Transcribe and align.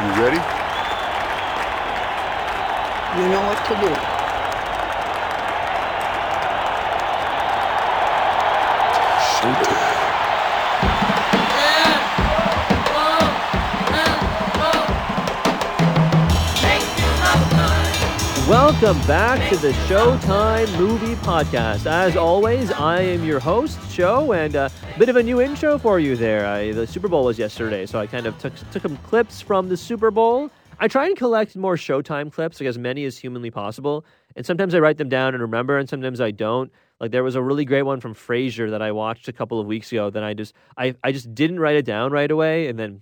You 0.00 0.06
ready? 0.22 0.36
You 3.18 3.28
know 3.30 3.42
what 3.48 3.66
to 3.66 3.74
do. 3.80 4.17
Welcome 18.68 19.00
back 19.06 19.48
to 19.48 19.56
the 19.56 19.70
Showtime 19.88 20.78
Movie 20.78 21.14
Podcast. 21.22 21.86
As 21.86 22.18
always, 22.18 22.70
I 22.70 23.00
am 23.00 23.24
your 23.24 23.40
host, 23.40 23.78
Show, 23.90 24.34
and 24.34 24.54
uh, 24.54 24.68
a 24.94 24.98
bit 24.98 25.08
of 25.08 25.16
a 25.16 25.22
new 25.22 25.40
intro 25.40 25.78
for 25.78 25.98
you 25.98 26.16
there. 26.16 26.44
I, 26.44 26.72
the 26.72 26.86
Super 26.86 27.08
Bowl 27.08 27.24
was 27.24 27.38
yesterday, 27.38 27.86
so 27.86 27.98
I 27.98 28.06
kind 28.06 28.26
of 28.26 28.36
took, 28.36 28.52
took 28.70 28.82
some 28.82 28.98
clips 28.98 29.40
from 29.40 29.70
the 29.70 29.76
Super 29.76 30.10
Bowl. 30.10 30.50
I 30.78 30.86
try 30.86 31.06
and 31.06 31.16
collect 31.16 31.56
more 31.56 31.76
Showtime 31.76 32.30
clips, 32.30 32.60
like 32.60 32.68
as 32.68 32.76
many 32.76 33.06
as 33.06 33.16
humanly 33.16 33.50
possible, 33.50 34.04
and 34.36 34.44
sometimes 34.44 34.74
I 34.74 34.80
write 34.80 34.98
them 34.98 35.08
down 35.08 35.32
and 35.32 35.40
remember, 35.40 35.78
and 35.78 35.88
sometimes 35.88 36.20
I 36.20 36.30
don't. 36.30 36.70
Like 37.00 37.10
there 37.10 37.24
was 37.24 37.36
a 37.36 37.42
really 37.42 37.64
great 37.64 37.84
one 37.84 38.00
from 38.00 38.14
Frasier 38.14 38.70
that 38.72 38.82
I 38.82 38.92
watched 38.92 39.28
a 39.28 39.32
couple 39.32 39.58
of 39.58 39.66
weeks 39.66 39.90
ago. 39.92 40.10
That 40.10 40.22
I 40.22 40.34
just 40.34 40.52
I 40.76 40.94
I 41.02 41.12
just 41.12 41.34
didn't 41.34 41.58
write 41.58 41.76
it 41.76 41.86
down 41.86 42.12
right 42.12 42.30
away, 42.30 42.68
and 42.68 42.78
then 42.78 43.00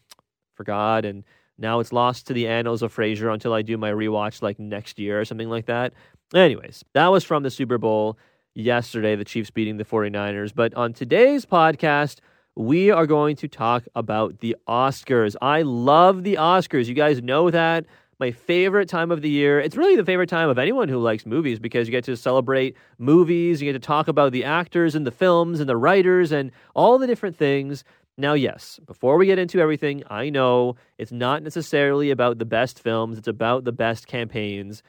forgot 0.54 1.04
and 1.04 1.24
now 1.58 1.80
it's 1.80 1.92
lost 1.92 2.26
to 2.26 2.32
the 2.32 2.46
annals 2.46 2.82
of 2.82 2.94
Frasier 2.94 3.32
until 3.32 3.52
I 3.52 3.62
do 3.62 3.76
my 3.78 3.90
rewatch 3.90 4.42
like 4.42 4.58
next 4.58 4.98
year 4.98 5.20
or 5.20 5.24
something 5.24 5.48
like 5.48 5.66
that. 5.66 5.92
Anyways, 6.34 6.84
that 6.92 7.08
was 7.08 7.24
from 7.24 7.42
the 7.42 7.50
Super 7.50 7.78
Bowl 7.78 8.18
yesterday, 8.54 9.16
the 9.16 9.24
Chiefs 9.24 9.50
beating 9.50 9.76
the 9.76 9.84
49ers. 9.84 10.52
But 10.54 10.74
on 10.74 10.92
today's 10.92 11.46
podcast, 11.46 12.18
we 12.56 12.90
are 12.90 13.06
going 13.06 13.36
to 13.36 13.48
talk 13.48 13.84
about 13.94 14.40
the 14.40 14.56
Oscars. 14.68 15.36
I 15.40 15.62
love 15.62 16.24
the 16.24 16.34
Oscars. 16.34 16.86
You 16.86 16.94
guys 16.94 17.22
know 17.22 17.50
that. 17.50 17.86
My 18.18 18.30
favorite 18.30 18.88
time 18.88 19.10
of 19.10 19.20
the 19.20 19.28
year. 19.28 19.60
It's 19.60 19.76
really 19.76 19.94
the 19.94 20.04
favorite 20.04 20.30
time 20.30 20.48
of 20.48 20.58
anyone 20.58 20.88
who 20.88 20.98
likes 20.98 21.26
movies 21.26 21.58
because 21.58 21.86
you 21.86 21.92
get 21.92 22.04
to 22.04 22.16
celebrate 22.16 22.74
movies, 22.98 23.60
you 23.60 23.70
get 23.70 23.78
to 23.78 23.86
talk 23.86 24.08
about 24.08 24.32
the 24.32 24.42
actors 24.42 24.94
and 24.94 25.06
the 25.06 25.10
films 25.10 25.60
and 25.60 25.68
the 25.68 25.76
writers 25.76 26.32
and 26.32 26.50
all 26.74 26.96
the 26.96 27.06
different 27.06 27.36
things 27.36 27.84
now, 28.18 28.32
yes, 28.32 28.80
before 28.86 29.18
we 29.18 29.26
get 29.26 29.38
into 29.38 29.60
everything, 29.60 30.02
I 30.08 30.30
know 30.30 30.76
it's 30.96 31.12
not 31.12 31.42
necessarily 31.42 32.10
about 32.10 32.38
the 32.38 32.46
best 32.46 32.80
films, 32.80 33.18
it's 33.18 33.28
about 33.28 33.64
the 33.64 33.72
best 33.72 34.06
campaigns. 34.06 34.82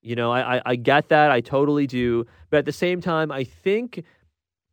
You 0.00 0.16
know, 0.16 0.32
I, 0.32 0.56
I, 0.56 0.62
I 0.64 0.76
get 0.76 1.10
that, 1.10 1.30
I 1.30 1.40
totally 1.40 1.86
do. 1.86 2.26
But 2.50 2.58
at 2.58 2.64
the 2.64 2.72
same 2.72 3.00
time, 3.00 3.30
I 3.30 3.44
think 3.44 4.04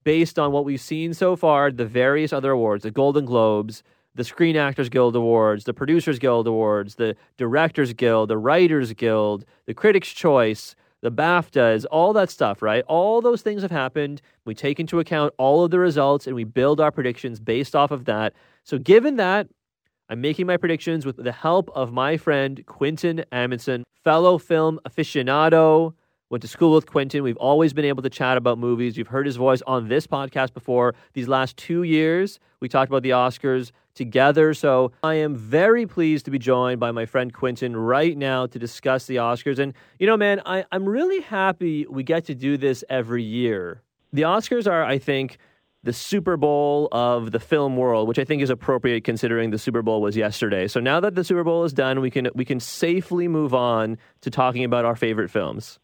based 0.03 0.39
on 0.39 0.51
what 0.51 0.63
we've 0.65 0.79
seen 0.79 1.13
so 1.13 1.35
far, 1.35 1.71
the 1.71 1.85
various 1.85 2.31
other 2.31 2.51
awards, 2.51 2.83
the 2.83 2.91
Golden 2.91 3.25
Globes, 3.25 3.83
the 4.15 4.23
Screen 4.23 4.55
Actors 4.55 4.89
Guild 4.89 5.15
Awards, 5.15 5.65
the 5.65 5.73
Producers 5.73 6.19
Guild 6.19 6.47
Awards, 6.47 6.95
the 6.95 7.15
Directors 7.37 7.93
Guild, 7.93 8.29
the 8.29 8.37
Writers 8.37 8.93
Guild, 8.93 9.45
the 9.65 9.73
Critics' 9.73 10.13
Choice, 10.13 10.75
the 11.01 11.11
BAFTAs, 11.11 11.85
all 11.91 12.13
that 12.13 12.29
stuff, 12.29 12.61
right? 12.61 12.83
All 12.87 13.21
those 13.21 13.41
things 13.41 13.61
have 13.61 13.71
happened. 13.71 14.21
We 14.45 14.53
take 14.53 14.79
into 14.79 14.99
account 14.99 15.33
all 15.37 15.63
of 15.63 15.71
the 15.71 15.79
results 15.79 16.27
and 16.27 16.35
we 16.35 16.43
build 16.43 16.81
our 16.81 16.91
predictions 16.91 17.39
based 17.39 17.75
off 17.75 17.91
of 17.91 18.05
that. 18.05 18.33
So, 18.63 18.77
given 18.77 19.15
that, 19.15 19.47
I'm 20.09 20.21
making 20.21 20.47
my 20.47 20.57
predictions 20.57 21.05
with 21.05 21.17
the 21.17 21.31
help 21.31 21.69
of 21.75 21.93
my 21.93 22.17
friend 22.17 22.63
Quentin 22.65 23.23
Amundsen, 23.31 23.83
fellow 24.03 24.37
film 24.37 24.79
aficionado, 24.87 25.93
Went 26.31 26.43
to 26.43 26.47
school 26.47 26.75
with 26.75 26.85
Quentin. 26.85 27.23
We've 27.23 27.37
always 27.37 27.73
been 27.73 27.85
able 27.85 28.03
to 28.03 28.09
chat 28.09 28.37
about 28.37 28.59
movies. 28.59 28.95
You've 28.95 29.07
heard 29.07 29.25
his 29.25 29.35
voice 29.35 29.63
on 29.65 29.87
this 29.87 30.05
podcast 30.05 30.53
before. 30.53 30.93
These 31.13 31.27
last 31.27 31.57
two 31.57 31.81
years, 31.81 32.39
we 32.59 32.69
talked 32.69 32.91
about 32.91 33.01
the 33.01 33.09
Oscars 33.09 33.71
together. 33.95 34.53
So 34.53 34.91
I 35.01 35.15
am 35.15 35.35
very 35.35 35.87
pleased 35.87 36.25
to 36.25 36.31
be 36.31 36.37
joined 36.37 36.79
by 36.79 36.91
my 36.91 37.07
friend 37.07 37.33
Quentin 37.33 37.75
right 37.75 38.15
now 38.15 38.45
to 38.45 38.59
discuss 38.59 39.07
the 39.07 39.15
Oscars. 39.15 39.57
And, 39.57 39.73
you 39.97 40.05
know, 40.05 40.17
man, 40.17 40.39
I, 40.45 40.65
I'm 40.71 40.87
really 40.87 41.21
happy 41.21 41.87
we 41.89 42.03
get 42.03 42.25
to 42.25 42.35
do 42.35 42.57
this 42.57 42.83
every 42.91 43.23
year. 43.23 43.81
The 44.13 44.21
Oscars 44.21 44.71
are, 44.71 44.83
I 44.83 44.99
think, 44.99 45.39
the 45.81 45.93
Super 45.93 46.37
Bowl 46.37 46.89
of 46.91 47.31
the 47.31 47.39
film 47.39 47.75
world, 47.75 48.07
which 48.07 48.19
I 48.19 48.23
think 48.23 48.43
is 48.43 48.51
appropriate 48.51 49.03
considering 49.03 49.49
the 49.49 49.57
Super 49.57 49.81
Bowl 49.81 49.99
was 49.99 50.15
yesterday. 50.15 50.67
So 50.67 50.79
now 50.79 50.99
that 50.99 51.15
the 51.15 51.23
Super 51.23 51.43
Bowl 51.43 51.63
is 51.63 51.73
done, 51.73 52.01
we 52.01 52.11
can 52.11 52.29
we 52.35 52.45
can 52.45 52.59
safely 52.59 53.27
move 53.27 53.55
on 53.55 53.97
to 54.21 54.29
talking 54.29 54.63
about 54.63 54.85
our 54.85 54.95
favorite 54.95 55.31
films 55.31 55.79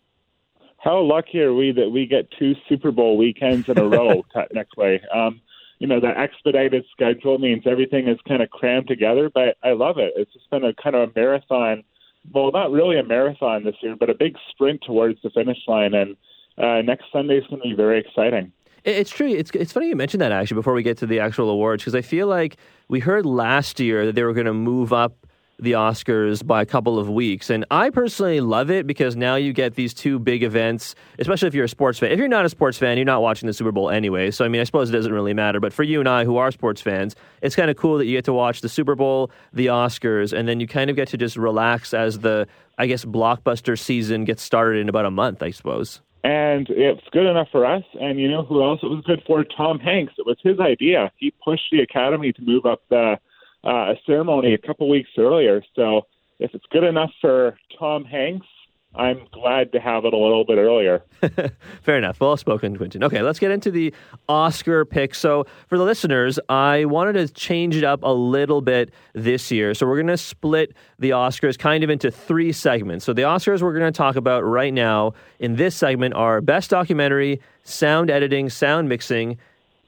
how 0.86 1.02
lucky 1.02 1.42
are 1.42 1.54
we 1.54 1.72
that 1.72 1.90
we 1.90 2.06
get 2.06 2.30
two 2.38 2.54
Super 2.70 2.92
Bowl 2.92 3.18
weekends 3.18 3.68
in 3.68 3.78
a 3.80 3.84
row 3.84 4.24
technically? 4.34 5.02
Um, 5.14 5.42
you 5.80 5.88
know, 5.88 6.00
the 6.00 6.18
expedited 6.18 6.86
schedule 6.92 7.40
means 7.40 7.64
everything 7.66 8.08
is 8.08 8.20
kind 8.28 8.42
of 8.42 8.52
crammed 8.52 8.88
together, 8.88 9.30
but 9.34 9.58
I 9.64 9.72
love 9.72 9.98
it. 9.98 10.14
It's 10.16 10.32
just 10.32 10.50
been 10.52 10.64
a 10.64 10.74
kind 10.76 10.96
of 10.96 11.10
a 11.10 11.12
marathon. 11.16 11.84
Well, 12.32 12.52
not 12.52 12.72
really 12.72 13.00
a 13.00 13.04
marathon 13.04 13.64
this 13.64 13.76
year, 13.82 13.96
but 14.00 14.12
a 14.12 14.14
big 14.14 14.38
sprint 14.52 14.84
towards 14.86 15.20
the 15.24 15.32
finish 15.32 15.58
line. 15.68 15.96
And 15.96 16.16
uh, 16.58 16.82
next 16.84 17.06
Sunday 17.12 17.38
is 17.38 17.48
going 17.48 17.64
to 17.64 17.68
be 17.68 17.76
very 17.76 18.00
exciting. 18.00 18.52
It's 18.84 19.10
true. 19.10 19.28
It's 19.28 19.50
it's 19.56 19.74
funny 19.74 19.88
you 19.88 19.96
mentioned 19.96 20.22
that 20.22 20.32
actually 20.32 20.56
before 20.56 20.74
we 20.74 20.84
get 20.84 21.00
to 21.00 21.08
the 21.08 21.20
actual 21.20 21.50
awards 21.50 21.82
because 21.82 21.96
I 21.96 22.02
feel 22.02 22.28
like 22.28 22.58
we 22.88 23.00
heard 23.00 23.26
last 23.26 23.80
year 23.80 24.06
that 24.06 24.14
they 24.14 24.24
were 24.24 24.34
going 24.34 24.46
to 24.46 24.54
move 24.54 24.94
up 24.94 25.25
the 25.58 25.72
Oscars 25.74 26.46
by 26.46 26.62
a 26.62 26.66
couple 26.66 27.00
of 27.00 27.10
weeks. 27.10 27.50
And 27.50 27.66
I 27.72 27.90
personally 27.90 28.42
love 28.42 28.70
it 28.70 28.86
because 28.86 29.16
now 29.16 29.36
you 29.36 29.54
get 29.54 29.76
these 29.76 29.94
two 29.94 30.20
big 30.20 30.44
events, 30.44 30.96
especially 31.20 31.48
if 31.48 31.54
you're 31.54 31.66
a 31.66 31.70
sports 31.70 32.00
fan. 32.00 32.12
If 32.12 32.20
you're 32.20 32.28
not 32.28 32.46
a 32.46 32.50
sports 32.50 32.78
fan, 32.78 32.98
you're 32.98 33.06
not 33.06 33.22
watching 33.22 33.48
the 33.48 33.54
Super 33.54 33.72
Bowl 33.72 33.90
anyway. 33.90 34.32
So, 34.32 34.44
I 34.44 34.48
mean, 34.48 34.62
I 34.62 34.66
suppose 34.66 34.90
it 34.90 34.94
doesn't 34.94 35.14
really 35.14 35.34
matter. 35.34 35.60
But 35.60 35.74
for 35.74 35.84
you 35.84 36.00
and 36.00 36.10
I 36.10 36.26
who 36.26 36.38
are 36.38 36.52
sports 36.52 36.82
fans, 36.82 37.16
it's 37.42 37.56
kind 37.56 37.70
of 37.70 37.78
cool 37.78 37.98
that 37.98 38.06
you 38.06 38.18
get 38.18 38.26
to 38.26 38.34
watch 38.34 38.62
the 38.62 38.70
Super 38.70 38.96
Bowl, 38.96 39.32
the 39.54 39.68
Oscars, 39.68 40.38
and 40.38 40.48
then 40.48 40.60
you 40.60 40.68
kind 40.68 40.90
of 40.90 40.96
get 40.96 41.08
to 41.10 41.18
just 41.18 41.38
relax 41.38 41.94
as 41.94 42.20
the, 42.20 42.48
I 42.78 42.88
guess, 42.88 43.06
blockbuster 43.06 43.80
season 43.80 44.26
gets 44.26 44.44
started 44.44 44.80
in 44.80 44.90
about 44.90 45.06
a 45.06 45.12
month, 45.12 45.42
I 45.42 45.52
suppose. 45.52 46.02
And 46.26 46.68
it's 46.72 47.04
good 47.12 47.28
enough 47.28 47.50
for 47.52 47.68
us. 47.68 47.84
And 48.02 48.20
you 48.20 48.28
know 48.28 48.44
who 48.44 48.64
else 48.64 48.80
it 48.82 48.88
was 48.88 49.04
good 49.06 49.22
for? 49.28 49.44
Tom 49.44 49.78
Hanks. 49.78 50.14
It 50.18 50.26
was 50.26 50.38
his 50.42 50.60
idea. 50.60 51.12
He 51.18 51.32
pushed 51.44 51.66
the 51.72 51.82
Academy 51.82 52.34
to 52.34 52.42
move 52.42 52.66
up 52.66 52.82
the 52.90 53.20
uh, 53.66 53.92
a 53.92 53.96
ceremony 54.06 54.54
a 54.54 54.58
couple 54.58 54.90
weeks 54.90 55.10
earlier. 55.18 55.64
So 55.76 56.04
if 56.40 56.54
it's 56.54 56.66
good 56.72 56.84
enough 56.84 57.12
for 57.22 57.58
Tom 57.80 58.06
Hanks, 58.06 58.48
I'm 58.98 59.28
glad 59.32 59.74
to 59.74 59.80
have 59.80 60.06
it 60.06 60.14
a 60.14 60.18
little 60.18 60.46
bit 60.46 60.58
earlier. 60.58 61.04
Fair 61.82 61.98
enough. 61.98 62.20
Well 62.20 62.38
spoken, 62.38 62.78
Quentin. 62.78 63.04
Okay, 63.04 63.22
let's 63.22 63.40
get 63.40 63.52
into 63.52 63.70
the 63.70 63.94
Oscar 64.30 64.86
pick. 64.86 65.16
So, 65.16 65.46
for 65.68 65.78
the 65.78 65.84
listeners, 65.84 66.40
I 66.48 66.86
wanted 66.86 67.14
to 67.14 67.28
change 67.34 67.76
it 67.76 67.84
up 67.84 68.04
a 68.04 68.14
little 68.14 68.62
bit 68.62 68.94
this 69.14 69.52
year. 69.52 69.74
So, 69.74 69.86
we're 69.86 69.98
going 69.98 70.08
to 70.08 70.18
split 70.18 70.74
the 70.98 71.10
Oscars 71.10 71.58
kind 71.58 71.84
of 71.84 71.90
into 71.90 72.10
three 72.10 72.54
segments. 72.54 73.04
So, 73.04 73.12
the 73.12 73.24
Oscars 73.24 73.62
we're 73.62 73.78
going 73.78 73.92
to 73.92 73.98
talk 73.98 74.16
about 74.16 74.42
right 74.42 74.74
now 74.74 75.14
in 75.40 75.58
this 75.58 75.76
segment 75.76 76.14
are 76.14 76.40
Best 76.40 76.70
Documentary, 76.70 77.42
Sound 77.64 78.10
Editing, 78.10 78.50
Sound 78.50 78.88
Mixing, 78.88 79.38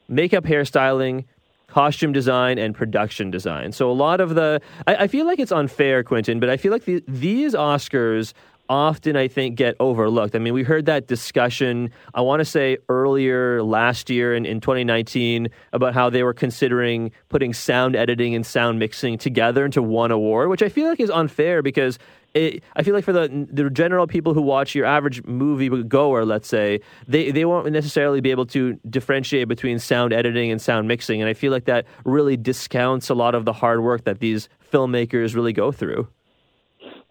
Makeup 0.09 0.43
Hairstyling, 0.43 1.23
costume 1.67 2.13
design 2.13 2.57
and 2.57 2.73
production 2.73 3.29
design. 3.29 3.71
So 3.71 3.91
a 3.91 3.93
lot 3.93 4.21
of 4.21 4.35
the, 4.35 4.61
I, 4.87 4.95
I 4.95 5.07
feel 5.07 5.25
like 5.25 5.39
it's 5.39 5.51
unfair, 5.51 6.03
Quentin, 6.03 6.39
but 6.39 6.49
I 6.49 6.57
feel 6.57 6.71
like 6.71 6.85
the, 6.85 7.03
these 7.07 7.53
Oscars 7.53 8.33
often 8.69 9.15
I 9.15 9.27
think 9.27 9.55
get 9.55 9.75
overlooked. 9.79 10.35
I 10.35 10.39
mean, 10.39 10.53
we 10.53 10.63
heard 10.63 10.85
that 10.87 11.07
discussion, 11.07 11.91
I 12.13 12.21
want 12.21 12.41
to 12.41 12.45
say 12.45 12.77
earlier 12.89 13.63
last 13.63 14.09
year 14.09 14.35
in, 14.35 14.45
in 14.45 14.59
2019 14.59 15.49
about 15.73 15.93
how 15.93 16.09
they 16.09 16.23
were 16.23 16.33
considering 16.33 17.11
putting 17.29 17.53
sound 17.53 17.95
editing 17.95 18.35
and 18.35 18.45
sound 18.45 18.79
mixing 18.79 19.17
together 19.17 19.65
into 19.65 19.81
one 19.81 20.11
award, 20.11 20.49
which 20.49 20.61
I 20.61 20.69
feel 20.69 20.89
like 20.89 20.99
is 20.99 21.09
unfair 21.09 21.61
because 21.61 21.97
it, 22.33 22.63
I 22.75 22.83
feel 22.83 22.93
like 22.93 23.03
for 23.03 23.13
the 23.13 23.47
the 23.51 23.69
general 23.69 24.07
people 24.07 24.33
who 24.33 24.41
watch 24.41 24.75
your 24.75 24.85
average 24.85 25.23
movie 25.23 25.69
goer, 25.83 26.25
let's 26.25 26.47
say, 26.47 26.81
they, 27.07 27.31
they 27.31 27.45
won't 27.45 27.71
necessarily 27.71 28.21
be 28.21 28.31
able 28.31 28.45
to 28.47 28.79
differentiate 28.89 29.47
between 29.47 29.79
sound 29.79 30.13
editing 30.13 30.51
and 30.51 30.61
sound 30.61 30.87
mixing. 30.87 31.21
And 31.21 31.29
I 31.29 31.33
feel 31.33 31.51
like 31.51 31.65
that 31.65 31.85
really 32.05 32.37
discounts 32.37 33.09
a 33.09 33.15
lot 33.15 33.35
of 33.35 33.45
the 33.45 33.53
hard 33.53 33.81
work 33.81 34.03
that 34.03 34.19
these 34.19 34.49
filmmakers 34.71 35.35
really 35.35 35.53
go 35.53 35.71
through. 35.71 36.07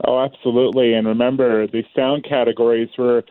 Oh, 0.06 0.22
absolutely. 0.22 0.92
And 0.92 1.06
remember, 1.06 1.66
the 1.66 1.82
sound 1.94 2.24
categories 2.28 2.90
were 2.98 3.24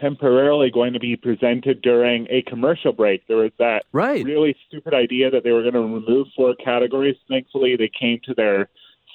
temporarily 0.00 0.70
going 0.70 0.92
to 0.92 1.00
be 1.00 1.16
presented 1.16 1.82
during 1.82 2.26
a 2.30 2.42
commercial 2.42 2.92
break. 2.92 3.26
There 3.26 3.38
was 3.38 3.52
that 3.58 3.84
right. 3.92 4.24
really 4.24 4.56
stupid 4.66 4.94
idea 4.94 5.30
that 5.30 5.44
they 5.44 5.50
were 5.50 5.62
going 5.62 5.74
to 5.74 5.80
remove 5.80 6.28
four 6.36 6.54
categories. 6.54 7.16
Thankfully, 7.28 7.76
they 7.76 7.90
came 7.98 8.20
to 8.24 8.34
their 8.34 8.68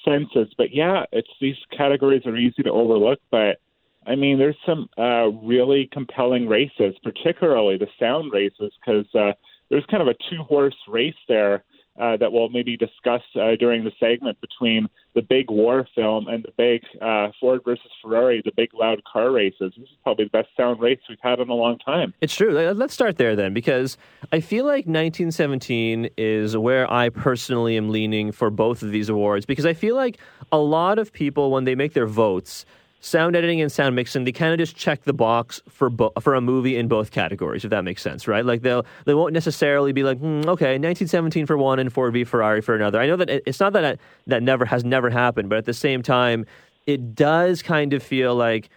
senses. 0.06 0.54
But 0.58 0.74
yeah, 0.74 1.04
it's 1.12 1.30
these 1.42 1.58
categories 1.76 2.26
are 2.26 2.38
easy 2.38 2.64
to 2.64 2.72
overlook. 2.72 3.20
But 3.32 3.60
I 4.08 4.16
mean, 4.16 4.38
there's 4.38 4.58
some 4.66 4.88
uh, 4.98 5.30
really 5.44 5.90
compelling 5.92 6.48
races, 6.48 6.96
particularly 7.04 7.78
the 7.78 7.88
sound 8.00 8.32
races, 8.32 8.72
because 8.80 9.06
uh, 9.16 9.34
there's 9.70 9.86
kind 9.88 10.02
of 10.02 10.08
a 10.08 10.16
two 10.30 10.44
horse 10.44 10.78
race 10.88 11.16
there 11.28 11.64
uh, 12.00 12.18
that 12.18 12.32
we'll 12.32 12.50
maybe 12.50 12.76
discuss 12.78 13.22
uh, 13.36 13.56
during 13.58 13.84
the 13.84 13.92
segment 14.00 14.40
between 14.42 14.88
the 15.14 15.22
big 15.22 15.50
war 15.50 15.88
film 15.96 16.28
and 16.28 16.44
the 16.44 16.52
big 16.58 16.82
uh, 17.02 17.30
Ford 17.40 17.62
versus 17.64 17.90
Ferrari, 18.02 18.42
the 18.44 18.52
big 18.56 18.74
loud 18.74 19.02
car 19.06 19.32
races. 19.32 19.74
This 19.78 19.88
is 19.90 19.98
probably 20.04 20.26
the 20.26 20.32
best 20.32 20.50
sound 20.58 20.82
race 20.82 21.00
we've 21.08 21.18
had 21.22 21.40
in 21.40 21.50
a 21.50 21.54
long 21.54 21.78
time. 21.80 22.14
It's 22.20 22.36
true. 22.36 22.52
Let's 22.74 22.94
start 22.94 23.18
there 23.18 23.36
then, 23.36 23.54
because 23.54 23.98
I 24.32 24.42
feel 24.42 24.66
like 24.66 24.86
1917 24.86 26.10
is 26.18 26.58
where 26.58 26.92
I 26.92 27.10
personally 27.10 27.78
am 27.78 27.90
leaning 27.90 28.32
for 28.32 28.50
both 28.50 28.84
of 28.84 28.92
these 28.92 29.08
awards, 29.08 29.46
because 29.46 29.66
I 29.66 29.74
feel 29.74 29.96
like 29.96 30.20
a 30.52 30.60
lot 30.60 31.00
of 31.00 31.14
people, 31.14 31.52
when 31.52 31.64
they 31.64 31.76
make 31.76 31.94
their 31.94 32.08
votes, 32.08 32.66
sound 33.06 33.36
editing 33.36 33.62
and 33.62 33.72
sound 33.72 33.96
mixing, 33.96 34.24
they 34.24 34.32
kind 34.32 34.52
of 34.52 34.58
just 34.58 34.76
check 34.76 35.04
the 35.04 35.14
box 35.14 35.62
for 35.70 35.90
bo- 35.90 36.12
for 36.20 36.34
a 36.34 36.42
movie 36.42 36.76
in 36.76 36.88
both 36.88 37.12
categories, 37.12 37.64
if 37.64 37.70
that 37.70 37.84
makes 37.84 38.02
sense, 38.02 38.28
right? 38.28 38.44
Like 38.44 38.64
they'll 38.64 38.86
they 39.06 39.14
won't 39.14 39.34
necessarily 39.34 39.94
be 39.94 40.04
like, 40.04 40.20
mm, 40.20 40.46
okay, 40.48 40.74
1917 40.80 41.46
for 41.46 41.58
one 41.58 41.78
and 41.78 41.94
Ford 41.94 42.14
v 42.14 42.24
Ferrari 42.24 42.62
for 42.62 42.76
another. 42.76 43.00
I 43.00 43.06
know 43.06 43.16
that 43.18 43.30
it's 43.30 43.60
not 43.60 43.74
that 43.74 44.00
that 44.26 44.42
never 44.42 44.66
has 44.66 44.84
never 44.84 45.10
happened, 45.12 45.50
but 45.50 45.60
at 45.60 45.66
the 45.66 45.74
same 45.74 46.02
time, 46.02 46.46
it 46.88 47.14
does 47.14 47.62
kind 47.62 47.94
of 47.94 48.02
feel 48.02 48.36
like 48.36 48.70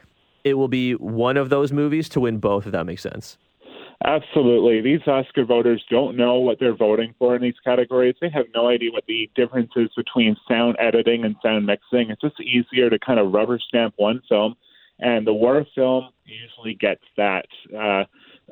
it 0.44 0.54
will 0.54 0.69
be 0.69 0.92
one 0.92 1.36
of 1.36 1.48
those 1.48 1.72
movies 1.72 2.08
to 2.10 2.20
win 2.20 2.38
both, 2.38 2.66
if 2.66 2.72
that 2.72 2.84
makes 2.84 3.02
sense. 3.02 3.38
Absolutely. 4.05 4.81
These 4.81 5.06
Oscar 5.09 5.45
voters 5.45 5.85
don't 5.91 6.17
know 6.17 6.39
what 6.39 6.61
they're 6.61 6.77
voting 6.77 7.15
for 7.19 7.35
in 7.35 7.43
these 7.43 7.59
categories. 7.65 8.15
They 8.21 8.31
have 8.31 8.47
no 8.55 8.69
idea 8.69 8.93
what 8.93 9.05
the 9.09 9.29
difference 9.35 9.73
is 9.75 9.89
between 9.97 10.37
sound 10.49 10.77
editing 10.79 11.25
and 11.25 11.35
sound 11.43 11.67
mixing. 11.67 12.11
It's 12.11 12.21
just 12.21 12.41
easier 12.41 12.91
to 12.91 12.99
kind 13.00 13.19
of 13.19 13.33
rubber 13.33 13.59
stamp 13.59 13.95
one 13.97 14.23
film, 14.29 14.55
and 15.00 15.27
the 15.27 15.33
war 15.33 15.67
film 15.75 16.11
usually 16.25 16.75
gets 16.75 17.03
that 17.17 17.47
uh, 17.77 18.05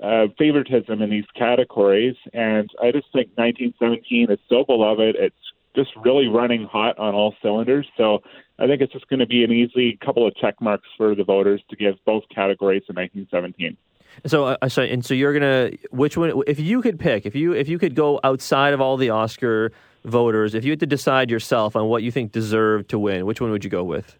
uh, 0.05 0.27
favoritism 0.37 1.01
in 1.01 1.11
these 1.11 1.25
categories. 1.37 2.17
And 2.33 2.69
I 2.83 2.91
just 2.91 3.07
think 3.13 3.31
1917 3.37 4.31
is 4.31 4.39
so 4.49 4.65
beloved. 4.65 5.15
It's 5.17 5.35
just 5.77 5.91
really 6.05 6.27
running 6.27 6.65
hot 6.65 6.99
on 6.99 7.15
all 7.15 7.35
cylinders. 7.41 7.87
So 7.97 8.21
I 8.59 8.67
think 8.67 8.81
it's 8.81 8.93
just 8.93 9.09
going 9.09 9.21
to 9.21 9.27
be 9.27 9.45
an 9.45 9.53
easy 9.53 9.97
couple 10.05 10.27
of 10.27 10.35
check 10.37 10.61
marks 10.61 10.89
for 10.97 11.15
the 11.15 11.23
voters 11.23 11.63
to 11.71 11.77
give 11.77 11.95
both 12.05 12.25
categories 12.35 12.83
in 12.89 12.97
1917. 12.97 13.77
So, 14.25 14.45
uh, 14.45 14.69
so 14.69 14.83
and 14.83 15.05
so 15.05 15.15
you're 15.15 15.33
gonna 15.33 15.73
which 15.91 16.17
one? 16.17 16.43
If 16.47 16.59
you 16.59 16.81
could 16.83 16.99
pick, 16.99 17.27
if 17.27 17.35
you 17.35 17.53
if 17.53 17.69
you 17.69 17.79
could 17.79 17.95
go 17.95 18.21
outside 18.25 18.73
of 18.73 18.81
all 18.81 18.97
the 18.97 19.11
Oscar 19.11 19.73
voters, 20.05 20.55
if 20.55 20.65
you 20.65 20.73
had 20.73 20.81
to 20.81 20.87
decide 20.87 21.31
yourself 21.31 21.77
on 21.77 21.87
what 21.89 22.03
you 22.03 22.11
think 22.11 22.33
deserved 22.33 22.89
to 22.91 22.99
win, 22.99 23.27
which 23.27 23.41
one 23.41 23.51
would 23.51 23.65
you 23.65 23.71
go 23.71 23.85
with? 23.85 24.19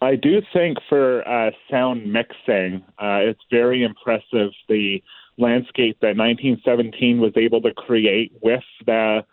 I 0.00 0.16
do 0.16 0.42
think 0.52 0.78
for 0.88 1.26
uh, 1.26 1.50
sound 1.70 2.12
mixing, 2.12 2.84
uh, 2.98 3.24
it's 3.24 3.40
very 3.50 3.82
impressive 3.82 4.50
the 4.68 5.02
landscape 5.38 5.98
that 6.00 6.16
1917 6.16 7.20
was 7.20 7.32
able 7.36 7.62
to 7.62 7.72
create 7.72 8.32
with 8.42 8.62
the 8.84 9.24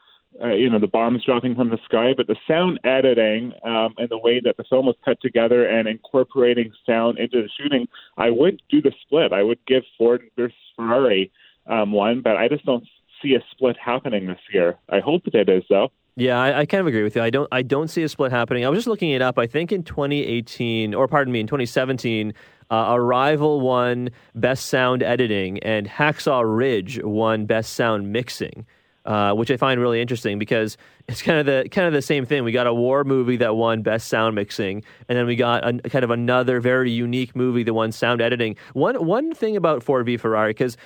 uh, 0.41 0.53
you 0.53 0.69
know 0.69 0.79
the 0.79 0.87
bombs 0.87 1.23
dropping 1.25 1.55
from 1.55 1.69
the 1.69 1.79
sky, 1.85 2.13
but 2.15 2.27
the 2.27 2.37
sound 2.47 2.79
editing 2.83 3.53
um, 3.63 3.93
and 3.97 4.09
the 4.09 4.17
way 4.17 4.39
that 4.43 4.57
the 4.57 4.63
film 4.63 4.85
was 4.85 4.95
cut 5.03 5.19
together 5.21 5.67
and 5.67 5.87
incorporating 5.87 6.71
sound 6.85 7.19
into 7.19 7.41
the 7.41 7.49
shooting, 7.59 7.87
I 8.17 8.29
would 8.29 8.61
do 8.69 8.81
the 8.81 8.93
split. 9.01 9.33
I 9.33 9.43
would 9.43 9.59
give 9.67 9.83
Ford 9.97 10.21
versus 10.37 10.55
Ferrari 10.75 11.31
um, 11.67 11.91
one, 11.91 12.21
but 12.21 12.37
I 12.37 12.47
just 12.47 12.65
don't 12.65 12.85
see 13.21 13.35
a 13.35 13.43
split 13.51 13.77
happening 13.77 14.27
this 14.27 14.39
year. 14.53 14.77
I 14.89 14.99
hope 14.99 15.25
that 15.25 15.35
it 15.35 15.49
is 15.49 15.63
though. 15.69 15.91
Yeah, 16.15 16.39
I, 16.39 16.59
I, 16.59 16.65
kind 16.65 16.81
of 16.81 16.87
agree 16.87 17.03
with 17.03 17.15
you. 17.15 17.21
I 17.21 17.29
don't. 17.29 17.47
I 17.51 17.61
don't 17.61 17.87
see 17.87 18.03
a 18.03 18.09
split 18.09 18.31
happening. 18.31 18.65
I 18.65 18.69
was 18.69 18.77
just 18.77 18.87
looking 18.87 19.11
it 19.11 19.21
up. 19.21 19.39
I 19.39 19.47
think 19.47 19.71
in 19.71 19.83
2018, 19.83 20.93
or 20.93 21.07
pardon 21.07 21.31
me, 21.31 21.39
in 21.39 21.47
2017, 21.47 22.33
uh, 22.69 22.93
Arrival 22.95 23.61
won 23.61 24.09
Best 24.35 24.67
Sound 24.67 25.03
Editing, 25.03 25.59
and 25.59 25.87
Hacksaw 25.87 26.43
Ridge 26.45 27.01
won 27.01 27.45
Best 27.45 27.73
Sound 27.73 28.11
Mixing 28.11 28.65
uh, 29.05 29.33
which 29.33 29.49
I 29.49 29.57
find 29.57 29.79
really 29.79 30.01
interesting 30.01 30.37
because 30.37 30.77
it's 31.07 31.21
kind 31.21 31.39
of 31.39 31.45
the 31.45 31.69
kind 31.69 31.87
of 31.87 31.93
the 31.93 32.01
same 32.01 32.25
thing. 32.25 32.43
We 32.43 32.51
got 32.51 32.67
a 32.67 32.73
war 32.73 33.03
movie 33.03 33.37
that 33.37 33.55
won 33.55 33.81
best 33.81 34.07
sound 34.07 34.35
mixing, 34.35 34.83
and 35.09 35.17
then 35.17 35.25
we 35.25 35.35
got 35.35 35.67
a, 35.67 35.89
kind 35.89 36.03
of 36.03 36.11
another 36.11 36.59
very 36.59 36.91
unique 36.91 37.35
movie 37.35 37.63
that 37.63 37.73
won 37.73 37.91
sound 37.91 38.21
editing. 38.21 38.55
One 38.73 39.05
one 39.05 39.33
thing 39.33 39.55
about 39.57 39.83
Ford 39.83 40.05
v 40.05 40.17
Ferrari 40.17 40.51
because. 40.51 40.77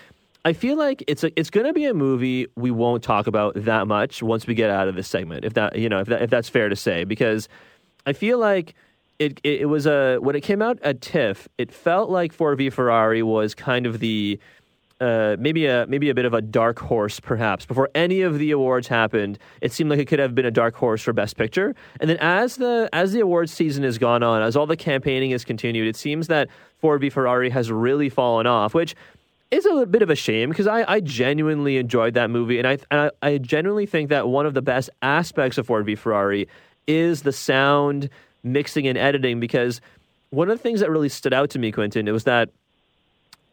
I 0.47 0.53
feel 0.53 0.77
like 0.77 1.03
it's 1.07 1.23
a, 1.23 1.31
it's 1.39 1.49
going 1.49 1.65
to 1.65 1.73
be 1.73 1.85
a 1.85 1.93
movie 1.95 2.45
we 2.55 2.69
won't 2.69 3.01
talk 3.01 3.25
about 3.25 3.55
that 3.55 3.87
much 3.87 4.21
once 4.21 4.45
we 4.45 4.53
get 4.53 4.69
out 4.69 4.87
of 4.87 4.93
this 4.93 5.07
segment, 5.07 5.43
if 5.43 5.55
that 5.55 5.75
you 5.75 5.89
know 5.89 6.01
if 6.01 6.07
that, 6.07 6.21
if 6.21 6.29
that's 6.29 6.49
fair 6.49 6.69
to 6.69 6.75
say, 6.75 7.03
because 7.03 7.49
I 8.05 8.13
feel 8.13 8.37
like 8.37 8.75
it, 9.17 9.39
it, 9.43 9.61
it 9.61 9.65
was 9.65 9.87
a 9.87 10.17
when 10.17 10.35
it 10.35 10.41
came 10.41 10.61
out 10.61 10.77
at 10.83 11.01
TIFF, 11.01 11.47
it 11.57 11.71
felt 11.71 12.11
like 12.11 12.31
Ford 12.31 12.59
v 12.59 12.69
Ferrari 12.69 13.23
was 13.23 13.55
kind 13.55 13.87
of 13.87 13.99
the 13.99 14.39
uh, 15.01 15.35
maybe 15.39 15.65
a 15.65 15.85
maybe 15.87 16.09
a 16.09 16.13
bit 16.13 16.25
of 16.25 16.33
a 16.33 16.41
dark 16.41 16.79
horse, 16.79 17.19
perhaps. 17.19 17.65
Before 17.65 17.89
any 17.93 18.21
of 18.21 18.39
the 18.39 18.51
awards 18.51 18.87
happened, 18.87 19.37
it 19.61 19.71
seemed 19.71 19.89
like 19.89 19.99
it 19.99 20.05
could 20.05 20.19
have 20.19 20.33
been 20.33 20.45
a 20.45 20.51
dark 20.51 20.75
horse 20.75 21.01
for 21.01 21.11
Best 21.11 21.35
Picture. 21.37 21.75
And 21.99 22.09
then 22.09 22.17
as 22.17 22.55
the 22.55 22.89
as 22.93 23.11
the 23.11 23.19
awards 23.19 23.51
season 23.51 23.83
has 23.83 23.97
gone 23.97 24.23
on, 24.23 24.41
as 24.41 24.55
all 24.55 24.65
the 24.65 24.77
campaigning 24.77 25.31
has 25.31 25.43
continued, 25.43 25.87
it 25.87 25.97
seems 25.97 26.27
that 26.27 26.47
Ford 26.79 27.01
v 27.01 27.09
Ferrari 27.09 27.49
has 27.49 27.71
really 27.71 28.09
fallen 28.09 28.47
off, 28.47 28.73
which 28.73 28.95
is 29.51 29.65
a 29.65 29.85
bit 29.85 30.01
of 30.01 30.09
a 30.09 30.15
shame 30.15 30.49
because 30.49 30.67
I, 30.67 30.89
I 30.89 30.99
genuinely 31.01 31.77
enjoyed 31.77 32.13
that 32.13 32.29
movie, 32.29 32.57
and 32.57 32.67
I, 32.67 32.77
I 32.91 33.11
I 33.21 33.37
genuinely 33.37 33.85
think 33.85 34.09
that 34.09 34.29
one 34.29 34.45
of 34.45 34.53
the 34.53 34.61
best 34.61 34.89
aspects 35.01 35.57
of 35.57 35.67
Ford 35.67 35.85
v 35.85 35.95
Ferrari 35.95 36.47
is 36.87 37.23
the 37.23 37.33
sound 37.33 38.09
mixing 38.43 38.87
and 38.87 38.97
editing 38.97 39.39
because 39.39 39.81
one 40.29 40.49
of 40.49 40.57
the 40.57 40.61
things 40.61 40.79
that 40.79 40.89
really 40.89 41.09
stood 41.09 41.33
out 41.33 41.49
to 41.49 41.59
me, 41.59 41.71
Quentin, 41.71 42.07
it 42.07 42.11
was 42.11 42.25
that 42.25 42.49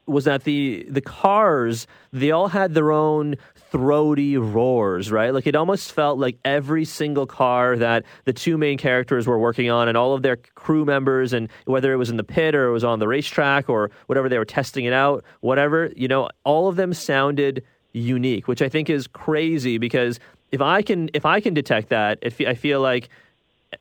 was 0.07 0.25
that 0.25 0.45
the 0.45 0.85
the 0.89 1.01
cars 1.01 1.87
they 2.13 2.31
all 2.31 2.49
had 2.49 2.75
their 2.75 2.91
own 2.91 3.37
throaty 3.73 4.37
roars, 4.37 5.11
right? 5.11 5.33
Like 5.33 5.47
it 5.47 5.57
almost 5.57 5.93
felt 5.93 6.19
like 6.19 6.37
every 6.45 6.85
single 6.85 7.27
car 7.27 7.77
that 7.77 8.05
the 8.25 8.33
two 8.33 8.59
main 8.59 8.77
characters 8.77 9.27
were 9.27 9.39
working 9.39 9.71
on 9.71 9.89
and 9.89 9.97
all 9.97 10.13
of 10.13 10.23
their 10.23 10.37
crew 10.37 10.85
members 10.85 11.33
and 11.33 11.49
whether 11.65 11.93
it 11.93 11.97
was 11.97 12.11
in 12.11 12.19
the 12.19 12.25
pit 12.25 12.55
or 12.55 12.69
it 12.69 12.73
was 12.73 12.85
on 12.85 12.99
the 12.99 13.09
racetrack 13.09 13.71
or 13.71 13.91
whatever 14.07 14.29
they 14.29 14.39
were 14.39 14.45
testing 14.45 14.85
it 14.85 14.93
out, 14.93 15.25
whatever, 15.41 15.91
you 15.97 16.07
know, 16.07 16.29
all 16.45 16.69
of 16.69 16.77
them 16.77 16.93
sounded 16.93 17.65
unique, 17.93 18.47
which 18.47 18.61
I 18.61 18.69
think 18.69 18.91
is 18.91 19.07
crazy 19.07 19.79
because 19.79 20.21
if 20.51 20.61
I 20.61 20.83
can 20.83 21.09
if 21.15 21.25
I 21.25 21.41
can 21.41 21.55
detect 21.55 21.89
that, 21.89 22.19
I 22.23 22.55
feel 22.55 22.81
like 22.81 23.09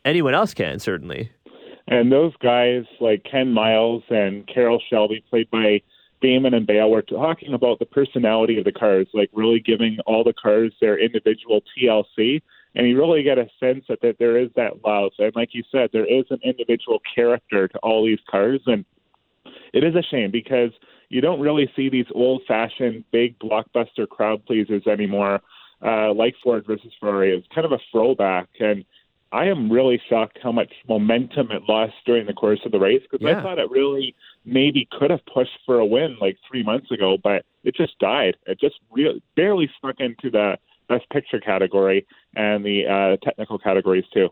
anyone 0.06 0.34
else 0.34 0.54
can 0.54 0.80
certainly. 0.80 1.32
And 1.88 2.10
those 2.10 2.34
guys 2.38 2.86
like 3.02 3.26
Ken 3.30 3.52
Miles 3.52 4.04
and 4.10 4.48
Carroll 4.48 4.82
Shelby 4.90 5.22
played 5.30 5.50
by 5.52 5.82
Damon 6.22 6.54
and 6.54 6.68
Bale 6.68 6.90
were 6.90 7.02
talking 7.02 7.54
about 7.54 7.80
the 7.80 7.86
personality 7.86 8.58
of 8.58 8.66
the 8.66 8.72
cars, 8.72 9.08
like 9.14 9.30
really 9.34 9.60
giving 9.60 9.98
all 10.06 10.24
the 10.24 10.34
cars 10.34 10.72
their 10.80 10.98
individual 10.98 11.62
TLC. 11.76 12.42
And 12.76 12.88
you 12.88 12.98
really 12.98 13.24
get 13.24 13.38
a 13.38 13.48
sense 13.60 13.84
that, 13.90 14.02
that 14.02 14.18
there 14.20 14.38
is 14.38 14.50
that 14.56 14.86
love. 14.86 15.12
And 15.20 15.36
like 15.36 15.50
you 15.54 15.64
said, 15.72 15.90
there 15.92 16.06
is 16.06 16.26
an 16.30 16.40
individual 16.44 17.00
character 17.14 17.68
to 17.68 17.78
all 17.80 18.06
these 18.06 18.20
cars. 18.30 18.62
And 18.66 18.86
it 19.74 19.84
is 19.84 19.96
a 19.96 20.04
shame 20.04 20.32
because 20.32 20.72
you 21.10 21.20
don't 21.20 21.42
really 21.42 21.70
see 21.76 21.90
these 21.90 22.06
old 22.16 22.44
fashioned 22.48 23.04
big 23.12 23.38
blockbuster 23.40 24.08
crowd 24.08 24.46
pleasers 24.46 24.88
anymore, 24.88 25.42
uh, 25.86 26.14
like 26.14 26.36
Ford 26.42 26.66
versus 26.66 26.94
Ferrari. 27.00 27.36
It's 27.36 27.48
kind 27.54 27.66
of 27.66 27.74
a 27.74 27.80
throwback. 27.92 28.48
And 28.60 28.86
I 29.34 29.46
am 29.46 29.72
really 29.72 30.02
shocked 30.10 30.40
how 30.42 30.52
much 30.52 30.72
momentum 30.88 31.52
it 31.52 31.64
lost 31.68 31.94
during 32.06 32.26
the 32.26 32.34
course 32.34 32.60
of 32.66 32.72
the 32.72 32.80
race 32.80 33.02
because 33.10 33.26
yeah. 33.26 33.40
I 33.40 33.44
thought 33.44 33.60
it 33.60 33.70
really 33.70 34.16
maybe 34.46 34.88
could 34.92 35.12
have 35.12 35.26
pushed 35.32 35.58
for 35.66 35.80
a 35.80 35.86
win 35.86 36.18
like 36.20 36.38
three 36.50 36.64
months 36.64 36.92
ago, 36.92 37.18
but 37.22 37.46
it 37.64 37.76
just 37.76 37.98
died. 38.00 38.36
It 38.46 38.60
just 38.60 38.76
re- 38.92 39.22
barely 39.36 39.70
snuck 39.80 40.00
into 40.00 40.30
the 40.30 40.58
best 40.90 41.10
picture 41.10 41.40
category 41.40 42.06
and 42.36 42.66
the 42.66 42.86
uh, 42.88 43.26
technical 43.26 43.58
categories 43.58 44.06
too. 44.14 44.30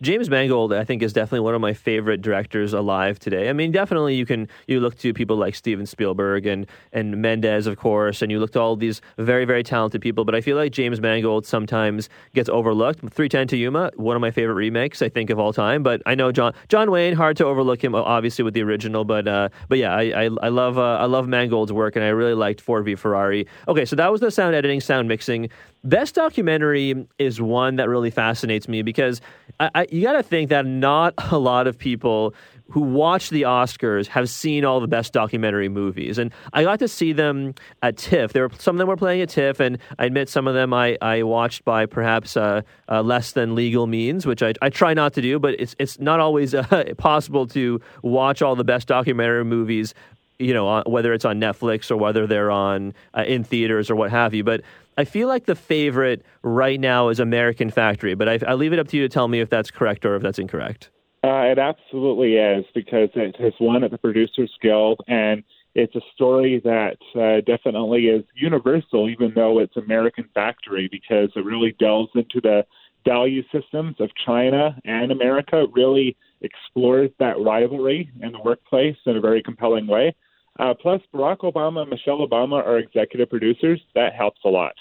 James 0.00 0.30
Mangold, 0.30 0.72
I 0.72 0.84
think, 0.84 1.02
is 1.02 1.12
definitely 1.12 1.40
one 1.40 1.54
of 1.54 1.60
my 1.60 1.72
favorite 1.72 2.22
directors 2.22 2.72
alive 2.72 3.18
today. 3.18 3.48
I 3.48 3.52
mean, 3.52 3.72
definitely 3.72 4.14
you 4.14 4.26
can 4.26 4.48
you 4.66 4.80
look 4.80 4.96
to 4.98 5.12
people 5.12 5.36
like 5.36 5.54
Steven 5.54 5.86
Spielberg 5.86 6.46
and 6.46 6.66
and 6.92 7.20
Mendes, 7.20 7.66
of 7.66 7.76
course, 7.76 8.22
and 8.22 8.30
you 8.30 8.38
look 8.38 8.52
to 8.52 8.60
all 8.60 8.76
these 8.76 9.00
very 9.16 9.44
very 9.44 9.62
talented 9.62 10.00
people. 10.00 10.24
But 10.24 10.34
I 10.34 10.40
feel 10.40 10.56
like 10.56 10.72
James 10.72 11.00
Mangold 11.00 11.46
sometimes 11.46 12.08
gets 12.34 12.48
overlooked. 12.48 13.00
Three 13.10 13.28
Ten 13.28 13.48
to 13.48 13.56
Yuma, 13.56 13.90
one 13.96 14.14
of 14.14 14.20
my 14.20 14.30
favorite 14.30 14.54
remakes 14.54 15.02
I 15.02 15.08
think 15.08 15.30
of 15.30 15.38
all 15.38 15.52
time. 15.52 15.82
But 15.82 16.02
I 16.06 16.14
know 16.14 16.30
John 16.30 16.54
John 16.68 16.90
Wayne, 16.90 17.14
hard 17.14 17.36
to 17.38 17.44
overlook 17.44 17.82
him, 17.82 17.94
obviously 17.94 18.44
with 18.44 18.54
the 18.54 18.62
original. 18.62 19.04
But 19.04 19.26
uh, 19.26 19.48
but 19.68 19.78
yeah, 19.78 19.94
I 19.94 20.24
I, 20.24 20.30
I 20.42 20.48
love 20.48 20.78
uh, 20.78 20.98
I 20.98 21.06
love 21.06 21.26
Mangold's 21.26 21.72
work, 21.72 21.96
and 21.96 22.04
I 22.04 22.08
really 22.08 22.34
liked 22.34 22.60
Ford 22.60 22.84
v 22.84 22.94
Ferrari. 22.94 23.46
Okay, 23.66 23.84
so 23.84 23.96
that 23.96 24.12
was 24.12 24.20
the 24.20 24.30
sound 24.30 24.54
editing, 24.54 24.80
sound 24.80 25.08
mixing. 25.08 25.50
Best 25.88 26.16
documentary 26.16 27.06
is 27.18 27.40
one 27.40 27.76
that 27.76 27.88
really 27.88 28.10
fascinates 28.10 28.68
me 28.68 28.82
because 28.82 29.22
I, 29.58 29.70
I, 29.74 29.86
you 29.90 30.02
got 30.02 30.12
to 30.12 30.22
think 30.22 30.50
that 30.50 30.66
not 30.66 31.14
a 31.32 31.38
lot 31.38 31.66
of 31.66 31.78
people 31.78 32.34
who 32.68 32.82
watch 32.82 33.30
the 33.30 33.42
Oscars 33.42 34.06
have 34.08 34.28
seen 34.28 34.66
all 34.66 34.80
the 34.80 34.86
best 34.86 35.14
documentary 35.14 35.70
movies, 35.70 36.18
and 36.18 36.30
I 36.52 36.64
got 36.64 36.80
to 36.80 36.88
see 36.88 37.14
them 37.14 37.54
at 37.80 37.96
TIFF. 37.96 38.34
There 38.34 38.46
were 38.46 38.54
some 38.58 38.76
of 38.76 38.78
them 38.78 38.88
were 38.88 38.98
playing 38.98 39.22
at 39.22 39.30
TIFF, 39.30 39.60
and 39.60 39.78
I 39.98 40.04
admit 40.04 40.28
some 40.28 40.46
of 40.46 40.52
them 40.52 40.74
I, 40.74 40.98
I 41.00 41.22
watched 41.22 41.64
by 41.64 41.86
perhaps 41.86 42.36
uh, 42.36 42.60
uh, 42.90 43.00
less 43.00 43.32
than 43.32 43.54
legal 43.54 43.86
means, 43.86 44.26
which 44.26 44.42
I, 44.42 44.52
I 44.60 44.68
try 44.68 44.92
not 44.92 45.14
to 45.14 45.22
do. 45.22 45.38
But 45.38 45.58
it's 45.58 45.74
it's 45.78 45.98
not 45.98 46.20
always 46.20 46.54
uh, 46.54 46.92
possible 46.98 47.46
to 47.46 47.80
watch 48.02 48.42
all 48.42 48.56
the 48.56 48.64
best 48.64 48.88
documentary 48.88 49.46
movies, 49.46 49.94
you 50.38 50.52
know, 50.52 50.82
whether 50.84 51.14
it's 51.14 51.24
on 51.24 51.40
Netflix 51.40 51.90
or 51.90 51.96
whether 51.96 52.26
they're 52.26 52.50
on 52.50 52.92
uh, 53.16 53.24
in 53.26 53.42
theaters 53.42 53.90
or 53.90 53.96
what 53.96 54.10
have 54.10 54.34
you. 54.34 54.44
But 54.44 54.60
I 54.98 55.04
feel 55.04 55.28
like 55.28 55.46
the 55.46 55.54
favorite 55.54 56.24
right 56.42 56.80
now 56.80 57.08
is 57.08 57.20
American 57.20 57.70
Factory, 57.70 58.16
but 58.16 58.28
I, 58.28 58.40
I 58.48 58.54
leave 58.54 58.72
it 58.72 58.80
up 58.80 58.88
to 58.88 58.96
you 58.96 59.04
to 59.04 59.08
tell 59.08 59.28
me 59.28 59.38
if 59.38 59.48
that's 59.48 59.70
correct 59.70 60.04
or 60.04 60.16
if 60.16 60.22
that's 60.22 60.40
incorrect. 60.40 60.90
Uh, 61.22 61.46
it 61.52 61.58
absolutely 61.58 62.34
is 62.34 62.64
because 62.74 63.08
it 63.14 63.36
has 63.36 63.52
won 63.60 63.84
at 63.84 63.92
the 63.92 63.98
Producers 63.98 64.52
Guild, 64.60 65.00
and 65.06 65.44
it's 65.76 65.94
a 65.94 66.00
story 66.16 66.60
that 66.64 66.96
uh, 67.14 67.40
definitely 67.46 68.06
is 68.06 68.24
universal, 68.34 69.08
even 69.08 69.32
though 69.36 69.60
it's 69.60 69.76
American 69.76 70.28
Factory, 70.34 70.88
because 70.90 71.30
it 71.36 71.44
really 71.44 71.76
delves 71.78 72.10
into 72.16 72.40
the 72.40 72.66
value 73.06 73.44
systems 73.52 73.94
of 74.00 74.10
China 74.26 74.76
and 74.84 75.12
America. 75.12 75.66
Really 75.72 76.16
explores 76.40 77.10
that 77.20 77.38
rivalry 77.38 78.10
in 78.20 78.32
the 78.32 78.40
workplace 78.44 78.96
in 79.06 79.16
a 79.16 79.20
very 79.20 79.44
compelling 79.44 79.86
way. 79.86 80.16
Uh, 80.58 80.74
plus, 80.74 81.00
Barack 81.14 81.38
Obama 81.38 81.82
and 81.82 81.90
Michelle 81.90 82.26
Obama 82.26 82.64
are 82.66 82.78
executive 82.78 83.30
producers. 83.30 83.80
That 83.94 84.12
helps 84.12 84.40
a 84.44 84.48
lot. 84.48 84.74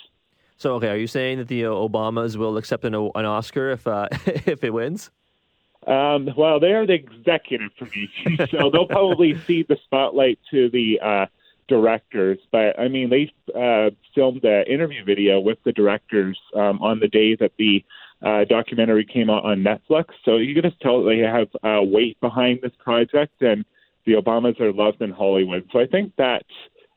So, 0.58 0.74
okay, 0.76 0.90
are 0.90 0.98
you 0.98 1.08
saying 1.08 1.38
that 1.38 1.48
the 1.48 1.66
uh, 1.66 1.70
Obamas 1.70 2.36
will 2.36 2.58
accept 2.58 2.84
an, 2.84 2.96
an 2.96 3.26
Oscar 3.26 3.72
if 3.72 3.88
uh, 3.88 4.08
if 4.26 4.64
it 4.64 4.74
wins? 4.74 5.12
Um, 5.86 6.30
well, 6.36 6.60
they 6.60 6.74
are 6.74 6.86
the 6.86 6.94
executive 6.94 7.72
producers, 7.78 8.50
so 8.52 8.70
they'll 8.72 8.88
probably 8.88 9.40
cede 9.48 9.68
the 9.70 9.78
spotlight 9.86 10.40
to 10.52 10.70
the 10.70 11.00
uh, 11.02 11.26
directors. 11.68 12.40
But 12.52 12.78
I 12.80 12.88
mean, 12.88 13.10
they 13.10 13.32
uh, 13.56 13.92
filmed 14.16 14.44
an 14.44 14.66
interview 14.68 15.04
video 15.06 15.40
with 15.40 15.60
the 15.64 15.72
directors 15.72 16.38
um, 16.56 16.82
on 16.82 17.00
the 17.00 17.08
day 17.08 17.36
that 17.36 17.52
the 17.58 17.86
uh, 18.26 18.46
documentary 18.46 19.06
came 19.06 19.30
out 19.30 19.46
on 19.46 19.64
Netflix. 19.64 20.08
So 20.26 20.38
you 20.38 20.56
can 20.56 20.64
just 20.64 20.82
tell 20.82 21.04
they 21.04 21.20
have 21.20 21.50
uh, 21.64 21.84
weight 21.84 22.20
behind 22.20 22.60
this 22.64 22.74
project, 22.84 23.42
and 23.42 23.64
the 24.06 24.14
Obamas 24.14 24.60
are 24.60 24.74
loved 24.74 25.02
in 25.02 25.12
Hollywood. 25.12 25.70
So 25.72 25.80
I 25.80 25.86
think 25.86 26.14
that 26.18 26.44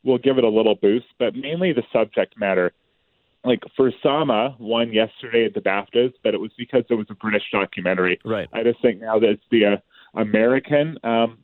will 0.02 0.18
give 0.18 0.38
it 0.38 0.44
a 0.44 0.48
little 0.48 0.76
boost, 0.76 1.06
but 1.18 1.34
mainly 1.34 1.72
the 1.74 1.82
subject 1.92 2.38
matter. 2.38 2.72
Like 3.44 3.60
for 3.76 3.90
Sama 4.02 4.54
won 4.58 4.92
yesterday 4.92 5.46
at 5.46 5.54
the 5.54 5.60
BAFTAs, 5.60 6.12
but 6.22 6.34
it 6.34 6.40
was 6.40 6.50
because 6.58 6.84
it 6.90 6.94
was 6.94 7.06
a 7.08 7.14
British 7.14 7.44
documentary. 7.50 8.20
Right. 8.24 8.48
I 8.52 8.62
just 8.62 8.82
think 8.82 9.00
now 9.00 9.18
that 9.18 9.30
it's 9.30 9.42
the 9.50 9.64
uh, 9.64 9.76
American 10.14 10.98
um, 11.04 11.38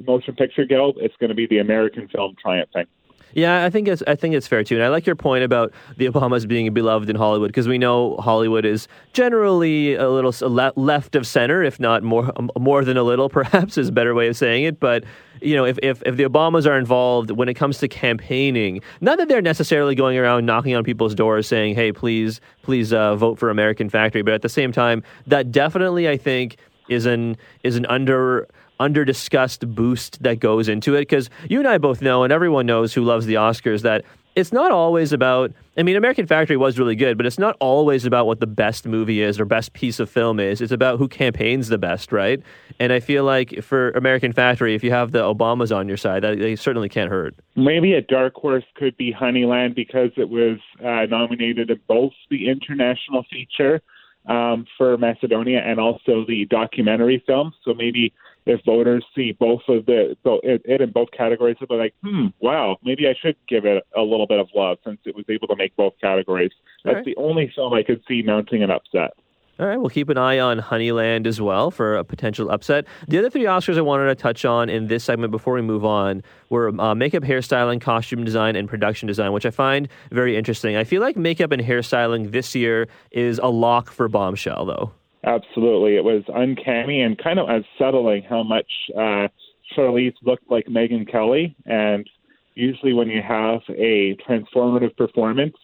Motion 0.00 0.34
Picture 0.34 0.64
Guild, 0.64 0.96
it's 1.00 1.14
going 1.20 1.28
to 1.28 1.34
be 1.34 1.46
the 1.46 1.58
American 1.58 2.08
film 2.08 2.34
triumphing. 2.40 2.86
Yeah, 3.34 3.64
I 3.64 3.70
think 3.70 3.88
it's 3.88 4.02
I 4.06 4.14
think 4.14 4.34
it's 4.34 4.46
fair 4.46 4.62
too, 4.64 4.76
and 4.76 4.84
I 4.84 4.88
like 4.88 5.06
your 5.06 5.16
point 5.16 5.44
about 5.44 5.72
the 5.96 6.06
Obamas 6.06 6.46
being 6.46 6.72
beloved 6.72 7.08
in 7.08 7.16
Hollywood 7.16 7.48
because 7.48 7.68
we 7.68 7.78
know 7.78 8.16
Hollywood 8.16 8.64
is 8.64 8.88
generally 9.12 9.94
a 9.94 10.08
little 10.08 10.32
left 10.76 11.14
of 11.14 11.26
center, 11.26 11.62
if 11.62 11.80
not 11.80 12.02
more 12.02 12.30
more 12.58 12.84
than 12.84 12.96
a 12.96 13.02
little, 13.02 13.28
perhaps 13.30 13.78
is 13.78 13.88
a 13.88 13.92
better 13.92 14.14
way 14.14 14.28
of 14.28 14.36
saying 14.36 14.64
it. 14.64 14.80
But 14.80 15.04
you 15.40 15.56
know, 15.56 15.64
if, 15.64 15.78
if 15.82 16.02
if 16.04 16.16
the 16.16 16.24
Obamas 16.24 16.66
are 16.66 16.78
involved 16.78 17.30
when 17.30 17.48
it 17.48 17.54
comes 17.54 17.78
to 17.78 17.88
campaigning, 17.88 18.80
not 19.00 19.18
that 19.18 19.28
they're 19.28 19.42
necessarily 19.42 19.94
going 19.94 20.18
around 20.18 20.46
knocking 20.46 20.74
on 20.74 20.84
people's 20.84 21.14
doors 21.14 21.46
saying, 21.46 21.74
"Hey, 21.74 21.92
please, 21.92 22.40
please 22.62 22.92
uh, 22.92 23.16
vote 23.16 23.38
for 23.38 23.50
American 23.50 23.88
Factory," 23.88 24.22
but 24.22 24.34
at 24.34 24.42
the 24.42 24.48
same 24.48 24.72
time, 24.72 25.02
that 25.26 25.50
definitely 25.50 26.08
I 26.08 26.16
think 26.16 26.56
is 26.92 27.06
an 27.06 27.36
is 27.62 27.76
an 27.76 27.86
under 27.86 28.48
under 28.80 29.04
discussed 29.04 29.68
boost 29.74 30.22
that 30.22 30.40
goes 30.40 30.68
into 30.68 30.94
it 30.94 31.02
because 31.02 31.30
you 31.48 31.58
and 31.58 31.68
I 31.68 31.78
both 31.78 32.02
know, 32.02 32.24
and 32.24 32.32
everyone 32.32 32.66
knows 32.66 32.92
who 32.92 33.02
loves 33.02 33.26
the 33.26 33.34
Oscars 33.34 33.82
that 33.82 34.04
it's 34.34 34.52
not 34.52 34.72
always 34.72 35.12
about. 35.12 35.52
I 35.76 35.82
mean, 35.82 35.96
American 35.96 36.26
Factory 36.26 36.56
was 36.56 36.78
really 36.78 36.96
good, 36.96 37.16
but 37.16 37.26
it's 37.26 37.38
not 37.38 37.56
always 37.60 38.04
about 38.04 38.26
what 38.26 38.40
the 38.40 38.46
best 38.46 38.86
movie 38.86 39.22
is 39.22 39.38
or 39.38 39.44
best 39.44 39.72
piece 39.72 40.00
of 40.00 40.08
film 40.08 40.40
is. 40.40 40.60
It's 40.60 40.72
about 40.72 40.98
who 40.98 41.08
campaigns 41.08 41.68
the 41.68 41.78
best, 41.78 42.12
right? 42.12 42.42
And 42.78 42.92
I 42.92 43.00
feel 43.00 43.24
like 43.24 43.62
for 43.62 43.90
American 43.90 44.32
Factory, 44.32 44.74
if 44.74 44.82
you 44.82 44.90
have 44.90 45.12
the 45.12 45.20
Obamas 45.20 45.74
on 45.74 45.88
your 45.88 45.96
side, 45.96 46.22
that 46.24 46.38
they 46.38 46.56
certainly 46.56 46.88
can't 46.88 47.10
hurt. 47.10 47.34
Maybe 47.56 47.94
a 47.94 48.02
dark 48.02 48.34
horse 48.34 48.64
could 48.74 48.96
be 48.96 49.12
Honeyland 49.12 49.74
because 49.74 50.10
it 50.16 50.28
was 50.28 50.58
uh, 50.80 51.06
nominated 51.06 51.70
in 51.70 51.80
both 51.86 52.12
the 52.30 52.48
international 52.48 53.24
feature 53.30 53.82
um, 54.26 54.66
for 54.76 54.96
Macedonia 54.96 55.60
and 55.64 55.80
also 55.80 56.24
the 56.26 56.46
documentary 56.50 57.22
film. 57.26 57.52
So 57.64 57.74
maybe 57.74 58.12
if 58.46 58.60
voters 58.64 59.04
see 59.14 59.32
both 59.32 59.62
of 59.68 59.86
the 59.86 60.16
it, 60.42 60.62
it 60.64 60.80
in 60.80 60.90
both 60.90 61.10
categories, 61.16 61.56
they'll 61.60 61.68
be 61.68 61.82
like, 61.82 61.94
hmm, 62.02 62.26
wow, 62.40 62.76
maybe 62.82 63.06
I 63.06 63.14
should 63.20 63.36
give 63.48 63.64
it 63.64 63.84
a 63.96 64.02
little 64.02 64.26
bit 64.26 64.40
of 64.40 64.48
love 64.54 64.78
since 64.84 64.98
it 65.04 65.14
was 65.14 65.24
able 65.28 65.48
to 65.48 65.56
make 65.56 65.74
both 65.76 65.94
categories. 66.00 66.52
That's 66.84 66.96
right. 66.96 67.04
the 67.04 67.16
only 67.16 67.52
film 67.54 67.72
I 67.72 67.82
could 67.82 68.02
see 68.08 68.22
mounting 68.22 68.62
an 68.62 68.70
upset. 68.70 69.12
All 69.60 69.66
right, 69.66 69.78
we'll 69.78 69.90
keep 69.90 70.08
an 70.08 70.16
eye 70.16 70.38
on 70.38 70.60
Honeyland 70.60 71.26
as 71.26 71.38
well 71.38 71.70
for 71.70 71.96
a 71.96 72.04
potential 72.04 72.50
upset. 72.50 72.86
The 73.06 73.18
other 73.18 73.28
three 73.28 73.42
Oscars 73.42 73.76
I 73.76 73.82
wanted 73.82 74.06
to 74.06 74.14
touch 74.14 74.46
on 74.46 74.70
in 74.70 74.86
this 74.86 75.04
segment 75.04 75.30
before 75.30 75.52
we 75.52 75.60
move 75.60 75.84
on 75.84 76.22
were 76.48 76.68
uh, 76.80 76.94
makeup, 76.94 77.22
hairstyling, 77.22 77.78
costume 77.78 78.24
design, 78.24 78.56
and 78.56 78.66
production 78.66 79.06
design, 79.06 79.32
which 79.32 79.44
I 79.44 79.50
find 79.50 79.88
very 80.10 80.38
interesting. 80.38 80.76
I 80.76 80.84
feel 80.84 81.02
like 81.02 81.18
makeup 81.18 81.52
and 81.52 81.60
hairstyling 81.60 82.32
this 82.32 82.54
year 82.54 82.88
is 83.10 83.38
a 83.40 83.48
lock 83.48 83.90
for 83.90 84.08
Bombshell, 84.08 84.64
though. 84.64 84.90
Absolutely. 85.24 85.96
It 85.96 86.04
was 86.04 86.24
uncanny 86.28 87.02
and 87.02 87.18
kind 87.18 87.38
of 87.38 87.48
unsettling 87.48 88.22
how 88.22 88.42
much 88.42 88.70
uh, 88.96 89.28
Charlize 89.76 90.14
looked 90.22 90.50
like 90.50 90.66
Megyn 90.66 91.08
Kelly. 91.10 91.54
And 91.66 92.08
usually, 92.54 92.94
when 92.94 93.08
you 93.08 93.20
have 93.20 93.60
a 93.68 94.16
transformative 94.26 94.96
performance 94.96 95.56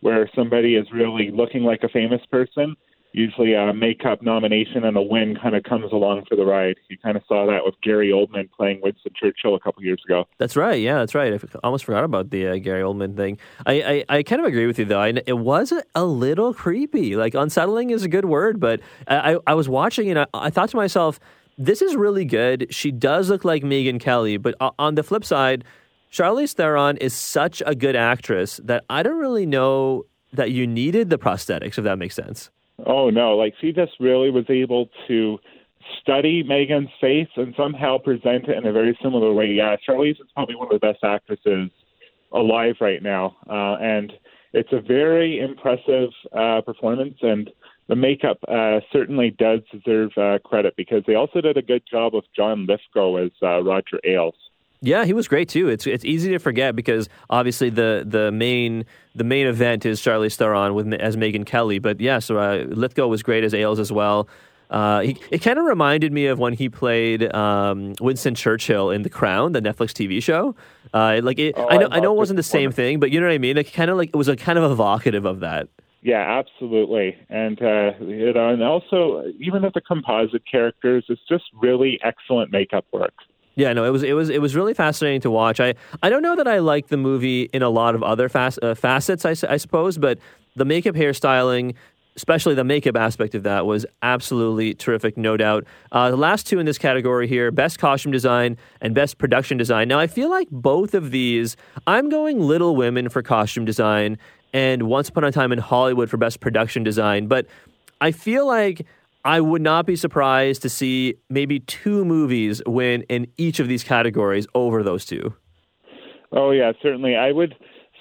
where 0.00 0.30
somebody 0.34 0.76
is 0.76 0.86
really 0.92 1.32
looking 1.32 1.64
like 1.64 1.82
a 1.82 1.88
famous 1.88 2.22
person, 2.30 2.76
usually 3.12 3.54
a 3.54 3.72
makeup 3.72 4.22
nomination 4.22 4.84
and 4.84 4.96
a 4.96 5.02
win 5.02 5.36
kind 5.40 5.54
of 5.54 5.62
comes 5.64 5.92
along 5.92 6.24
for 6.28 6.36
the 6.36 6.44
ride. 6.44 6.76
You 6.88 6.96
kind 6.98 7.16
of 7.16 7.22
saw 7.28 7.46
that 7.46 7.64
with 7.64 7.74
Gary 7.82 8.08
Oldman 8.08 8.50
playing 8.50 8.80
Winston 8.82 9.12
Churchill 9.14 9.54
a 9.54 9.60
couple 9.60 9.82
years 9.82 10.02
ago. 10.04 10.26
That's 10.38 10.56
right. 10.56 10.80
Yeah, 10.80 10.98
that's 10.98 11.14
right. 11.14 11.32
I 11.34 11.58
almost 11.62 11.84
forgot 11.84 12.04
about 12.04 12.30
the 12.30 12.48
uh, 12.48 12.56
Gary 12.56 12.82
Oldman 12.82 13.16
thing. 13.16 13.38
I, 13.66 14.04
I, 14.08 14.16
I, 14.18 14.22
kind 14.22 14.40
of 14.40 14.46
agree 14.46 14.66
with 14.66 14.78
you 14.78 14.84
though. 14.84 15.00
I, 15.00 15.14
it 15.26 15.38
was 15.38 15.72
a, 15.94 16.04
little 16.04 16.52
creepy. 16.52 17.16
Like 17.16 17.34
unsettling 17.34 17.90
is 17.90 18.02
a 18.02 18.08
good 18.08 18.24
word, 18.24 18.58
but 18.58 18.80
I, 19.06 19.38
I 19.46 19.54
was 19.54 19.68
watching 19.68 20.10
and 20.10 20.20
I, 20.20 20.26
I 20.34 20.50
thought 20.50 20.70
to 20.70 20.76
myself, 20.76 21.20
this 21.58 21.82
is 21.82 21.94
really 21.94 22.24
good. 22.24 22.66
She 22.70 22.90
does 22.90 23.30
look 23.30 23.44
like 23.44 23.62
Megyn 23.62 24.00
Kelly, 24.00 24.36
but 24.36 24.54
on 24.78 24.94
the 24.94 25.02
flip 25.02 25.24
side, 25.24 25.64
Charlize 26.10 26.54
Theron 26.54 26.96
is 26.98 27.14
such 27.14 27.62
a 27.64 27.74
good 27.74 27.96
actress 27.96 28.60
that 28.64 28.84
I 28.90 29.02
don't 29.02 29.18
really 29.18 29.46
know 29.46 30.04
that 30.32 30.50
you 30.50 30.66
needed 30.66 31.10
the 31.10 31.18
prosthetics, 31.18 31.78
if 31.78 31.84
that 31.84 31.98
makes 31.98 32.14
sense. 32.14 32.50
Oh 32.84 33.10
no, 33.10 33.36
like 33.36 33.54
she 33.60 33.72
just 33.72 33.92
really 34.00 34.30
was 34.30 34.44
able 34.48 34.88
to 35.08 35.38
study 36.00 36.42
Megyn's 36.42 36.90
face 37.00 37.28
and 37.36 37.54
somehow 37.56 37.98
present 37.98 38.48
it 38.48 38.56
in 38.56 38.66
a 38.66 38.72
very 38.72 38.98
similar 39.02 39.32
way. 39.32 39.46
Yeah, 39.46 39.76
Charlize 39.88 40.12
is 40.12 40.30
probably 40.34 40.56
one 40.56 40.68
of 40.72 40.80
the 40.80 40.86
best 40.86 41.02
actresses 41.04 41.70
alive 42.32 42.76
right 42.80 43.02
now, 43.02 43.36
uh, 43.48 43.76
and 43.80 44.12
it's 44.52 44.72
a 44.72 44.80
very 44.80 45.40
impressive 45.40 46.10
uh, 46.36 46.60
performance. 46.62 47.16
And 47.22 47.50
the 47.88 47.96
makeup 47.96 48.38
uh, 48.48 48.80
certainly 48.92 49.30
does 49.30 49.60
deserve 49.70 50.10
uh, 50.16 50.38
credit 50.44 50.74
because 50.76 51.02
they 51.06 51.14
also 51.14 51.40
did 51.40 51.56
a 51.56 51.62
good 51.62 51.82
job 51.90 52.14
of 52.14 52.24
John 52.34 52.66
Lithgow 52.66 53.16
as 53.16 53.30
uh, 53.42 53.62
Roger 53.62 54.00
Ailes. 54.04 54.34
Yeah, 54.84 55.04
he 55.04 55.12
was 55.12 55.28
great 55.28 55.48
too. 55.48 55.68
It's 55.68 55.86
it's 55.86 56.04
easy 56.04 56.32
to 56.32 56.38
forget 56.38 56.74
because 56.74 57.08
obviously 57.30 57.70
the 57.70 58.04
the 58.04 58.32
main 58.32 58.84
the 59.14 59.22
main 59.22 59.46
event 59.46 59.86
is 59.86 60.00
Charlize 60.00 60.34
Theron 60.34 60.74
with 60.74 60.92
as 60.94 61.16
Megyn 61.16 61.46
Kelly. 61.46 61.78
But 61.78 62.00
yeah, 62.00 62.18
so 62.18 62.36
uh, 62.38 62.64
Lithgow 62.66 63.06
was 63.06 63.22
great 63.22 63.44
as 63.44 63.54
Ailes 63.54 63.78
as 63.78 63.92
well. 63.92 64.28
Uh, 64.70 65.02
he, 65.02 65.18
it 65.30 65.38
kind 65.38 65.58
of 65.58 65.66
reminded 65.66 66.12
me 66.12 66.26
of 66.26 66.38
when 66.38 66.54
he 66.54 66.68
played 66.68 67.32
um, 67.34 67.92
Winston 68.00 68.34
Churchill 68.34 68.90
in 68.90 69.02
The 69.02 69.10
Crown, 69.10 69.52
the 69.52 69.60
Netflix 69.60 69.90
TV 69.90 70.22
show. 70.22 70.56
Uh, 70.94 71.20
like 71.22 71.38
it, 71.38 71.54
oh, 71.56 71.68
I 71.68 71.76
know, 71.76 71.88
I, 71.88 71.98
I 71.98 72.00
know 72.00 72.12
it 72.12 72.16
wasn't 72.16 72.38
the 72.38 72.42
same 72.42 72.72
thing, 72.72 72.98
but 72.98 73.10
you 73.10 73.20
know 73.20 73.26
what 73.26 73.34
I 73.34 73.38
mean. 73.38 73.56
Like 73.56 73.72
kind 73.72 73.90
of 73.90 73.96
like 73.96 74.08
it 74.08 74.16
was 74.16 74.28
a 74.28 74.36
kind 74.36 74.58
of 74.58 74.70
evocative 74.70 75.26
of 75.26 75.40
that. 75.40 75.68
Yeah, 76.02 76.38
absolutely, 76.38 77.16
and 77.28 77.62
uh, 77.62 77.92
you 78.00 78.32
know, 78.32 78.48
and 78.48 78.62
also 78.64 79.26
even 79.38 79.62
with 79.62 79.74
the 79.74 79.80
composite 79.80 80.42
characters, 80.50 81.04
it's 81.08 81.20
just 81.28 81.44
really 81.60 82.00
excellent 82.02 82.50
makeup 82.50 82.84
work. 82.92 83.14
Yeah, 83.54 83.72
no, 83.72 83.84
it 83.84 83.90
was 83.90 84.02
it 84.02 84.14
was 84.14 84.30
it 84.30 84.40
was 84.40 84.56
really 84.56 84.74
fascinating 84.74 85.20
to 85.22 85.30
watch. 85.30 85.60
I 85.60 85.74
I 86.02 86.08
don't 86.08 86.22
know 86.22 86.36
that 86.36 86.48
I 86.48 86.58
like 86.58 86.88
the 86.88 86.96
movie 86.96 87.42
in 87.52 87.62
a 87.62 87.68
lot 87.68 87.94
of 87.94 88.02
other 88.02 88.30
uh, 88.34 88.74
facets, 88.74 89.24
I, 89.24 89.34
I 89.48 89.56
suppose, 89.56 89.98
but 89.98 90.18
the 90.56 90.64
makeup, 90.64 90.94
hairstyling, 90.94 91.74
especially 92.16 92.54
the 92.54 92.64
makeup 92.64 92.96
aspect 92.96 93.34
of 93.34 93.42
that 93.42 93.66
was 93.66 93.86
absolutely 94.02 94.74
terrific, 94.74 95.16
no 95.16 95.36
doubt. 95.36 95.64
Uh, 95.90 96.10
the 96.10 96.16
last 96.16 96.46
two 96.46 96.58
in 96.58 96.66
this 96.66 96.78
category 96.78 97.26
here 97.26 97.50
best 97.50 97.78
costume 97.78 98.12
design 98.12 98.56
and 98.80 98.94
best 98.94 99.18
production 99.18 99.56
design. 99.58 99.88
Now, 99.88 99.98
I 99.98 100.06
feel 100.06 100.30
like 100.30 100.48
both 100.50 100.94
of 100.94 101.10
these, 101.10 101.56
I'm 101.86 102.08
going 102.08 102.40
Little 102.40 102.76
Women 102.76 103.08
for 103.08 103.22
costume 103.22 103.64
design 103.64 104.18
and 104.52 104.84
Once 104.84 105.08
Upon 105.08 105.24
a 105.24 105.32
Time 105.32 105.52
in 105.52 105.58
Hollywood 105.58 106.10
for 106.10 106.16
best 106.16 106.40
production 106.40 106.82
design, 106.84 107.26
but 107.26 107.46
I 108.00 108.12
feel 108.12 108.46
like 108.46 108.86
I 109.24 109.40
would 109.40 109.62
not 109.62 109.86
be 109.86 109.96
surprised 109.96 110.62
to 110.62 110.68
see 110.68 111.14
maybe 111.30 111.60
two 111.60 112.04
movies 112.04 112.60
win 112.66 113.02
in 113.02 113.28
each 113.36 113.60
of 113.60 113.68
these 113.68 113.84
categories 113.84 114.46
over 114.54 114.82
those 114.82 115.04
two. 115.04 115.34
Oh 116.32 116.50
yeah, 116.50 116.72
certainly. 116.82 117.14
I 117.14 117.30
would 117.30 117.54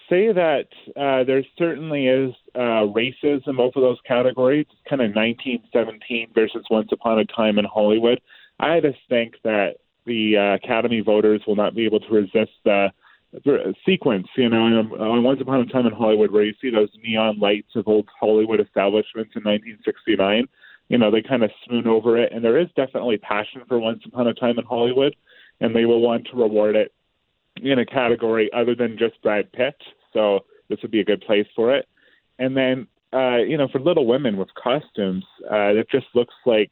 say 0.10 0.32
that 0.34 0.68
uh, 0.98 1.24
there 1.24 1.44
certainly 1.58 2.08
is 2.08 2.34
uh, 2.56 2.88
racism 2.92 3.60
of 3.60 3.74
those 3.75 3.98
categories. 4.08 4.66
kind 4.90 5.01
of 5.01 5.16
1917 5.16 6.30
versus 6.34 6.66
Once 6.70 6.90
Upon 6.92 7.20
a 7.20 7.25
Time 7.25 7.60
in 7.60 7.66
Hollywood. 7.66 8.20
I 8.60 8.80
just 8.80 9.00
think 9.10 9.36
that 9.44 9.75
the 10.06 10.38
uh, 10.38 10.56
Academy 10.56 11.01
voters 11.01 11.42
will 11.46 11.56
not 11.56 11.75
be 11.75 11.86
able 11.86 12.00
to 12.00 12.13
resist 12.13 12.51
the 12.66 12.90
sequence, 13.86 14.28
you 14.36 14.50
know, 14.50 14.66
and, 14.66 14.92
uh, 14.92 15.22
Once 15.22 15.40
Upon 15.42 15.62
a 15.62 15.66
Time 15.66 15.86
in 15.86 15.94
Hollywood, 15.94 16.32
where 16.32 16.44
you 16.44 16.54
see 16.62 16.70
those 16.70 16.90
neon 17.01 17.40
lights 17.40 17.75
of 17.75 17.88
old 17.88 18.08
Hollywood 18.20 18.60
establishments 18.60 19.32
in 19.36 19.44
1969. 19.44 20.48
You 20.92 20.98
know, 20.98 21.10
they 21.10 21.22
kind 21.22 21.42
of 21.42 21.52
swoon 21.64 21.88
over 21.88 22.18
it, 22.18 22.34
and 22.34 22.44
there 22.44 22.60
is 22.60 22.68
definitely 22.76 23.18
passion 23.18 23.62
for 23.66 23.80
Once 23.80 24.02
Upon 24.06 24.28
a 24.28 24.34
Time 24.34 24.60
in 24.60 24.66
Hollywood, 24.66 25.16
and 25.62 25.74
they 25.74 25.86
will 25.86 26.02
want 26.02 26.28
to 26.28 26.36
reward 26.36 26.76
it 26.76 26.92
in 27.64 27.80
a 27.80 27.86
category 27.86 28.52
other 28.52 28.76
than 28.76 28.98
just 28.98 29.22
Brad 29.22 29.50
Pitt. 29.54 29.76
So 30.12 30.42
this 30.68 30.80
would 30.82 30.92
be 30.92 31.00
a 31.00 31.06
good 31.06 31.22
place 31.22 31.48
for 31.56 31.74
it. 31.74 31.88
And 32.40 32.58
then, 32.58 32.88
uh, 33.14 33.38
you 33.38 33.58
know, 33.58 33.70
for 33.72 33.80
Little 33.80 34.06
Women 34.06 34.36
with 34.36 34.50
costumes, 34.62 35.24
uh, 35.50 35.80
it 35.80 35.88
just 35.90 36.08
looks 36.14 36.34
like 36.46 36.72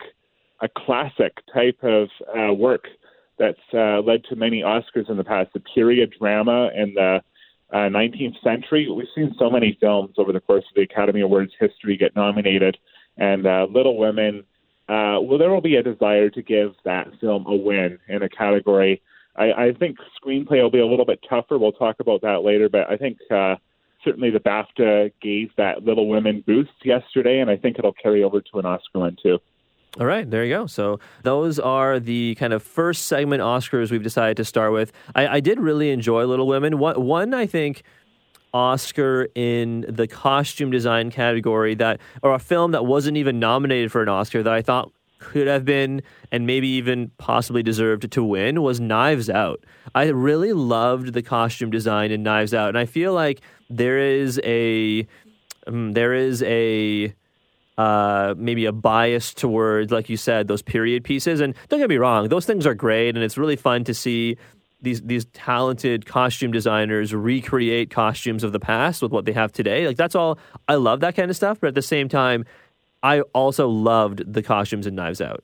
a 0.62 0.68
classic 0.68 1.38
type 1.54 1.80
of 1.84 2.10
uh, 2.38 2.54
work 2.54 2.88
that's 3.38 3.58
uh, 3.74 4.02
led 4.02 4.26
to 4.26 4.36
many 4.36 4.64
Oscars 4.64 5.10
in 5.10 5.16
the 5.16 5.24
past. 5.24 5.54
The 5.54 5.62
period 5.62 6.14
drama 6.20 6.72
and 6.76 6.94
the 6.94 7.22
uh, 7.72 7.78
19th 7.78 8.44
century. 8.44 8.86
We've 8.92 9.08
seen 9.16 9.34
so 9.40 9.50
many 9.50 9.78
films 9.80 10.16
over 10.18 10.34
the 10.34 10.42
course 10.42 10.66
of 10.70 10.76
the 10.76 10.82
Academy 10.82 11.22
Awards 11.22 11.54
history 11.58 11.96
get 11.96 12.18
nominated, 12.18 12.78
and 13.20 13.46
uh, 13.46 13.68
Little 13.70 13.98
Women. 13.98 14.44
Uh, 14.88 15.22
well, 15.22 15.38
there 15.38 15.52
will 15.52 15.62
be 15.62 15.76
a 15.76 15.84
desire 15.84 16.32
to 16.32 16.42
give 16.42 16.74
that 16.84 17.08
film 17.22 17.46
a 17.46 17.56
win 17.56 18.00
in 18.08 18.24
a 18.24 18.30
category. 18.30 19.02
I, 19.36 19.52
I 19.52 19.74
think 19.78 19.98
screenplay 20.20 20.64
will 20.64 20.72
be 20.72 20.80
a 20.80 20.88
little 20.88 21.06
bit 21.06 21.20
tougher. 21.30 21.60
We'll 21.60 21.72
talk 21.72 21.98
about 22.00 22.22
that 22.22 22.44
later, 22.44 22.70
but 22.70 22.90
I 22.90 22.98
think 22.98 23.20
uh, 23.30 23.58
certainly 24.04 24.32
the 24.32 24.40
BAFTA 24.40 25.12
gave 25.22 25.50
that 25.58 25.84
Little 25.84 26.08
Women 26.08 26.44
boost 26.48 26.72
yesterday, 26.84 27.40
and 27.40 27.52
I 27.52 27.58
think 27.58 27.78
it'll 27.78 27.94
carry 27.94 28.24
over 28.24 28.42
to 28.42 28.60
an 28.60 28.66
Oscar 28.66 29.00
one 29.00 29.18
too. 29.22 29.38
All 30.00 30.06
right, 30.06 30.30
there 30.30 30.46
you 30.46 30.56
go. 30.56 30.68
So 30.68 31.00
those 31.24 31.60
are 31.60 32.00
the 32.00 32.36
kind 32.36 32.54
of 32.54 32.62
first 32.62 33.06
segment 33.06 33.42
Oscars 33.42 33.90
we've 33.92 34.04
decided 34.04 34.38
to 34.38 34.46
start 34.46 34.72
with. 34.72 34.92
I, 35.16 35.28
I 35.28 35.40
did 35.40 35.60
really 35.60 35.90
enjoy 35.90 36.26
Little 36.26 36.48
Women. 36.48 36.78
One, 36.78 37.04
one, 37.04 37.34
I 37.34 37.48
think, 37.48 37.84
Oscar 38.54 39.28
in 39.36 39.86
the 39.88 40.08
costume 40.08 40.72
design 40.72 41.12
category 41.12 41.76
that, 41.76 42.00
or 42.24 42.34
a 42.34 42.40
film 42.40 42.72
that 42.72 42.86
wasn't 42.86 43.18
even 43.18 43.40
nominated 43.40 43.92
for 43.92 44.02
an 44.02 44.10
Oscar 44.10 44.44
that 44.44 44.54
I 44.54 44.62
thought 44.62 44.92
could 45.20 45.48
have 45.48 45.66
been 45.66 46.02
and 46.32 46.48
maybe 46.48 46.68
even 46.68 47.12
possibly 47.18 47.62
deserved 47.62 48.10
to 48.12 48.24
win 48.24 48.62
was 48.62 48.80
Knives 48.80 49.30
Out. 49.30 49.64
I 49.94 50.06
really 50.06 50.54
loved 50.54 51.14
the 51.14 51.22
costume 51.22 51.70
design 51.70 52.12
in 52.12 52.24
Knives 52.24 52.54
Out, 52.54 52.70
and 52.70 52.78
I 52.78 52.86
feel 52.86 53.14
like 53.14 53.42
there 53.70 54.00
is 54.00 54.40
a 54.44 55.06
um, 55.68 55.92
there 55.92 56.14
is 56.14 56.42
a 56.44 57.14
uh, 57.78 58.34
maybe 58.38 58.66
a 58.66 58.72
bias 58.72 59.34
towards, 59.34 59.92
like 59.92 60.10
you 60.10 60.18
said, 60.18 60.48
those 60.48 60.62
period 60.62 61.04
pieces. 61.04 61.40
And 61.40 61.56
don't 61.70 61.80
get 61.80 61.90
me 61.90 61.98
wrong, 61.98 62.28
those 62.28 62.46
things 62.46 62.66
are 62.66 62.74
great, 62.74 63.16
and 63.16 63.24
it's 63.24 63.38
really 63.38 63.56
fun 63.56 63.84
to 63.86 63.94
see 63.94 64.38
these 64.82 65.02
these 65.02 65.26
talented 65.26 66.06
costume 66.06 66.52
designers 66.52 67.14
recreate 67.14 67.90
costumes 67.90 68.44
of 68.44 68.52
the 68.52 68.60
past 68.60 69.02
with 69.02 69.12
what 69.12 69.26
they 69.26 69.34
have 69.34 69.52
today. 69.52 69.88
Like 69.88 69.98
that's 69.98 70.16
all. 70.16 70.40
I 70.68 70.76
love 70.76 71.02
that 71.02 71.16
kind 71.16 71.30
of 71.30 71.36
stuff, 71.36 71.60
but 71.60 71.68
at 71.68 71.76
the 71.76 71.82
same 71.82 72.10
time, 72.10 72.46
I 73.04 73.22
also 73.34 73.68
loved 73.68 74.32
the 74.32 74.42
costumes 74.42 74.88
in 74.88 74.96
Knives 74.96 75.22
Out. 75.22 75.44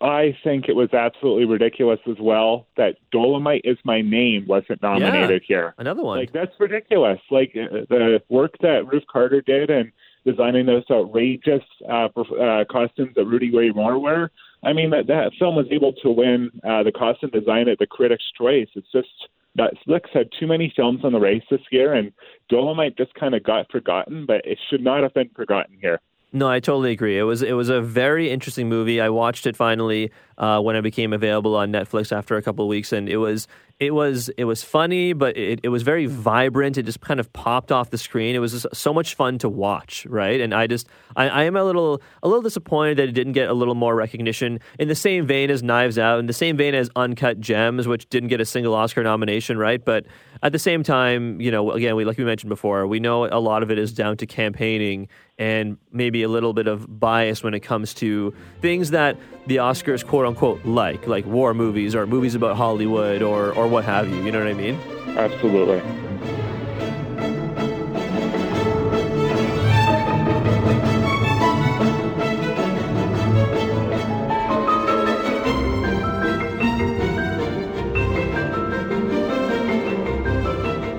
I 0.00 0.36
think 0.44 0.68
it 0.68 0.76
was 0.76 0.92
absolutely 0.92 1.46
ridiculous 1.46 2.00
as 2.08 2.16
well 2.20 2.66
that 2.76 2.96
Dolemite 3.14 3.62
is 3.64 3.78
my 3.84 4.02
name 4.02 4.44
wasn't 4.46 4.82
nominated 4.82 5.42
yeah, 5.48 5.56
here. 5.56 5.74
Another 5.78 6.02
one. 6.02 6.18
Like 6.18 6.32
that's 6.32 6.52
ridiculous. 6.60 7.18
Like 7.30 7.56
uh, 7.56 7.86
the 7.88 8.22
work 8.28 8.56
that 8.60 8.86
Ruth 8.86 9.04
Carter 9.10 9.40
did 9.40 9.70
and 9.70 9.90
designing 10.26 10.66
those 10.66 10.84
outrageous 10.90 11.62
uh, 11.88 12.08
uh, 12.08 12.64
costumes 12.70 13.14
that 13.16 13.24
Rudy 13.24 13.50
Ray 13.54 13.70
Moore 13.70 13.98
wear. 13.98 14.30
I 14.64 14.72
mean, 14.72 14.90
that, 14.90 15.06
that 15.06 15.32
film 15.38 15.54
was 15.54 15.66
able 15.70 15.92
to 15.94 16.10
win 16.10 16.50
uh, 16.64 16.82
the 16.82 16.92
costume 16.92 17.30
design 17.30 17.68
at 17.68 17.78
the 17.78 17.86
Critics' 17.86 18.24
Choice. 18.36 18.68
It's 18.74 18.90
just 18.92 19.08
that 19.56 19.74
Netflix 19.88 20.10
had 20.12 20.28
too 20.38 20.46
many 20.46 20.72
films 20.74 21.00
on 21.04 21.12
the 21.12 21.20
race 21.20 21.44
this 21.50 21.60
year, 21.70 21.94
and 21.94 22.12
Dolemite 22.50 22.96
just 22.96 23.14
kind 23.14 23.34
of 23.34 23.42
got 23.42 23.70
forgotten, 23.70 24.26
but 24.26 24.44
it 24.44 24.58
should 24.68 24.82
not 24.82 25.02
have 25.02 25.14
been 25.14 25.30
forgotten 25.34 25.78
here. 25.80 26.00
No, 26.32 26.48
I 26.48 26.60
totally 26.60 26.90
agree. 26.90 27.18
It 27.18 27.22
was 27.22 27.40
it 27.40 27.52
was 27.52 27.68
a 27.68 27.80
very 27.80 28.30
interesting 28.30 28.68
movie. 28.68 29.00
I 29.00 29.08
watched 29.08 29.46
it 29.46 29.56
finally 29.56 30.10
uh, 30.36 30.60
when 30.60 30.76
it 30.76 30.82
became 30.82 31.12
available 31.12 31.56
on 31.56 31.72
Netflix 31.72 32.14
after 32.14 32.36
a 32.36 32.42
couple 32.42 32.64
of 32.64 32.68
weeks, 32.68 32.92
and 32.92 33.08
it 33.08 33.16
was 33.16 33.48
it 33.78 33.92
was 33.92 34.30
it 34.30 34.44
was 34.44 34.64
funny, 34.64 35.12
but 35.12 35.36
it, 35.36 35.60
it 35.62 35.68
was 35.68 35.82
very 35.82 36.06
hmm. 36.06 36.12
vibrant. 36.12 36.78
It 36.78 36.84
just 36.84 37.00
kind 37.00 37.20
of 37.20 37.32
popped 37.32 37.70
off 37.70 37.90
the 37.90 37.98
screen. 37.98 38.34
It 38.34 38.38
was 38.38 38.52
just 38.52 38.66
so 38.74 38.94
much 38.94 39.14
fun 39.14 39.38
to 39.38 39.48
watch, 39.48 40.06
right? 40.08 40.40
And 40.40 40.54
I 40.54 40.66
just 40.66 40.88
I, 41.14 41.28
I, 41.28 41.42
am 41.44 41.56
a 41.56 41.64
little 41.64 42.00
a 42.22 42.28
little 42.28 42.42
disappointed 42.42 42.96
that 42.98 43.08
it 43.08 43.12
didn't 43.12 43.34
get 43.34 43.50
a 43.50 43.54
little 43.54 43.74
more 43.74 43.94
recognition 43.94 44.60
in 44.78 44.88
the 44.88 44.94
same 44.94 45.26
vein 45.26 45.50
as 45.50 45.62
Knives 45.62 45.98
Out, 45.98 46.18
in 46.18 46.26
the 46.26 46.32
same 46.32 46.56
vein 46.56 46.74
as 46.74 46.88
Uncut 46.96 47.38
Gems, 47.38 47.86
which 47.86 48.08
didn't 48.08 48.30
get 48.30 48.40
a 48.40 48.46
single 48.46 48.74
Oscar 48.74 49.02
nomination, 49.02 49.58
right? 49.58 49.84
But 49.84 50.06
at 50.42 50.52
the 50.52 50.58
same 50.58 50.82
time, 50.82 51.40
you 51.40 51.50
know, 51.50 51.72
again, 51.72 51.96
we 51.96 52.04
like 52.06 52.16
we 52.16 52.24
mentioned 52.24 52.48
before, 52.48 52.86
we 52.86 52.98
know 52.98 53.26
a 53.26 53.40
lot 53.40 53.62
of 53.62 53.70
it 53.70 53.78
is 53.78 53.92
down 53.92 54.16
to 54.18 54.26
campaigning 54.26 55.08
and 55.38 55.76
maybe 55.92 56.22
a 56.22 56.28
little 56.28 56.54
bit 56.54 56.66
of 56.66 56.98
bias 56.98 57.42
when 57.42 57.52
it 57.52 57.60
comes 57.60 57.92
to 57.92 58.32
things 58.62 58.90
that 58.92 59.18
the 59.46 59.56
Oscars 59.56 60.04
quote 60.04 60.24
unquote 60.24 60.64
like, 60.64 61.06
like 61.06 61.26
war 61.26 61.52
movies 61.52 61.94
or 61.94 62.06
movies 62.06 62.34
about 62.34 62.56
Hollywood 62.56 63.22
or 63.22 63.52
or 63.52 63.65
what 63.68 63.84
have 63.84 64.08
you. 64.08 64.22
You 64.24 64.32
know 64.32 64.38
what 64.38 64.48
I 64.48 64.54
mean? 64.54 64.78
Absolutely. 65.16 65.82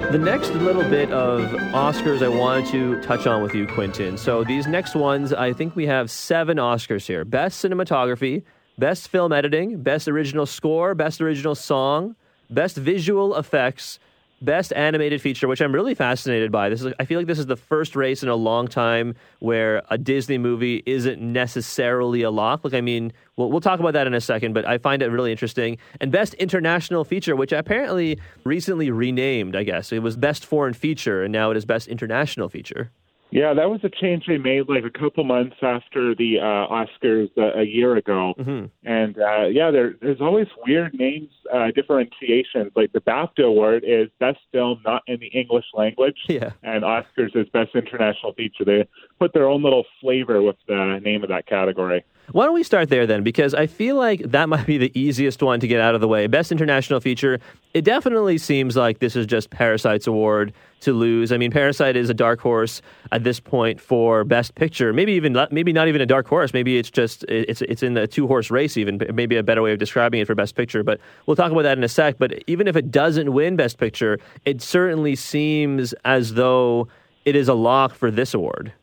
The 0.10 0.23
next 0.23 0.49
little 0.53 0.84
bit 0.84 1.12
of 1.12 1.41
Oscars 1.73 2.23
I 2.23 2.27
wanted 2.27 2.65
to 2.71 2.99
touch 3.03 3.27
on 3.27 3.43
with 3.43 3.53
you, 3.53 3.67
Quentin. 3.67 4.17
So 4.17 4.43
these 4.43 4.65
next 4.65 4.95
ones, 4.95 5.32
I 5.32 5.53
think 5.53 5.75
we 5.75 5.86
have 5.86 6.10
seven 6.10 6.58
Oscars 6.58 7.06
here: 7.06 7.23
Best 7.23 7.63
Cinematography, 7.63 8.43
Best 8.80 9.10
Film 9.10 9.32
Editing, 9.32 9.84
Best 9.84 10.08
Original 10.08 10.47
Score, 10.47 10.95
Best 10.95 11.21
Original 11.21 11.53
Song, 11.56 12.15
Best 12.50 12.78
Visual 12.78 13.36
Effects, 13.36 14.00
Best 14.42 14.72
Animated 14.74 15.22
Feature, 15.22 15.48
which 15.48 15.62
I'm 15.62 15.74
really 15.74 15.96
fascinated 15.96 16.52
by. 16.52 16.70
This 16.70 16.84
is, 16.84 16.94
I 17.00 17.06
feel 17.06 17.20
like 17.20 17.28
this 17.28 17.40
is 17.40 17.48
the 17.48 17.56
first 17.56 17.96
race 17.96 18.22
in 18.22 18.30
a 18.30 18.36
long 18.36 18.68
time 18.68 19.16
where 19.40 19.82
a 19.90 19.98
Disney 19.98 20.38
movie 20.38 20.84
isn't 20.86 21.20
necessarily 21.20 22.22
a 22.22 22.30
lock. 22.30 22.64
Like, 22.64 22.76
I 22.76 22.82
mean, 22.82 23.12
we'll, 23.36 23.50
we'll 23.50 23.62
talk 23.62 23.80
about 23.80 23.94
that 23.94 24.06
in 24.06 24.14
a 24.14 24.22
second, 24.22 24.54
but 24.54 24.66
I 24.66 24.78
find 24.78 25.02
it 25.02 25.08
really 25.08 25.32
interesting. 25.32 25.78
And 26.00 26.12
Best 26.12 26.36
International 26.36 27.04
Feature, 27.04 27.36
which 27.36 27.52
apparently 27.52 28.20
recently 28.44 28.92
renamed, 28.92 29.56
I 29.56 29.64
guess. 29.64 29.92
It 29.92 30.04
was 30.04 30.16
Best 30.16 30.46
Foreign 30.46 30.74
Feature, 30.74 31.24
and 31.24 31.34
now 31.34 31.50
it 31.50 31.58
is 31.58 31.66
Best 31.66 31.88
International 31.88 32.48
Feature. 32.48 32.92
Yeah, 33.30 33.54
that 33.54 33.70
was 33.70 33.82
a 33.84 33.90
change 33.90 34.26
they 34.28 34.38
made 34.38 34.70
like 34.70 34.84
a 34.86 34.90
couple 34.90 35.24
months 35.24 35.58
after 35.62 36.16
the 36.16 36.40
uh, 36.40 36.44
Oscars 36.44 37.30
uh, 37.38 37.60
a 37.60 37.63
year 37.63 37.98
ago. 37.98 38.34
Mm-hmm. 38.40 38.66
And 38.90 39.18
uh, 39.18 39.48
yeah, 39.48 39.70
there, 39.70 39.96
there's 40.02 40.22
always 40.22 40.48
weird 40.66 40.94
names 40.94 41.30
uh, 41.54 41.72
differentiations. 41.76 42.72
Like 42.76 42.94
the 42.94 43.02
BAFTA 43.02 43.46
award 43.46 43.84
is 43.86 44.08
best 44.20 44.40
film 44.52 44.82
not 44.86 45.04
in 45.08 45.20
the 45.20 45.28
English 45.28 45.66
language, 45.74 46.18
yeah. 46.28 46.52
and 46.63 46.84
Oscars 46.84 47.36
is 47.36 47.48
best 47.50 47.76
international 47.76 48.34
feature. 48.34 48.63
They 48.63 48.88
put 49.20 49.34
their 49.34 49.48
own 49.48 49.62
little 49.62 49.86
flavor 50.00 50.42
with 50.42 50.58
the 50.68 51.00
name 51.04 51.24
of 51.24 51.30
that 51.30 51.48
category. 51.48 52.06
Why 52.34 52.44
don't 52.44 52.54
we 52.54 52.63
start 52.63 52.90
there 52.90 53.08
then? 53.08 53.24
Because 53.24 53.54
I 53.54 53.68
feel 53.68 53.96
like 53.96 54.20
that 54.32 54.50
might 54.50 54.66
be 54.66 54.78
the 54.78 54.92
easiest 55.00 55.42
one 55.42 55.62
to 55.62 55.68
get 55.68 55.80
out 55.80 55.96
of 55.96 56.02
the 56.02 56.10
way. 56.10 56.28
Best 56.28 56.52
international 56.52 57.00
feature. 57.00 57.40
It 57.74 57.86
definitely 57.86 58.38
seems 58.38 58.76
like 58.76 59.00
this 59.00 59.16
is 59.16 59.26
just 59.26 59.50
Parasite's 59.50 60.08
award 60.08 60.52
to 60.82 60.92
lose. 60.92 61.32
I 61.32 61.38
mean, 61.38 61.52
Parasite 61.52 61.96
is 61.96 62.10
a 62.10 62.13
dark 62.13 62.42
horse 62.42 62.82
at 63.13 63.24
this 63.24 63.40
point 63.40 63.80
for 63.80 64.26
Best 64.26 64.56
Picture. 64.56 64.92
Maybe 64.92 65.13
even 65.13 65.38
maybe 65.52 65.72
not 65.72 65.88
even 65.88 66.02
a 66.02 66.06
dark 66.06 66.28
horse. 66.28 66.54
Maybe 66.54 66.78
it's 66.78 66.92
just 66.92 67.24
it's 67.30 67.62
it's 67.62 67.82
in 67.82 67.96
a 67.96 68.08
two 68.08 68.28
horse 68.28 68.52
race. 68.52 68.76
Even 68.76 69.00
maybe 69.13 69.38
a 69.38 69.44
better 69.44 69.62
way 69.62 69.72
of 69.72 69.80
describing 69.80 70.20
it 70.20 70.28
for 70.28 70.36
Best 70.36 70.56
Picture. 70.56 70.84
But 70.84 71.00
we'll 71.28 71.38
talk 71.38 71.52
about 71.52 71.63
that 71.63 71.78
in 71.78 71.84
a 71.84 71.90
sec. 71.90 72.18
But 72.18 72.44
even 72.48 72.68
if 72.68 72.76
it 72.76 72.92
doesn't 72.92 73.32
win 73.32 73.56
Best 73.56 73.78
Picture, 73.78 74.20
it 74.44 74.62
certainly 74.62 75.16
seems 75.16 75.94
as 76.04 76.34
though 76.34 76.90
it 77.24 77.38
is 77.38 77.48
a 77.48 77.54
lock 77.54 77.96
for 77.96 78.12
this 78.12 78.34
award. 78.34 78.74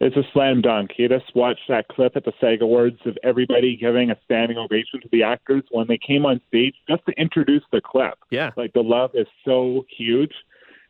It's 0.00 0.16
a 0.16 0.22
slam 0.32 0.62
dunk. 0.62 0.92
You 0.96 1.10
just 1.10 1.34
watch 1.34 1.58
that 1.68 1.88
clip 1.88 2.16
at 2.16 2.24
the 2.24 2.32
SAG 2.40 2.62
Awards 2.62 2.98
of 3.04 3.18
everybody 3.22 3.76
giving 3.76 4.10
a 4.10 4.16
standing 4.24 4.56
ovation 4.56 5.00
to 5.02 5.08
the 5.12 5.22
actors 5.22 5.62
when 5.70 5.86
they 5.88 5.98
came 5.98 6.24
on 6.24 6.40
stage 6.48 6.74
just 6.88 7.04
to 7.04 7.12
introduce 7.20 7.62
the 7.70 7.82
clip. 7.82 8.14
Yeah. 8.30 8.50
Like 8.56 8.72
the 8.72 8.82
love 8.82 9.10
is 9.12 9.26
so 9.44 9.84
huge. 9.94 10.32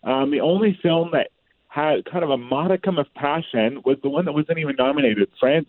Um, 0.05 0.31
the 0.31 0.41
only 0.41 0.79
film 0.81 1.11
that 1.13 1.31
had 1.67 2.05
kind 2.05 2.23
of 2.23 2.31
a 2.31 2.37
modicum 2.37 2.99
of 2.99 3.13
passion 3.15 3.83
was 3.85 3.97
the 4.03 4.09
one 4.09 4.25
that 4.27 4.33
wasn't 4.33 4.59
even 4.59 4.77
nominated. 4.79 5.29
France 5.41 5.69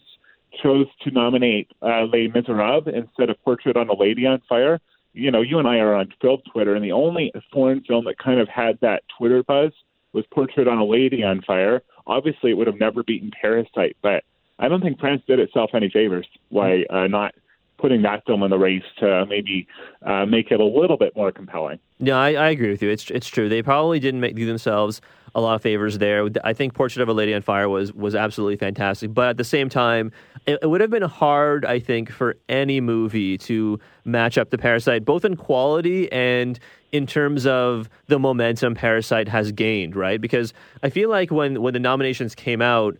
chose 0.61 0.87
to 1.03 1.11
nominate 1.11 1.71
uh, 1.81 2.05
Les 2.05 2.27
Miserables 2.27 2.87
instead 2.93 3.31
of 3.31 3.41
Portrait 3.43 3.75
on 3.75 3.89
a 3.89 3.93
Lady 3.93 4.27
on 4.27 4.41
Fire. 4.47 4.79
You 5.13 5.31
know, 5.31 5.41
you 5.41 5.57
and 5.57 5.67
I 5.67 5.77
are 5.77 5.95
on 5.95 6.13
film 6.21 6.41
Twitter, 6.51 6.75
and 6.75 6.83
the 6.83 6.91
only 6.91 7.33
foreign 7.51 7.81
film 7.81 8.05
that 8.05 8.17
kind 8.17 8.39
of 8.39 8.47
had 8.47 8.79
that 8.81 9.03
Twitter 9.17 9.43
buzz 9.43 9.71
was 10.13 10.25
Portrait 10.31 10.67
on 10.67 10.77
a 10.77 10.85
Lady 10.85 11.23
on 11.23 11.41
Fire. 11.41 11.81
Obviously, 12.11 12.51
it 12.51 12.55
would 12.55 12.67
have 12.67 12.79
never 12.79 13.03
beaten 13.03 13.31
Parasite, 13.31 13.95
but 14.01 14.25
I 14.59 14.67
don't 14.67 14.81
think 14.81 14.99
France 14.99 15.21
did 15.25 15.39
itself 15.39 15.71
any 15.73 15.89
favors 15.89 16.27
by 16.51 16.83
uh, 16.89 17.07
not 17.07 17.33
putting 17.81 18.03
that 18.03 18.23
film 18.25 18.43
in 18.43 18.51
the 18.51 18.57
race 18.59 18.83
to 18.99 19.25
maybe 19.27 19.67
uh, 20.05 20.25
make 20.25 20.51
it 20.51 20.59
a 20.59 20.65
little 20.65 20.97
bit 20.97 21.15
more 21.15 21.31
compelling. 21.31 21.79
No, 21.99 22.17
I, 22.17 22.33
I 22.33 22.49
agree 22.49 22.69
with 22.69 22.81
you. 22.81 22.89
It's 22.89 23.09
it's 23.09 23.27
true. 23.27 23.49
They 23.49 23.61
probably 23.61 23.99
didn't 23.99 24.21
make 24.21 24.35
do 24.35 24.45
themselves 24.45 25.01
a 25.33 25.41
lot 25.41 25.55
of 25.55 25.61
favors 25.61 25.97
there. 25.97 26.27
I 26.43 26.53
think 26.53 26.73
Portrait 26.73 27.01
of 27.01 27.09
a 27.09 27.13
Lady 27.13 27.33
on 27.33 27.41
Fire 27.41 27.67
was 27.69 27.91
was 27.93 28.15
absolutely 28.15 28.57
fantastic, 28.57 29.13
but 29.13 29.29
at 29.29 29.37
the 29.37 29.43
same 29.43 29.69
time, 29.69 30.11
it, 30.45 30.59
it 30.61 30.67
would 30.67 30.81
have 30.81 30.89
been 30.89 31.03
hard, 31.03 31.65
I 31.65 31.79
think, 31.79 32.11
for 32.11 32.37
any 32.49 32.81
movie 32.81 33.37
to 33.39 33.79
match 34.05 34.37
up 34.37 34.49
to 34.51 34.57
Parasite, 34.57 35.05
both 35.05 35.25
in 35.25 35.35
quality 35.35 36.11
and 36.11 36.59
in 36.91 37.07
terms 37.07 37.45
of 37.45 37.89
the 38.07 38.19
momentum 38.19 38.75
Parasite 38.75 39.27
has 39.27 39.51
gained. 39.51 39.95
Right? 39.95 40.19
Because 40.19 40.53
I 40.83 40.89
feel 40.89 41.09
like 41.09 41.31
when 41.31 41.61
when 41.61 41.73
the 41.73 41.79
nominations 41.79 42.35
came 42.35 42.61
out. 42.61 42.97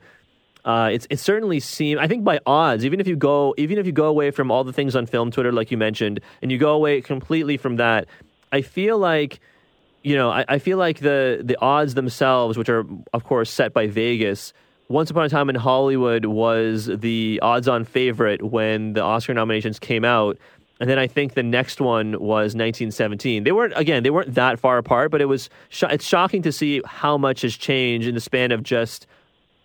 Uh, 0.64 0.90
it's 0.94 1.08
it 1.10 1.20
certainly 1.20 1.60
seemed. 1.60 2.00
I 2.00 2.08
think 2.08 2.24
by 2.24 2.40
odds, 2.46 2.86
even 2.86 3.00
if 3.00 3.08
you 3.08 3.16
go, 3.16 3.56
even 3.58 3.78
if 3.78 3.86
you 3.86 3.92
go 3.92 4.06
away 4.06 4.32
from 4.32 4.52
all 4.52 4.64
the 4.64 4.74
things 4.74 4.96
on 4.96 5.06
film 5.06 5.32
Twitter, 5.32 5.52
like 5.52 5.72
you 5.72 5.78
mentioned, 5.78 6.20
and 6.42 6.52
you 6.52 6.58
go 6.58 6.74
away 6.74 7.02
completely 7.02 7.58
from 7.58 7.78
that, 7.78 8.08
I 8.52 8.62
feel 8.62 8.98
like 8.98 9.40
you 10.04 10.16
know, 10.16 10.32
I, 10.32 10.46
I, 10.48 10.60
feel 10.60 10.78
like 10.78 11.00
the 11.00 11.42
the 11.44 11.58
odds 11.62 11.94
themselves, 11.94 12.58
which 12.58 12.70
are 12.70 12.86
of 13.14 13.24
course 13.24 13.50
set 13.50 13.74
by 13.74 13.88
Vegas, 13.88 14.54
once 14.88 15.10
upon 15.10 15.26
a 15.26 15.30
time 15.30 15.50
in 15.50 15.56
Hollywood 15.56 16.26
was 16.26 16.88
the 16.88 17.40
odds-on 17.42 17.86
favorite 17.86 18.42
when 18.42 18.94
the 18.94 19.02
Oscar 19.02 19.34
nominations 19.34 19.80
came 19.80 20.04
out. 20.04 20.38
And 20.80 20.90
then 20.90 20.98
I 20.98 21.06
think 21.06 21.36
the 21.36 21.44
next 21.44 21.80
one 21.80 22.14
was 22.14 22.56
1917. 22.56 23.44
They 23.44 23.52
weren't 23.52 23.74
again, 23.76 24.02
they 24.02 24.10
weren't 24.10 24.34
that 24.34 24.60
far 24.60 24.80
apart, 24.80 25.12
but 25.12 25.22
it 25.22 25.26
was 25.26 25.50
sh- 25.70 25.84
it's 25.90 26.06
shocking 26.06 26.42
to 26.42 26.52
see 26.52 26.82
how 26.86 27.18
much 27.18 27.42
has 27.42 27.56
changed 27.56 28.08
in 28.08 28.16
the 28.16 28.22
span 28.22 28.52
of 28.52 28.64
just 28.64 29.06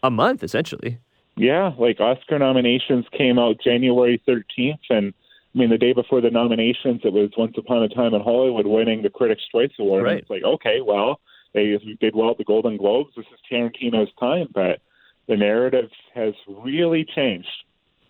a 0.06 0.10
month 0.10 0.42
essentially. 0.42 0.98
Yeah, 1.36 1.72
like 1.78 2.00
Oscar 2.00 2.38
nominations 2.38 3.04
came 3.12 3.38
out 3.38 3.60
January 3.62 4.22
13th 4.26 4.78
and 4.90 5.12
I 5.54 5.58
mean, 5.58 5.70
the 5.70 5.78
day 5.78 5.94
before 5.94 6.20
the 6.20 6.30
nominations, 6.30 7.00
it 7.02 7.14
was 7.14 7.30
Once 7.34 7.54
Upon 7.56 7.82
a 7.82 7.88
Time 7.88 8.12
in 8.12 8.20
Hollywood 8.20 8.66
winning 8.66 9.00
the 9.02 9.08
Critics' 9.08 9.42
Choice 9.50 9.70
Award. 9.78 10.04
Right. 10.04 10.18
It's 10.18 10.28
like, 10.28 10.42
okay, 10.44 10.82
well, 10.82 11.18
they 11.54 11.78
did 11.98 12.14
well 12.14 12.30
at 12.30 12.36
the 12.36 12.44
Golden 12.44 12.76
Globes. 12.76 13.14
This 13.16 13.24
is 13.32 13.40
Tarantino's 13.50 14.10
time, 14.20 14.48
but 14.52 14.80
the 15.28 15.36
narrative 15.36 15.88
has 16.14 16.34
really 16.46 17.06
changed. 17.06 17.48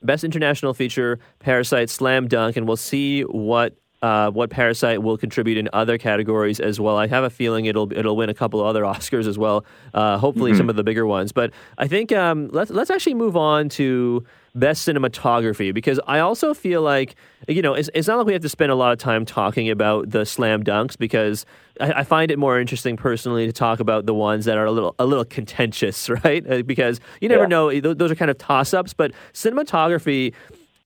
Best 0.02 0.24
International 0.24 0.74
Feature, 0.74 1.20
Parasite, 1.38 1.88
Slam 1.88 2.26
Dunk, 2.26 2.56
and 2.56 2.66
we'll 2.66 2.76
see 2.76 3.22
what 3.22 3.76
uh, 4.02 4.30
what 4.30 4.50
Parasite 4.50 5.02
will 5.02 5.16
contribute 5.16 5.56
in 5.58 5.68
other 5.72 5.98
categories 5.98 6.60
as 6.60 6.78
well. 6.78 6.96
I 6.96 7.06
have 7.06 7.24
a 7.24 7.30
feeling 7.30 7.66
it'll 7.66 7.92
it'll 7.92 8.16
win 8.16 8.28
a 8.28 8.34
couple 8.34 8.60
of 8.60 8.66
other 8.66 8.82
Oscars 8.94 9.26
as 9.26 9.38
well. 9.38 9.64
Uh, 9.94 10.18
hopefully, 10.18 10.52
mm-hmm. 10.52 10.58
some 10.58 10.70
of 10.70 10.76
the 10.76 10.84
bigger 10.84 11.06
ones. 11.06 11.32
But 11.32 11.52
I 11.78 11.88
think 11.88 12.12
um, 12.12 12.48
let's 12.52 12.70
let's 12.70 12.90
actually 12.90 13.14
move 13.14 13.36
on 13.36 13.68
to 13.70 14.24
best 14.54 14.88
cinematography 14.88 15.72
because 15.72 16.00
I 16.06 16.20
also 16.20 16.54
feel 16.54 16.80
like 16.80 17.14
you 17.46 17.62
know 17.62 17.74
it's, 17.74 17.90
it's 17.94 18.08
not 18.08 18.18
like 18.18 18.26
we 18.26 18.32
have 18.32 18.42
to 18.42 18.48
spend 18.48 18.72
a 18.72 18.74
lot 18.74 18.92
of 18.92 18.98
time 18.98 19.24
talking 19.24 19.70
about 19.70 20.10
the 20.10 20.24
slam 20.24 20.64
dunks 20.64 20.96
because 20.96 21.44
I, 21.78 21.92
I, 21.92 22.04
find 22.04 22.30
it 22.30 22.38
more 22.38 22.58
interesting 22.58 22.96
personally 22.96 23.46
to 23.46 23.52
talk 23.52 23.80
about 23.80 24.06
the 24.06 24.14
ones 24.14 24.46
that 24.46 24.56
are 24.56 24.64
a 24.64 24.72
little 24.72 24.94
a 24.98 25.06
little 25.06 25.24
contentious, 25.24 26.08
right? 26.24 26.50
Uh, 26.50 26.62
because 26.62 27.00
you 27.20 27.28
never 27.28 27.42
yeah. 27.42 27.48
know; 27.48 27.80
those 27.80 28.10
are 28.10 28.14
kind 28.14 28.30
of 28.30 28.38
toss 28.38 28.74
ups. 28.74 28.94
But 28.94 29.12
cinematography. 29.32 30.34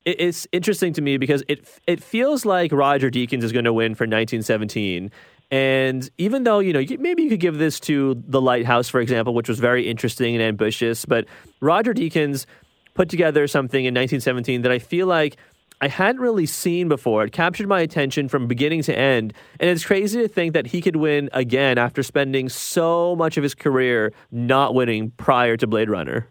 It's 0.04 0.46
interesting 0.50 0.92
to 0.94 1.02
me 1.02 1.18
because 1.18 1.42
it 1.46 1.68
it 1.86 2.02
feels 2.02 2.46
like 2.46 2.72
Roger 2.72 3.10
Deakins 3.10 3.42
is 3.42 3.52
going 3.52 3.66
to 3.66 3.72
win 3.72 3.94
for 3.94 4.04
1917, 4.04 5.10
and 5.50 6.08
even 6.16 6.44
though, 6.44 6.60
you 6.60 6.72
know, 6.72 6.84
maybe 6.98 7.22
you 7.22 7.28
could 7.28 7.40
give 7.40 7.58
this 7.58 7.80
to 7.80 8.22
The 8.26 8.40
Lighthouse, 8.40 8.88
for 8.88 9.00
example, 9.00 9.34
which 9.34 9.48
was 9.48 9.58
very 9.58 9.88
interesting 9.88 10.34
and 10.34 10.42
ambitious, 10.42 11.04
but 11.04 11.26
Roger 11.60 11.92
Deakins 11.92 12.46
put 12.94 13.08
together 13.08 13.46
something 13.48 13.84
in 13.84 13.94
1917 13.94 14.62
that 14.62 14.70
I 14.70 14.78
feel 14.78 15.06
like 15.06 15.36
I 15.80 15.88
hadn't 15.88 16.20
really 16.20 16.46
seen 16.46 16.88
before. 16.88 17.24
It 17.24 17.32
captured 17.32 17.66
my 17.66 17.80
attention 17.80 18.28
from 18.28 18.46
beginning 18.46 18.82
to 18.82 18.96
end. 18.96 19.32
And 19.58 19.70
it's 19.70 19.84
crazy 19.84 20.20
to 20.20 20.28
think 20.28 20.52
that 20.52 20.66
he 20.66 20.80
could 20.82 20.96
win 20.96 21.30
again 21.32 21.78
after 21.78 22.02
spending 22.02 22.48
so 22.48 23.16
much 23.16 23.36
of 23.36 23.42
his 23.42 23.54
career 23.54 24.12
not 24.30 24.74
winning 24.74 25.10
prior 25.12 25.56
to 25.56 25.66
Blade 25.66 25.88
Runner. 25.88 26.28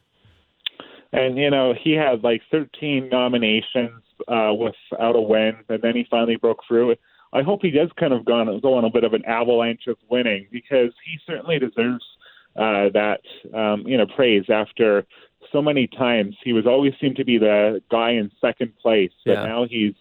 And, 1.11 1.37
you 1.37 1.49
know, 1.49 1.73
he 1.73 1.93
had 1.93 2.23
like 2.23 2.41
13 2.51 3.09
nominations 3.09 4.01
uh, 4.27 4.53
without 4.53 5.15
a 5.15 5.21
win, 5.21 5.55
and 5.67 5.81
then 5.81 5.95
he 5.95 6.05
finally 6.09 6.35
broke 6.35 6.59
through. 6.67 6.95
I 7.33 7.41
hope 7.41 7.61
he 7.61 7.71
does 7.71 7.89
kind 7.99 8.13
of 8.13 8.25
go 8.25 8.33
on, 8.33 8.59
go 8.59 8.75
on 8.75 8.85
a 8.85 8.89
bit 8.89 9.03
of 9.03 9.13
an 9.13 9.25
avalanche 9.25 9.87
of 9.87 9.97
winning 10.09 10.47
because 10.51 10.91
he 11.05 11.19
certainly 11.25 11.59
deserves 11.59 12.03
uh, 12.55 12.89
that, 12.93 13.21
um, 13.53 13.83
you 13.87 13.97
know, 13.97 14.05
praise 14.15 14.45
after 14.49 15.05
so 15.51 15.61
many 15.61 15.87
times. 15.87 16.35
He 16.43 16.53
was 16.53 16.65
always 16.65 16.93
seemed 16.99 17.15
to 17.17 17.25
be 17.25 17.37
the 17.37 17.81
guy 17.91 18.11
in 18.11 18.31
second 18.41 18.73
place, 18.81 19.11
but 19.25 19.33
yeah. 19.33 19.45
now 19.45 19.65
he's 19.69 19.93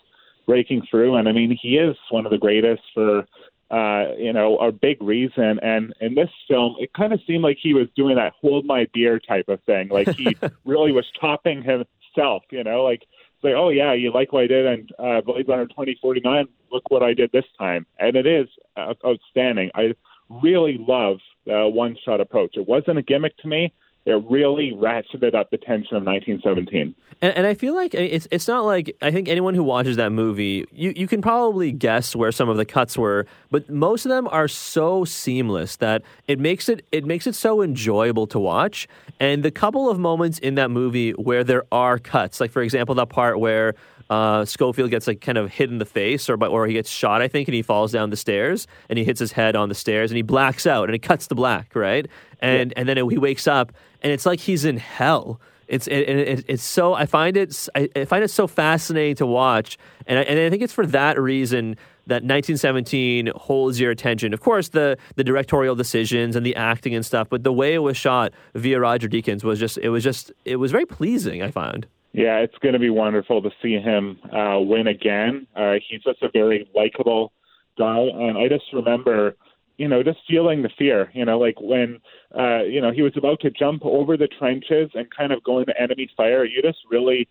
breaking 0.46 0.82
through. 0.90 1.16
And 1.16 1.28
I 1.28 1.32
mean, 1.32 1.56
he 1.60 1.76
is 1.76 1.96
one 2.10 2.26
of 2.26 2.32
the 2.32 2.38
greatest 2.38 2.82
for 2.94 3.26
uh, 3.70 4.14
you 4.16 4.32
know, 4.32 4.56
a 4.58 4.72
big 4.72 5.02
reason. 5.02 5.58
And 5.62 5.92
in 6.00 6.14
this 6.14 6.30
film, 6.46 6.76
it 6.78 6.92
kind 6.94 7.12
of 7.12 7.20
seemed 7.26 7.42
like 7.42 7.58
he 7.60 7.74
was 7.74 7.86
doing 7.94 8.16
that 8.16 8.32
hold 8.40 8.64
my 8.64 8.86
beer 8.94 9.18
type 9.18 9.48
of 9.48 9.62
thing. 9.64 9.88
Like 9.88 10.08
he 10.10 10.36
really 10.64 10.92
was 10.92 11.06
topping 11.20 11.62
himself, 11.62 12.44
you 12.50 12.64
know, 12.64 12.84
like 12.84 13.02
say, 13.42 13.52
oh 13.54 13.68
yeah, 13.68 13.92
you 13.92 14.12
like 14.12 14.32
what 14.32 14.44
I 14.44 14.46
did 14.46 14.66
and 14.66 14.90
uh, 14.98 15.20
Blade 15.20 15.48
Runner 15.48 15.66
2049. 15.66 16.46
Look 16.72 16.90
what 16.90 17.02
I 17.02 17.14
did 17.14 17.30
this 17.32 17.44
time, 17.58 17.86
and 17.98 18.16
it 18.16 18.26
is 18.26 18.48
uh, 18.76 18.94
outstanding. 19.04 19.70
I 19.74 19.94
really 20.28 20.76
love 20.78 21.18
the 21.46 21.68
one 21.68 21.96
shot 22.04 22.20
approach. 22.20 22.56
It 22.56 22.66
wasn't 22.68 22.98
a 22.98 23.02
gimmick 23.02 23.36
to 23.38 23.48
me 23.48 23.72
it 24.08 24.24
really 24.30 24.72
ratcheted 24.72 25.34
up 25.34 25.50
the 25.50 25.58
tension 25.58 25.96
of 25.96 26.02
1917. 26.04 26.94
And, 27.20 27.36
and, 27.36 27.46
I 27.46 27.54
feel 27.54 27.74
like 27.74 27.94
it's 27.94 28.26
it's 28.30 28.48
not 28.48 28.64
like 28.64 28.96
I 29.02 29.10
think 29.10 29.28
anyone 29.28 29.54
who 29.54 29.62
watches 29.62 29.96
that 29.96 30.12
movie, 30.12 30.64
you, 30.72 30.94
you 30.96 31.06
can 31.06 31.20
probably 31.20 31.72
guess 31.72 32.16
where 32.16 32.32
some 32.32 32.48
of 32.48 32.56
the 32.56 32.64
cuts 32.64 32.96
were, 32.96 33.26
but 33.50 33.68
most 33.68 34.06
of 34.06 34.10
them 34.10 34.28
are 34.28 34.48
so 34.48 35.04
seamless 35.04 35.76
that 35.76 36.02
it 36.26 36.38
makes 36.38 36.68
it 36.68 36.86
it 36.92 37.04
makes 37.04 37.26
it 37.26 37.34
so 37.34 37.60
enjoyable 37.60 38.26
to 38.28 38.38
watch. 38.38 38.88
And 39.20 39.42
the 39.42 39.50
couple 39.50 39.90
of 39.90 39.98
moments 39.98 40.38
in 40.38 40.54
that 40.54 40.70
movie 40.70 41.10
where 41.12 41.44
there 41.44 41.64
are 41.70 41.98
cuts, 41.98 42.40
like 42.40 42.52
for 42.52 42.62
example, 42.62 42.94
that 42.94 43.08
part 43.08 43.40
where 43.40 43.74
uh, 44.10 44.44
Schofield 44.44 44.90
gets 44.90 45.06
like 45.06 45.20
kind 45.20 45.36
of 45.36 45.50
hit 45.50 45.70
in 45.70 45.78
the 45.78 45.84
face, 45.84 46.30
or 46.30 46.42
or 46.42 46.66
he 46.66 46.72
gets 46.72 46.88
shot, 46.88 47.20
I 47.20 47.28
think, 47.28 47.48
and 47.48 47.54
he 47.54 47.62
falls 47.62 47.92
down 47.92 48.10
the 48.10 48.16
stairs 48.16 48.66
and 48.88 48.98
he 48.98 49.04
hits 49.04 49.20
his 49.20 49.32
head 49.32 49.54
on 49.54 49.68
the 49.68 49.74
stairs 49.74 50.10
and 50.10 50.16
he 50.16 50.22
blacks 50.22 50.66
out 50.66 50.84
and 50.84 50.94
it 50.94 51.00
cuts 51.00 51.26
to 51.28 51.34
black, 51.34 51.74
right? 51.74 52.06
And 52.40 52.70
yeah. 52.70 52.80
and 52.80 52.88
then 52.88 52.96
it, 52.96 53.06
he 53.10 53.18
wakes 53.18 53.46
up 53.46 53.72
and 54.02 54.12
it's 54.12 54.26
like 54.26 54.40
he's 54.40 54.64
in 54.64 54.76
hell. 54.76 55.40
It's 55.66 55.86
it, 55.86 56.08
it, 56.08 56.44
it's 56.48 56.62
so 56.62 56.94
I 56.94 57.04
find 57.06 57.36
it 57.36 57.68
I, 57.74 58.04
find 58.06 58.24
it 58.24 58.30
so 58.30 58.46
fascinating 58.46 59.16
to 59.16 59.26
watch, 59.26 59.76
and 60.06 60.18
I, 60.18 60.22
and 60.22 60.40
I 60.40 60.48
think 60.48 60.62
it's 60.62 60.72
for 60.72 60.86
that 60.86 61.20
reason 61.20 61.76
that 62.06 62.22
1917 62.22 63.30
holds 63.36 63.78
your 63.78 63.90
attention. 63.90 64.32
Of 64.32 64.40
course, 64.40 64.68
the 64.68 64.96
the 65.16 65.24
directorial 65.24 65.74
decisions 65.74 66.36
and 66.36 66.44
the 66.44 66.56
acting 66.56 66.94
and 66.94 67.04
stuff, 67.04 67.28
but 67.28 67.44
the 67.44 67.52
way 67.52 67.74
it 67.74 67.80
was 67.80 67.98
shot 67.98 68.32
via 68.54 68.80
Roger 68.80 69.08
Deakins 69.08 69.44
was 69.44 69.58
just 69.58 69.76
it 69.78 69.90
was 69.90 70.02
just 70.02 70.32
it 70.46 70.56
was 70.56 70.72
very 70.72 70.86
pleasing. 70.86 71.42
I 71.42 71.50
found. 71.50 71.86
Yeah, 72.12 72.38
it's 72.38 72.56
going 72.58 72.72
to 72.72 72.78
be 72.78 72.90
wonderful 72.90 73.42
to 73.42 73.50
see 73.62 73.74
him 73.74 74.18
uh, 74.32 74.58
win 74.58 74.86
again. 74.86 75.46
Uh, 75.54 75.74
he's 75.86 76.02
just 76.02 76.22
a 76.22 76.30
very 76.32 76.66
likable 76.74 77.32
guy, 77.76 77.98
and 77.98 78.38
I 78.38 78.48
just 78.48 78.64
remember, 78.72 79.36
you 79.78 79.88
know, 79.88 80.02
just 80.02 80.18
feeling 80.28 80.62
the 80.62 80.70
fear. 80.76 81.10
You 81.14 81.24
know, 81.24 81.38
like 81.38 81.58
when, 81.60 82.00
uh, 82.38 82.64
you 82.64 82.80
know, 82.80 82.92
he 82.92 83.02
was 83.02 83.16
about 83.16 83.40
to 83.40 83.50
jump 83.50 83.84
over 83.84 84.16
the 84.16 84.28
trenches 84.38 84.90
and 84.94 85.06
kind 85.16 85.32
of 85.32 85.42
go 85.44 85.60
into 85.60 85.80
enemy 85.80 86.10
fire. 86.16 86.44
You 86.44 86.60
just 86.60 86.78
really 86.90 87.28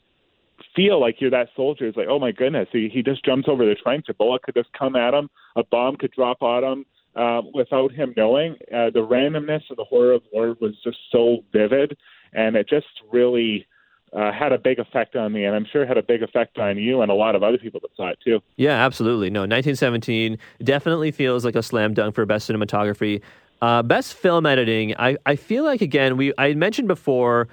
feel 0.76 1.00
like 1.00 1.18
you're 1.20 1.30
that 1.32 1.50
soldier. 1.56 1.86
It's 1.86 1.98
like, 1.98 2.08
oh 2.10 2.20
my 2.20 2.32
goodness, 2.32 2.70
he 2.72 2.90
he 2.92 3.04
just 3.04 3.24
jumps 3.24 3.48
over 3.48 3.66
the 3.66 3.76
trench. 3.76 4.06
A 4.10 4.14
bullet 4.14 4.42
could 4.42 4.56
just 4.56 4.72
come 4.74 4.96
at 4.96 5.14
him. 5.14 5.30
A 5.56 5.64
bomb 5.64 5.98
could 5.98 6.12
drop 6.12 6.42
on 6.42 6.64
him. 6.64 6.86
Uh, 7.16 7.42
without 7.54 7.92
him 7.92 8.14
knowing, 8.16 8.54
uh, 8.72 8.92
the 8.94 9.00
randomness 9.00 9.64
of 9.72 9.78
the 9.78 9.84
horror 9.84 10.14
of 10.14 10.22
war 10.32 10.56
was 10.62 10.76
just 10.84 11.00
so 11.12 11.40
vivid, 11.52 11.98
and 12.34 12.56
it 12.56 12.70
just 12.70 12.86
really 13.12 13.66
uh, 14.14 14.32
had 14.32 14.54
a 14.54 14.58
big 14.58 14.80
effect 14.80 15.16
on 15.16 15.34
me, 15.34 15.46
and 15.46 15.56
I'm 15.56 15.66
sure 15.66 15.86
had 15.86 15.98
a 15.98 16.04
big 16.04 16.24
effect 16.24 16.58
on 16.58 16.78
you 16.78 17.02
and 17.02 17.12
a 17.12 17.14
lot 17.14 17.36
of 17.36 17.44
other 17.44 17.58
people 17.58 17.80
that 17.82 17.92
saw 17.96 18.10
it 18.10 18.20
too. 18.24 18.40
Yeah, 18.56 18.86
absolutely. 18.86 19.30
No, 19.30 19.42
1917 19.42 20.38
definitely 20.64 21.12
feels 21.12 21.44
like 21.44 21.56
a 21.56 21.64
slam 21.64 21.94
dunk 21.94 22.16
for 22.16 22.26
best 22.26 22.50
cinematography. 22.50 23.22
Uh, 23.62 23.84
best 23.84 24.14
film 24.14 24.46
editing, 24.46 24.96
I, 24.98 25.18
I 25.26 25.36
feel 25.36 25.64
like 25.64 25.82
again 25.82 26.16
we 26.16 26.32
I 26.38 26.54
mentioned 26.54 26.88
before 26.88 27.48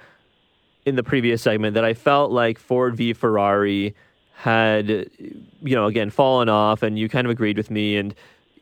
in 0.85 0.95
the 0.95 1.03
previous 1.03 1.41
segment 1.41 1.73
that 1.73 1.83
I 1.83 1.95
felt 1.95 2.31
like 2.31 2.59
Ford 2.59 2.95
v 2.95 3.13
Ferrari 3.13 3.95
had 4.35 4.87
you 4.89 5.75
know 5.75 5.87
again 5.87 6.09
fallen 6.09 6.47
off, 6.47 6.83
and 6.83 6.97
you 6.97 7.09
kind 7.09 7.25
of 7.25 7.31
agreed 7.31 7.57
with 7.57 7.69
me 7.69 7.97
and. 7.97 8.15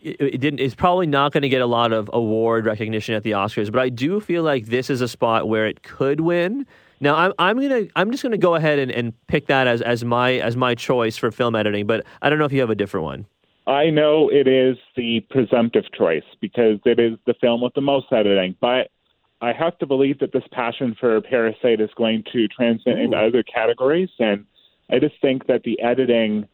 It, 0.05 0.41
didn't. 0.41 0.59
It's 0.59 0.75
probably 0.75 1.07
not 1.07 1.31
going 1.31 1.43
to 1.43 1.47
get 1.47 1.61
a 1.61 1.65
lot 1.65 1.93
of 1.93 2.09
award 2.11 2.65
recognition 2.65 3.15
at 3.15 3.23
the 3.23 3.31
Oscars, 3.31 3.71
but 3.71 3.81
I 3.81 3.87
do 3.87 4.19
feel 4.19 4.43
like 4.43 4.65
this 4.65 4.89
is 4.89 4.99
a 4.99 5.07
spot 5.07 5.47
where 5.47 5.65
it 5.65 5.81
could 5.81 6.19
win. 6.19 6.67
Now 7.03 7.15
I'm 7.15 7.33
I'm 7.37 7.59
gonna 7.59 7.87
I'm 7.97 8.11
just 8.11 8.23
gonna 8.23 8.37
go 8.37 8.55
ahead 8.55 8.79
and, 8.79 8.89
and 8.89 9.13
pick 9.27 9.47
that 9.47 9.67
as, 9.67 9.81
as 9.81 10.05
my 10.05 10.35
as 10.35 10.55
my 10.55 10.73
choice 10.73 11.17
for 11.17 11.31
film 11.31 11.53
editing, 11.53 11.85
but 11.85 12.05
I 12.21 12.29
don't 12.29 12.39
know 12.39 12.45
if 12.45 12.53
you 12.53 12.61
have 12.61 12.69
a 12.69 12.75
different 12.75 13.03
one. 13.03 13.25
I 13.67 13.89
know 13.89 14.29
it 14.29 14.47
is 14.47 14.77
the 14.95 15.19
presumptive 15.29 15.83
choice 15.97 16.23
because 16.39 16.79
it 16.85 16.99
is 16.99 17.17
the 17.25 17.33
film 17.35 17.61
with 17.61 17.73
the 17.73 17.81
most 17.81 18.07
editing, 18.11 18.55
but 18.61 18.89
I 19.41 19.51
have 19.51 19.77
to 19.79 19.85
believe 19.85 20.19
that 20.19 20.31
this 20.31 20.43
passion 20.53 20.95
for 20.97 21.19
Parasite 21.19 21.81
is 21.81 21.89
going 21.97 22.23
to 22.31 22.47
transcend 22.47 22.99
into 22.99 23.17
other 23.17 23.43
categories, 23.43 24.09
and 24.19 24.45
I 24.89 24.99
just 24.99 25.15
think 25.21 25.47
that 25.47 25.63
the 25.63 25.81
editing, 25.81 26.47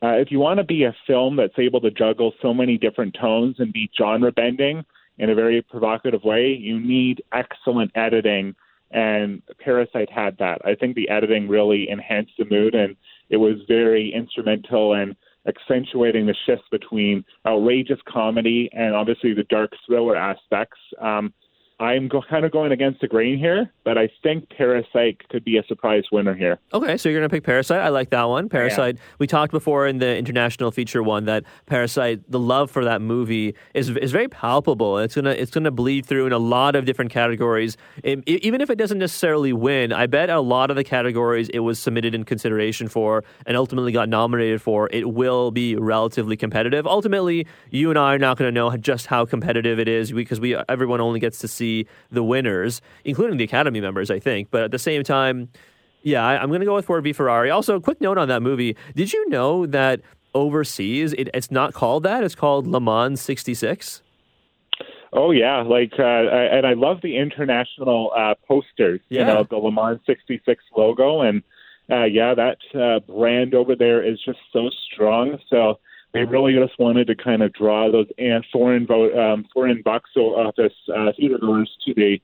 uh, 0.00 0.14
if 0.14 0.30
you 0.30 0.38
want 0.38 0.58
to 0.58 0.64
be 0.64 0.84
a 0.84 0.94
film 1.08 1.36
that's 1.36 1.58
able 1.58 1.80
to 1.80 1.90
juggle 1.90 2.32
so 2.40 2.54
many 2.54 2.78
different 2.78 3.16
tones 3.20 3.56
and 3.58 3.72
be 3.72 3.90
genre 3.98 4.30
bending 4.30 4.84
in 5.18 5.30
a 5.30 5.34
very 5.34 5.60
provocative 5.62 6.22
way, 6.22 6.48
you 6.48 6.78
need 6.78 7.22
excellent 7.32 7.90
editing. 7.96 8.54
And 8.90 9.42
Parasite 9.62 10.10
had 10.10 10.36
that. 10.38 10.60
I 10.64 10.74
think 10.74 10.94
the 10.94 11.08
editing 11.08 11.48
really 11.48 11.88
enhanced 11.90 12.32
the 12.38 12.46
mood, 12.46 12.74
and 12.74 12.96
it 13.28 13.36
was 13.36 13.56
very 13.68 14.12
instrumental 14.14 14.94
in 14.94 15.14
accentuating 15.46 16.26
the 16.26 16.34
shifts 16.46 16.66
between 16.70 17.24
outrageous 17.46 17.98
comedy 18.08 18.68
and 18.72 18.94
obviously 18.94 19.34
the 19.34 19.44
dark 19.44 19.72
thriller 19.86 20.16
aspects. 20.16 20.78
Um, 21.00 21.32
I'm 21.80 22.08
go- 22.08 22.22
kind 22.28 22.44
of 22.44 22.50
going 22.50 22.72
against 22.72 23.00
the 23.00 23.06
grain 23.06 23.38
here, 23.38 23.70
but 23.84 23.96
I 23.96 24.10
think 24.22 24.50
Parasite 24.50 25.28
could 25.28 25.44
be 25.44 25.58
a 25.58 25.62
surprise 25.64 26.02
winner 26.10 26.34
here. 26.34 26.58
Okay, 26.72 26.96
so 26.96 27.08
you're 27.08 27.20
going 27.20 27.28
to 27.28 27.32
pick 27.32 27.44
Parasite. 27.44 27.80
I 27.80 27.90
like 27.90 28.10
that 28.10 28.24
one. 28.24 28.48
Parasite. 28.48 28.96
Yeah. 28.96 29.02
We 29.20 29.28
talked 29.28 29.52
before 29.52 29.86
in 29.86 29.98
the 29.98 30.16
international 30.16 30.72
feature 30.72 31.04
one 31.04 31.26
that 31.26 31.44
Parasite, 31.66 32.28
the 32.28 32.40
love 32.40 32.70
for 32.70 32.84
that 32.84 33.00
movie 33.00 33.54
is 33.74 33.90
is 33.90 34.10
very 34.10 34.26
palpable. 34.26 34.98
It's 34.98 35.14
gonna 35.14 35.30
it's 35.30 35.52
gonna 35.52 35.70
bleed 35.70 36.04
through 36.04 36.26
in 36.26 36.32
a 36.32 36.38
lot 36.38 36.74
of 36.74 36.84
different 36.84 37.12
categories. 37.12 37.76
It, 38.02 38.26
even 38.26 38.60
if 38.60 38.70
it 38.70 38.76
doesn't 38.76 38.98
necessarily 38.98 39.52
win, 39.52 39.92
I 39.92 40.06
bet 40.06 40.30
a 40.30 40.40
lot 40.40 40.70
of 40.70 40.76
the 40.76 40.84
categories 40.84 41.48
it 41.50 41.60
was 41.60 41.78
submitted 41.78 42.14
in 42.14 42.24
consideration 42.24 42.88
for 42.88 43.22
and 43.46 43.56
ultimately 43.56 43.92
got 43.92 44.08
nominated 44.08 44.60
for, 44.60 44.88
it 44.92 45.10
will 45.10 45.50
be 45.52 45.76
relatively 45.76 46.36
competitive. 46.36 46.86
Ultimately, 46.86 47.46
you 47.70 47.90
and 47.90 47.98
I 47.98 48.14
are 48.14 48.18
not 48.18 48.36
going 48.36 48.48
to 48.48 48.52
know 48.52 48.76
just 48.76 49.06
how 49.06 49.24
competitive 49.24 49.78
it 49.78 49.88
is 49.88 50.10
because 50.10 50.40
we 50.40 50.56
everyone 50.68 51.00
only 51.00 51.20
gets 51.20 51.38
to 51.38 51.48
see 51.48 51.67
see 51.68 51.86
the 52.10 52.22
winners, 52.22 52.80
including 53.04 53.36
the 53.36 53.44
Academy 53.44 53.80
members, 53.80 54.10
I 54.10 54.18
think. 54.18 54.50
But 54.50 54.62
at 54.62 54.70
the 54.70 54.78
same 54.78 55.02
time, 55.02 55.48
yeah, 56.02 56.24
I, 56.24 56.42
am 56.42 56.48
going 56.48 56.60
to 56.60 56.66
go 56.66 56.74
with 56.74 56.86
Ford 56.86 57.04
v 57.04 57.12
Ferrari. 57.12 57.50
Also, 57.50 57.76
a 57.76 57.80
quick 57.80 58.00
note 58.00 58.18
on 58.18 58.28
that 58.28 58.42
movie: 58.42 58.76
Did 58.94 59.12
you 59.12 59.28
know 59.28 59.66
that 59.66 60.00
overseas 60.34 61.12
it, 61.14 61.28
it's 61.34 61.50
not 61.50 61.74
called 61.74 62.02
that? 62.04 62.24
It's 62.24 62.34
called 62.34 62.66
Le 62.66 62.80
Mans 62.80 63.20
'66. 63.20 64.02
Oh 65.12 65.30
yeah, 65.30 65.62
like 65.62 65.92
uh, 65.98 66.02
I, 66.02 66.56
and 66.56 66.66
I 66.66 66.74
love 66.74 66.98
the 67.02 67.16
international 67.16 68.12
uh, 68.16 68.34
posters. 68.46 69.00
Yeah. 69.08 69.20
You 69.20 69.26
know, 69.26 69.46
the 69.48 69.56
Le 69.56 69.72
Mans 69.72 70.00
'66 70.06 70.62
logo, 70.76 71.22
and 71.22 71.42
uh, 71.90 72.04
yeah, 72.04 72.34
that 72.34 72.58
uh, 72.74 73.00
brand 73.00 73.54
over 73.54 73.74
there 73.74 74.04
is 74.04 74.18
just 74.24 74.38
so 74.52 74.70
strong. 74.92 75.38
So 75.48 75.80
they 76.12 76.24
really 76.24 76.54
just 76.54 76.78
wanted 76.78 77.06
to 77.08 77.14
kind 77.14 77.42
of 77.42 77.52
draw 77.52 77.90
those 77.90 78.06
and 78.18 78.44
foreign 78.52 78.86
vote, 78.86 79.16
um, 79.16 79.46
foreign 79.52 79.82
box 79.82 80.10
office 80.16 80.72
uh, 80.94 81.12
theater 81.16 81.38
goers 81.38 81.70
to 81.86 81.94
the 81.94 82.20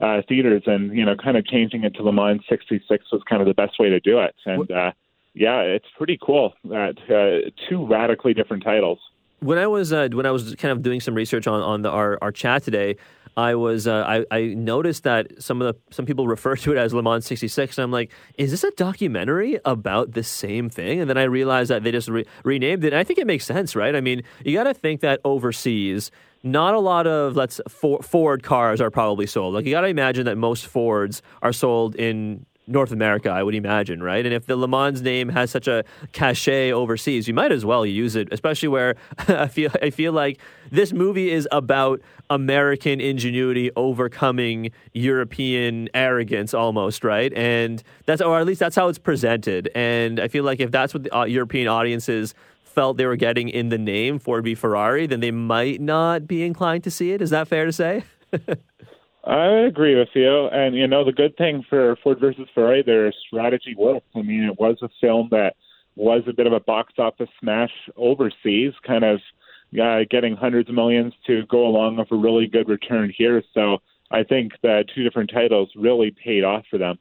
uh, 0.00 0.22
theaters, 0.28 0.62
and 0.66 0.96
you 0.96 1.04
know, 1.04 1.16
kind 1.16 1.36
of 1.36 1.46
changing 1.46 1.84
it 1.84 1.94
to 1.94 2.02
Le 2.02 2.12
Mans 2.12 2.40
'66 2.48 3.04
was 3.12 3.22
kind 3.28 3.40
of 3.40 3.48
the 3.48 3.54
best 3.54 3.78
way 3.78 3.88
to 3.88 4.00
do 4.00 4.18
it. 4.20 4.34
And 4.46 4.70
uh, 4.70 4.92
yeah, 5.34 5.60
it's 5.60 5.86
pretty 5.96 6.18
cool 6.20 6.54
that 6.64 6.96
uh, 7.08 7.50
two 7.68 7.86
radically 7.86 8.34
different 8.34 8.64
titles. 8.64 8.98
When 9.40 9.58
I 9.58 9.66
was 9.66 9.92
uh, 9.92 10.08
when 10.12 10.26
I 10.26 10.30
was 10.30 10.54
kind 10.56 10.72
of 10.72 10.82
doing 10.82 11.00
some 11.00 11.14
research 11.14 11.46
on 11.46 11.62
on 11.62 11.82
the, 11.82 11.90
our 11.90 12.18
our 12.20 12.32
chat 12.32 12.64
today, 12.64 12.96
I 13.36 13.54
was 13.54 13.86
uh, 13.86 14.04
I, 14.06 14.36
I 14.36 14.42
noticed 14.54 15.04
that 15.04 15.42
some 15.42 15.62
of 15.62 15.74
the 15.74 15.94
some 15.94 16.06
people 16.06 16.26
refer 16.26 16.56
to 16.56 16.72
it 16.72 16.78
as 16.78 16.94
Le 16.94 17.02
Mans 17.02 17.24
'66, 17.24 17.78
and 17.78 17.84
I'm 17.84 17.90
like, 17.90 18.10
is 18.36 18.50
this 18.50 18.64
a 18.64 18.70
documentary 18.72 19.58
about 19.64 20.12
the 20.12 20.22
same 20.22 20.68
thing? 20.68 21.00
And 21.00 21.08
then 21.08 21.18
I 21.18 21.24
realized 21.24 21.70
that 21.70 21.84
they 21.84 21.92
just 21.92 22.08
re- 22.08 22.26
renamed 22.44 22.84
it. 22.84 22.92
And 22.92 22.96
I 22.96 23.04
think 23.04 23.18
it 23.18 23.26
makes 23.26 23.44
sense, 23.44 23.76
right? 23.76 23.94
I 23.94 24.00
mean, 24.00 24.22
you 24.44 24.56
got 24.56 24.64
to 24.64 24.74
think 24.74 25.00
that 25.00 25.20
overseas, 25.24 26.10
not 26.42 26.74
a 26.74 26.80
lot 26.80 27.06
of 27.06 27.36
let's 27.36 27.60
Ford 27.68 28.42
cars 28.42 28.80
are 28.80 28.90
probably 28.90 29.26
sold. 29.26 29.54
Like 29.54 29.64
you 29.64 29.72
got 29.72 29.82
to 29.82 29.88
imagine 29.88 30.24
that 30.26 30.36
most 30.36 30.66
Fords 30.66 31.22
are 31.42 31.52
sold 31.52 31.94
in 31.96 32.46
North 32.68 32.92
America, 32.92 33.30
I 33.30 33.42
would 33.42 33.54
imagine, 33.54 34.02
right? 34.02 34.24
And 34.24 34.34
if 34.34 34.46
the 34.46 34.56
Le 34.56 34.68
Mans 34.68 35.00
name 35.02 35.30
has 35.30 35.50
such 35.50 35.66
a 35.66 35.84
cachet 36.12 36.72
overseas, 36.72 37.26
you 37.26 37.34
might 37.34 37.50
as 37.50 37.64
well 37.64 37.84
use 37.86 38.14
it, 38.14 38.28
especially 38.30 38.68
where 38.68 38.94
I 39.28 39.48
feel 39.48 39.70
I 39.82 39.90
feel 39.90 40.12
like 40.12 40.38
this 40.70 40.92
movie 40.92 41.30
is 41.30 41.48
about 41.50 42.00
American 42.30 43.00
ingenuity 43.00 43.70
overcoming 43.74 44.70
European 44.92 45.88
arrogance 45.94 46.52
almost, 46.52 47.04
right? 47.04 47.32
And 47.32 47.82
that's 48.06 48.20
or 48.20 48.38
at 48.38 48.46
least 48.46 48.60
that's 48.60 48.76
how 48.76 48.88
it's 48.88 48.98
presented. 48.98 49.70
And 49.74 50.20
I 50.20 50.28
feel 50.28 50.44
like 50.44 50.60
if 50.60 50.70
that's 50.70 50.92
what 50.92 51.04
the 51.04 51.16
uh, 51.16 51.24
European 51.24 51.68
audiences 51.68 52.34
felt 52.62 52.96
they 52.96 53.06
were 53.06 53.16
getting 53.16 53.48
in 53.48 53.70
the 53.70 53.78
name 53.78 54.18
Ford 54.18 54.44
v 54.44 54.54
Ferrari, 54.54 55.06
then 55.06 55.20
they 55.20 55.30
might 55.30 55.80
not 55.80 56.26
be 56.26 56.44
inclined 56.44 56.84
to 56.84 56.90
see 56.90 57.12
it. 57.12 57.22
Is 57.22 57.30
that 57.30 57.48
fair 57.48 57.64
to 57.64 57.72
say? 57.72 58.04
I 59.24 59.46
agree 59.66 59.96
with 59.98 60.08
you. 60.14 60.46
And, 60.46 60.74
you 60.74 60.86
know, 60.86 61.04
the 61.04 61.12
good 61.12 61.36
thing 61.36 61.64
for 61.68 61.96
Ford 62.02 62.20
versus 62.20 62.48
Ferrari, 62.54 62.82
their 62.82 63.12
strategy 63.26 63.74
worked. 63.76 64.06
I 64.14 64.22
mean, 64.22 64.44
it 64.44 64.58
was 64.58 64.78
a 64.82 64.88
film 65.00 65.28
that 65.30 65.54
was 65.96 66.22
a 66.28 66.32
bit 66.32 66.46
of 66.46 66.52
a 66.52 66.60
box 66.60 66.94
office 66.98 67.28
smash 67.40 67.72
overseas, 67.96 68.72
kind 68.86 69.04
of 69.04 69.20
uh, 69.80 70.00
getting 70.08 70.36
hundreds 70.36 70.68
of 70.68 70.74
millions 70.74 71.12
to 71.26 71.44
go 71.46 71.66
along 71.66 71.96
with 71.96 72.10
a 72.12 72.16
really 72.16 72.46
good 72.46 72.68
return 72.68 73.12
here. 73.16 73.42
So 73.52 73.78
I 74.10 74.22
think 74.22 74.52
that 74.62 74.86
two 74.94 75.02
different 75.02 75.30
titles 75.32 75.70
really 75.76 76.10
paid 76.10 76.44
off 76.44 76.64
for 76.70 76.78
them. 76.78 76.98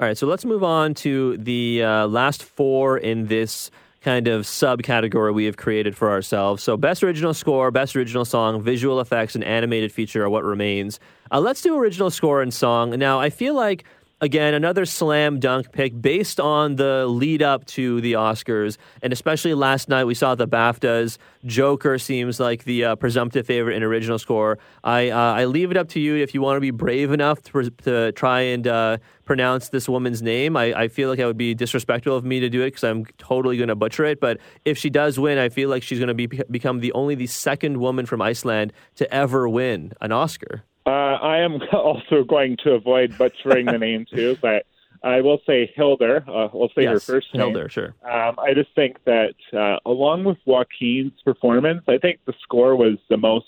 All 0.00 0.06
right, 0.06 0.16
so 0.16 0.26
let's 0.26 0.44
move 0.44 0.64
on 0.64 0.94
to 0.94 1.36
the 1.36 1.82
uh, 1.82 2.06
last 2.06 2.42
four 2.42 2.98
in 2.98 3.26
this 3.26 3.70
kind 4.08 4.26
of 4.26 4.44
subcategory 4.44 5.34
we 5.34 5.44
have 5.44 5.58
created 5.58 5.94
for 5.94 6.08
ourselves. 6.08 6.62
So, 6.62 6.78
best 6.78 7.04
original 7.04 7.34
score, 7.34 7.70
best 7.70 7.94
original 7.94 8.24
song, 8.24 8.62
visual 8.62 9.00
effects, 9.00 9.34
and 9.34 9.44
animated 9.44 9.92
feature 9.92 10.24
are 10.24 10.30
what 10.30 10.44
remains. 10.44 10.98
Uh, 11.30 11.40
let's 11.40 11.60
do 11.60 11.76
original 11.76 12.08
score 12.08 12.40
and 12.40 12.54
song. 12.54 12.98
Now, 12.98 13.20
I 13.20 13.28
feel 13.28 13.52
like 13.52 13.84
again, 14.20 14.54
another 14.54 14.84
slam 14.84 15.38
dunk 15.38 15.72
pick 15.72 16.00
based 16.00 16.40
on 16.40 16.76
the 16.76 17.06
lead 17.06 17.42
up 17.42 17.64
to 17.66 18.00
the 18.00 18.14
Oscars. 18.14 18.76
And 19.02 19.12
especially 19.12 19.54
last 19.54 19.88
night, 19.88 20.04
we 20.04 20.14
saw 20.14 20.34
the 20.34 20.48
BAFTAs. 20.48 21.18
Joker 21.44 21.98
seems 21.98 22.40
like 22.40 22.64
the 22.64 22.84
uh, 22.84 22.96
presumptive 22.96 23.46
favorite 23.46 23.76
in 23.76 23.82
original 23.82 24.18
score. 24.18 24.58
I, 24.82 25.10
uh, 25.10 25.16
I 25.16 25.44
leave 25.44 25.70
it 25.70 25.76
up 25.76 25.88
to 25.90 26.00
you 26.00 26.16
if 26.16 26.34
you 26.34 26.42
want 26.42 26.56
to 26.56 26.60
be 26.60 26.70
brave 26.70 27.12
enough 27.12 27.42
to, 27.44 27.70
to 27.70 28.12
try 28.12 28.40
and 28.40 28.66
uh, 28.66 28.98
pronounce 29.24 29.68
this 29.68 29.88
woman's 29.88 30.22
name. 30.22 30.56
I, 30.56 30.74
I 30.74 30.88
feel 30.88 31.08
like 31.08 31.18
it 31.18 31.26
would 31.26 31.36
be 31.36 31.54
disrespectful 31.54 32.16
of 32.16 32.24
me 32.24 32.40
to 32.40 32.48
do 32.48 32.62
it 32.62 32.68
because 32.68 32.84
I'm 32.84 33.04
totally 33.18 33.56
going 33.56 33.68
to 33.68 33.76
butcher 33.76 34.04
it. 34.04 34.20
But 34.20 34.38
if 34.64 34.78
she 34.78 34.90
does 34.90 35.18
win, 35.18 35.38
I 35.38 35.48
feel 35.48 35.68
like 35.68 35.82
she's 35.82 35.98
going 35.98 36.08
to 36.08 36.14
be, 36.14 36.26
become 36.50 36.80
the 36.80 36.92
only 36.92 37.14
the 37.14 37.26
second 37.26 37.78
woman 37.78 38.06
from 38.06 38.20
Iceland 38.20 38.72
to 38.96 39.12
ever 39.14 39.48
win 39.48 39.92
an 40.00 40.12
Oscar. 40.12 40.64
Uh, 40.88 41.18
I 41.20 41.38
am 41.40 41.60
also 41.72 42.24
going 42.24 42.56
to 42.64 42.72
avoid 42.72 43.16
butchering 43.18 43.66
the 43.66 43.78
name 43.78 44.06
too, 44.10 44.38
but 44.42 44.64
I 45.02 45.20
will 45.20 45.38
say 45.46 45.70
Hildur. 45.76 46.24
Uh, 46.26 46.48
we'll 46.52 46.70
say 46.70 46.82
yes, 46.84 46.92
her 46.92 47.00
first 47.00 47.34
name. 47.34 47.42
Hildur, 47.42 47.68
sure. 47.68 47.94
Um, 48.10 48.36
I 48.38 48.54
just 48.54 48.74
think 48.74 48.96
that 49.04 49.34
uh, 49.52 49.76
along 49.84 50.24
with 50.24 50.38
Joaquin's 50.46 51.12
performance, 51.24 51.82
I 51.88 51.98
think 51.98 52.20
the 52.26 52.32
score 52.42 52.74
was 52.74 52.96
the 53.10 53.18
most 53.18 53.46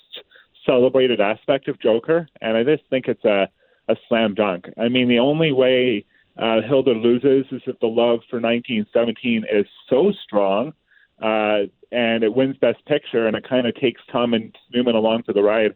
celebrated 0.66 1.20
aspect 1.20 1.66
of 1.68 1.80
Joker, 1.80 2.28
and 2.42 2.58
I 2.58 2.62
just 2.62 2.82
think 2.90 3.08
it's 3.08 3.24
a, 3.24 3.48
a 3.88 3.96
slam 4.08 4.34
dunk. 4.34 4.66
I 4.78 4.88
mean, 4.88 5.08
the 5.08 5.18
only 5.18 5.50
way 5.50 6.04
uh, 6.36 6.60
Hildur 6.60 6.94
loses 6.94 7.46
is 7.50 7.62
if 7.66 7.80
the 7.80 7.86
love 7.86 8.20
for 8.28 8.36
1917 8.36 9.46
is 9.50 9.66
so 9.88 10.12
strong, 10.24 10.74
uh, 11.22 11.60
and 11.90 12.22
it 12.22 12.34
wins 12.34 12.58
Best 12.58 12.84
Picture, 12.84 13.26
and 13.26 13.34
it 13.34 13.48
kind 13.48 13.66
of 13.66 13.74
takes 13.76 14.02
Thomas 14.12 14.42
Newman 14.74 14.94
along 14.94 15.22
for 15.22 15.32
the 15.32 15.42
ride. 15.42 15.74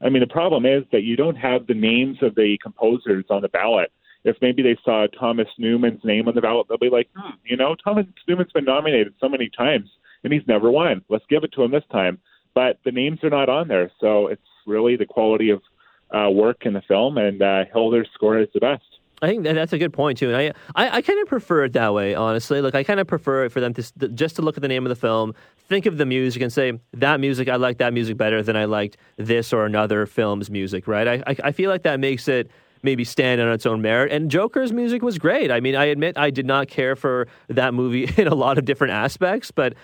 I 0.00 0.08
mean, 0.08 0.20
the 0.20 0.26
problem 0.26 0.66
is 0.66 0.84
that 0.92 1.02
you 1.02 1.16
don't 1.16 1.36
have 1.36 1.66
the 1.66 1.74
names 1.74 2.18
of 2.22 2.34
the 2.34 2.58
composers 2.62 3.24
on 3.30 3.42
the 3.42 3.48
ballot. 3.48 3.92
If 4.24 4.36
maybe 4.42 4.62
they 4.62 4.76
saw 4.84 5.06
Thomas 5.06 5.48
Newman's 5.58 6.04
name 6.04 6.28
on 6.28 6.34
the 6.34 6.40
ballot, 6.40 6.66
they'll 6.68 6.78
be 6.78 6.90
like, 6.90 7.08
hmm, 7.16 7.34
you 7.44 7.56
know, 7.56 7.76
Thomas 7.82 8.06
Newman's 8.28 8.52
been 8.52 8.64
nominated 8.64 9.14
so 9.20 9.28
many 9.28 9.48
times 9.56 9.88
and 10.24 10.32
he's 10.32 10.46
never 10.46 10.70
won. 10.70 11.02
Let's 11.08 11.24
give 11.30 11.44
it 11.44 11.52
to 11.52 11.62
him 11.62 11.70
this 11.70 11.84
time. 11.90 12.18
But 12.54 12.80
the 12.84 12.90
names 12.90 13.22
are 13.22 13.30
not 13.30 13.48
on 13.48 13.68
there, 13.68 13.90
so 14.00 14.28
it's 14.28 14.42
really 14.66 14.96
the 14.96 15.06
quality 15.06 15.50
of 15.50 15.62
uh, 16.10 16.30
work 16.30 16.64
in 16.64 16.72
the 16.72 16.82
film, 16.88 17.18
and 17.18 17.42
uh, 17.42 17.64
Hildur's 17.72 18.08
score 18.14 18.38
is 18.38 18.48
the 18.54 18.60
best. 18.60 18.82
I 19.22 19.28
think 19.28 19.44
that 19.44 19.54
that's 19.54 19.72
a 19.72 19.78
good 19.78 19.92
point 19.92 20.18
too, 20.18 20.32
and 20.32 20.36
I 20.36 20.52
I, 20.74 20.98
I 20.98 21.02
kind 21.02 21.20
of 21.20 21.28
prefer 21.28 21.64
it 21.64 21.72
that 21.72 21.94
way, 21.94 22.14
honestly. 22.14 22.60
Like 22.60 22.74
I 22.74 22.82
kind 22.82 23.00
of 23.00 23.06
prefer 23.06 23.44
it 23.44 23.52
for 23.52 23.60
them 23.60 23.72
to 23.74 24.08
just 24.08 24.36
to 24.36 24.42
look 24.42 24.56
at 24.56 24.62
the 24.62 24.68
name 24.68 24.84
of 24.84 24.90
the 24.90 24.96
film, 24.96 25.34
think 25.68 25.86
of 25.86 25.96
the 25.96 26.06
music, 26.06 26.42
and 26.42 26.52
say 26.52 26.78
that 26.92 27.20
music 27.20 27.48
I 27.48 27.56
like 27.56 27.78
that 27.78 27.92
music 27.94 28.16
better 28.16 28.42
than 28.42 28.56
I 28.56 28.66
liked 28.66 28.96
this 29.16 29.52
or 29.52 29.64
another 29.64 30.06
film's 30.06 30.50
music. 30.50 30.86
Right? 30.86 31.08
I 31.08 31.14
I, 31.26 31.36
I 31.44 31.52
feel 31.52 31.70
like 31.70 31.82
that 31.82 31.98
makes 31.98 32.28
it 32.28 32.50
maybe 32.82 33.04
stand 33.04 33.40
on 33.40 33.52
its 33.52 33.66
own 33.66 33.82
merit. 33.82 34.12
And 34.12 34.30
Joker's 34.30 34.72
music 34.72 35.02
was 35.02 35.18
great. 35.18 35.50
I 35.50 35.60
mean, 35.60 35.74
I 35.74 35.86
admit 35.86 36.16
I 36.16 36.30
did 36.30 36.46
not 36.46 36.68
care 36.68 36.94
for 36.94 37.26
that 37.48 37.74
movie 37.74 38.04
in 38.16 38.28
a 38.28 38.34
lot 38.34 38.58
of 38.58 38.64
different 38.64 38.92
aspects, 38.92 39.50
but 39.50 39.74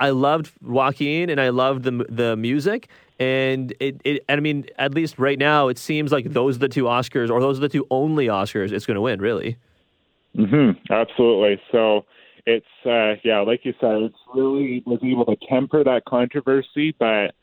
I 0.00 0.10
loved 0.10 0.52
Joaquin 0.62 1.30
and 1.30 1.40
I 1.40 1.50
loved 1.50 1.84
the 1.84 2.06
the 2.08 2.36
music. 2.36 2.88
And 3.18 3.72
it, 3.78 4.00
it, 4.04 4.24
I 4.28 4.36
mean, 4.36 4.66
at 4.78 4.94
least 4.94 5.18
right 5.18 5.38
now, 5.38 5.68
it 5.68 5.78
seems 5.78 6.10
like 6.10 6.32
those 6.32 6.56
are 6.56 6.60
the 6.60 6.68
two 6.68 6.84
Oscars, 6.84 7.30
or 7.30 7.40
those 7.40 7.58
are 7.58 7.62
the 7.62 7.68
two 7.68 7.86
only 7.90 8.26
Oscars 8.26 8.72
it's 8.72 8.86
going 8.86 8.96
to 8.96 9.00
win, 9.00 9.20
really. 9.20 9.56
Mm-hmm. 10.36 10.92
Absolutely. 10.92 11.60
So 11.70 12.06
it's, 12.44 12.66
uh, 12.84 13.14
yeah, 13.22 13.40
like 13.40 13.64
you 13.64 13.72
said, 13.80 14.02
it's 14.02 14.16
really 14.34 14.82
was 14.84 14.98
able 15.02 15.26
to 15.26 15.36
temper 15.48 15.84
that 15.84 16.04
controversy, 16.06 16.94
but 16.98 17.34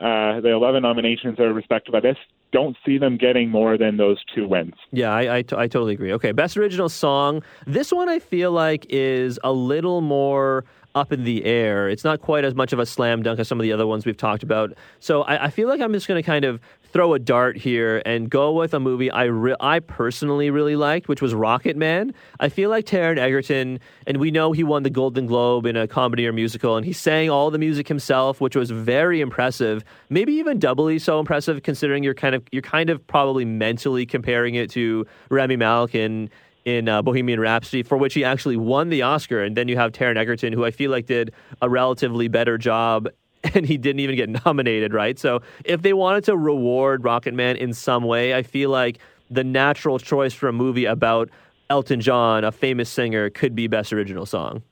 uh, 0.00 0.40
the 0.40 0.50
11 0.52 0.82
nominations 0.82 1.40
are 1.40 1.52
respected 1.52 1.94
I 1.94 2.00
just 2.00 2.20
don't 2.52 2.76
see 2.86 2.96
them 2.96 3.16
getting 3.16 3.50
more 3.50 3.76
than 3.76 3.96
those 3.96 4.18
two 4.34 4.46
wins. 4.46 4.74
Yeah, 4.92 5.12
I, 5.12 5.36
I, 5.38 5.42
t- 5.42 5.56
I 5.56 5.66
totally 5.66 5.94
agree. 5.94 6.12
Okay, 6.12 6.32
best 6.32 6.56
original 6.56 6.88
song. 6.88 7.42
This 7.66 7.92
one 7.92 8.08
I 8.08 8.18
feel 8.18 8.52
like 8.52 8.86
is 8.88 9.38
a 9.42 9.52
little 9.52 10.00
more 10.00 10.64
up 10.96 11.12
in 11.12 11.24
the 11.24 11.44
air. 11.44 11.88
It's 11.88 12.02
not 12.02 12.20
quite 12.20 12.44
as 12.44 12.54
much 12.54 12.72
of 12.72 12.78
a 12.78 12.86
slam 12.86 13.22
dunk 13.22 13.38
as 13.38 13.46
some 13.46 13.60
of 13.60 13.62
the 13.62 13.72
other 13.72 13.86
ones 13.86 14.06
we've 14.06 14.16
talked 14.16 14.42
about. 14.42 14.72
So 14.98 15.22
I, 15.22 15.44
I 15.44 15.50
feel 15.50 15.68
like 15.68 15.80
I'm 15.80 15.92
just 15.92 16.08
going 16.08 16.20
to 16.20 16.26
kind 16.26 16.44
of 16.44 16.58
throw 16.92 17.12
a 17.12 17.18
dart 17.18 17.58
here 17.58 18.00
and 18.06 18.30
go 18.30 18.52
with 18.52 18.72
a 18.72 18.80
movie 18.80 19.10
I 19.10 19.24
re- 19.24 19.56
I 19.60 19.80
personally 19.80 20.48
really 20.48 20.76
liked, 20.76 21.08
which 21.08 21.20
was 21.20 21.34
Rocketman. 21.34 22.14
I 22.40 22.48
feel 22.48 22.70
like 22.70 22.86
Taron 22.86 23.18
Egerton, 23.18 23.80
and 24.06 24.16
we 24.16 24.30
know 24.30 24.52
he 24.52 24.64
won 24.64 24.82
the 24.82 24.90
Golden 24.90 25.26
Globe 25.26 25.66
in 25.66 25.76
a 25.76 25.86
comedy 25.86 26.26
or 26.26 26.32
musical, 26.32 26.76
and 26.76 26.86
he 26.86 26.94
sang 26.94 27.28
all 27.28 27.50
the 27.50 27.58
music 27.58 27.86
himself, 27.86 28.40
which 28.40 28.56
was 28.56 28.70
very 28.70 29.20
impressive. 29.20 29.84
Maybe 30.08 30.32
even 30.34 30.58
doubly 30.58 30.98
so 30.98 31.20
impressive, 31.20 31.62
considering 31.62 32.02
you're 32.02 32.14
kind 32.14 32.34
of 32.34 32.42
you're 32.50 32.62
kind 32.62 32.88
of 32.88 33.06
probably 33.06 33.44
mentally 33.44 34.06
comparing 34.06 34.54
it 34.54 34.70
to 34.70 35.06
Rami 35.28 35.56
Malek 35.56 35.94
in 35.94 36.30
in 36.66 36.88
uh, 36.88 37.00
Bohemian 37.00 37.40
Rhapsody, 37.40 37.82
for 37.84 37.96
which 37.96 38.12
he 38.12 38.24
actually 38.24 38.56
won 38.56 38.90
the 38.90 39.00
Oscar. 39.00 39.42
And 39.42 39.56
then 39.56 39.68
you 39.68 39.76
have 39.76 39.92
Taron 39.92 40.16
Egerton, 40.16 40.52
who 40.52 40.64
I 40.64 40.72
feel 40.72 40.90
like 40.90 41.06
did 41.06 41.32
a 41.62 41.70
relatively 41.70 42.28
better 42.28 42.58
job 42.58 43.08
and 43.54 43.64
he 43.64 43.78
didn't 43.78 44.00
even 44.00 44.16
get 44.16 44.44
nominated, 44.44 44.92
right? 44.92 45.18
So 45.18 45.40
if 45.64 45.82
they 45.82 45.92
wanted 45.92 46.24
to 46.24 46.36
reward 46.36 47.02
Rocketman 47.02 47.56
in 47.56 47.72
some 47.72 48.04
way, 48.04 48.34
I 48.34 48.42
feel 48.42 48.70
like 48.70 48.98
the 49.30 49.44
natural 49.44 49.98
choice 49.98 50.34
for 50.34 50.48
a 50.48 50.52
movie 50.52 50.84
about 50.84 51.30
Elton 51.70 52.00
John, 52.00 52.44
a 52.44 52.50
famous 52.50 52.88
singer, 52.88 53.30
could 53.30 53.54
be 53.54 53.68
Best 53.68 53.92
Original 53.92 54.26
Song. 54.26 54.62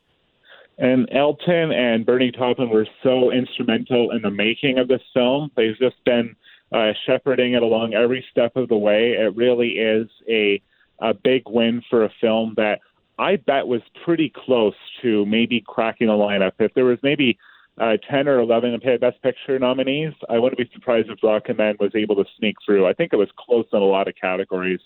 And 0.79 1.09
Elton 1.13 1.71
and 1.71 2.05
Bernie 2.05 2.33
Taupin 2.33 2.69
were 2.69 2.87
so 3.05 3.31
instrumental 3.31 4.11
in 4.11 4.23
the 4.23 4.31
making 4.31 4.79
of 4.79 4.89
this 4.89 5.03
film. 5.13 5.53
They've 5.57 5.79
just 5.79 6.03
been 6.05 6.35
uh, 6.73 6.93
shepherding 7.07 7.55
it 7.55 7.63
along 7.63 7.95
every 7.95 8.25
step 8.33 8.57
of 8.57 8.69
the 8.69 8.77
way. 8.77 9.13
It 9.13 9.37
really 9.37 9.71
is 9.71 10.09
a 10.29 10.61
a 11.05 11.13
big 11.13 11.43
win 11.47 11.83
for 11.91 12.05
a 12.05 12.11
film 12.21 12.55
that 12.57 12.81
I 13.19 13.37
bet 13.37 13.67
was 13.67 13.83
pretty 14.05 14.33
close 14.35 14.75
to 15.03 15.27
maybe 15.27 15.63
cracking 15.67 16.09
the 16.09 16.15
lineup. 16.15 16.53
If 16.59 16.73
there 16.75 16.87
was 16.87 16.99
maybe 17.03 17.39
uh, 17.79 17.99
10 18.11 18.27
or 18.27 18.41
11 18.41 18.81
Best 19.01 19.23
Picture 19.23 19.59
nominees, 19.59 20.15
I 20.31 20.39
wouldn't 20.39 20.59
be 20.59 20.69
surprised 20.73 21.11
if 21.11 21.21
Rocketman 21.21 21.79
was 21.79 21.93
able 21.95 22.17
to 22.17 22.25
sneak 22.39 22.57
through. 22.65 22.87
I 22.87 22.95
think 22.95 23.13
it 23.13 23.17
was 23.17 23.29
close 23.37 23.67
in 23.73 23.83
a 23.83 23.85
lot 23.85 24.09
of 24.09 24.15
categories. 24.21 24.81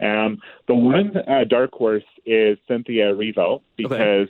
Um, 0.00 0.38
the 0.68 0.74
one 0.74 1.16
uh, 1.16 1.44
dark 1.48 1.72
horse 1.72 2.04
is 2.24 2.58
Cynthia 2.68 3.12
Erivo 3.12 3.62
because 3.76 4.28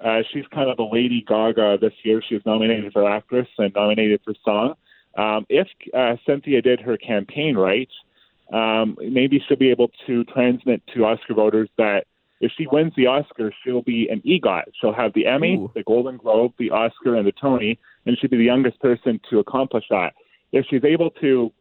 okay. 0.00 0.20
uh, 0.20 0.22
she's 0.32 0.44
kind 0.54 0.70
of 0.70 0.76
the 0.76 0.88
Lady 0.90 1.24
Gaga 1.26 1.78
this 1.80 1.92
year. 2.02 2.22
She 2.26 2.34
was 2.34 2.46
nominated 2.46 2.92
for 2.92 3.08
actress 3.08 3.48
and 3.58 3.74
nominated 3.74 4.20
for 4.24 4.34
song. 4.44 4.74
Um, 5.16 5.44
if 5.48 5.66
uh, 5.92 6.16
Cynthia 6.24 6.62
did 6.62 6.80
her 6.80 6.96
campaign 6.96 7.56
right, 7.56 7.90
um, 8.52 8.96
maybe 9.00 9.42
she'll 9.46 9.56
be 9.56 9.70
able 9.70 9.90
to 10.06 10.24
transmit 10.24 10.82
to 10.94 11.04
Oscar 11.04 11.34
voters 11.34 11.68
that 11.76 12.06
if 12.40 12.52
she 12.56 12.66
wins 12.70 12.92
the 12.96 13.06
Oscar, 13.06 13.52
she'll 13.62 13.82
be 13.82 14.08
an 14.08 14.22
EGOT. 14.24 14.64
She'll 14.80 14.94
have 14.94 15.12
the 15.14 15.26
Emmy, 15.26 15.56
Ooh. 15.56 15.70
the 15.74 15.82
Golden 15.82 16.16
Globe, 16.16 16.52
the 16.58 16.70
Oscar, 16.70 17.16
and 17.16 17.26
the 17.26 17.32
Tony, 17.32 17.78
and 18.06 18.16
she'll 18.18 18.30
be 18.30 18.36
the 18.36 18.44
youngest 18.44 18.80
person 18.80 19.20
to 19.30 19.40
accomplish 19.40 19.84
that. 19.90 20.14
If 20.52 20.66
she's 20.70 20.84
able 20.84 21.10
to 21.22 21.52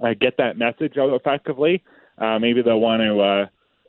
uh, 0.00 0.14
get 0.20 0.36
that 0.38 0.58
message 0.58 0.98
out 0.98 1.14
effectively, 1.14 1.82
uh, 2.18 2.38
maybe 2.38 2.62
they'll 2.62 2.80
want 2.80 3.00
to 3.00 3.20
uh, 3.20 3.46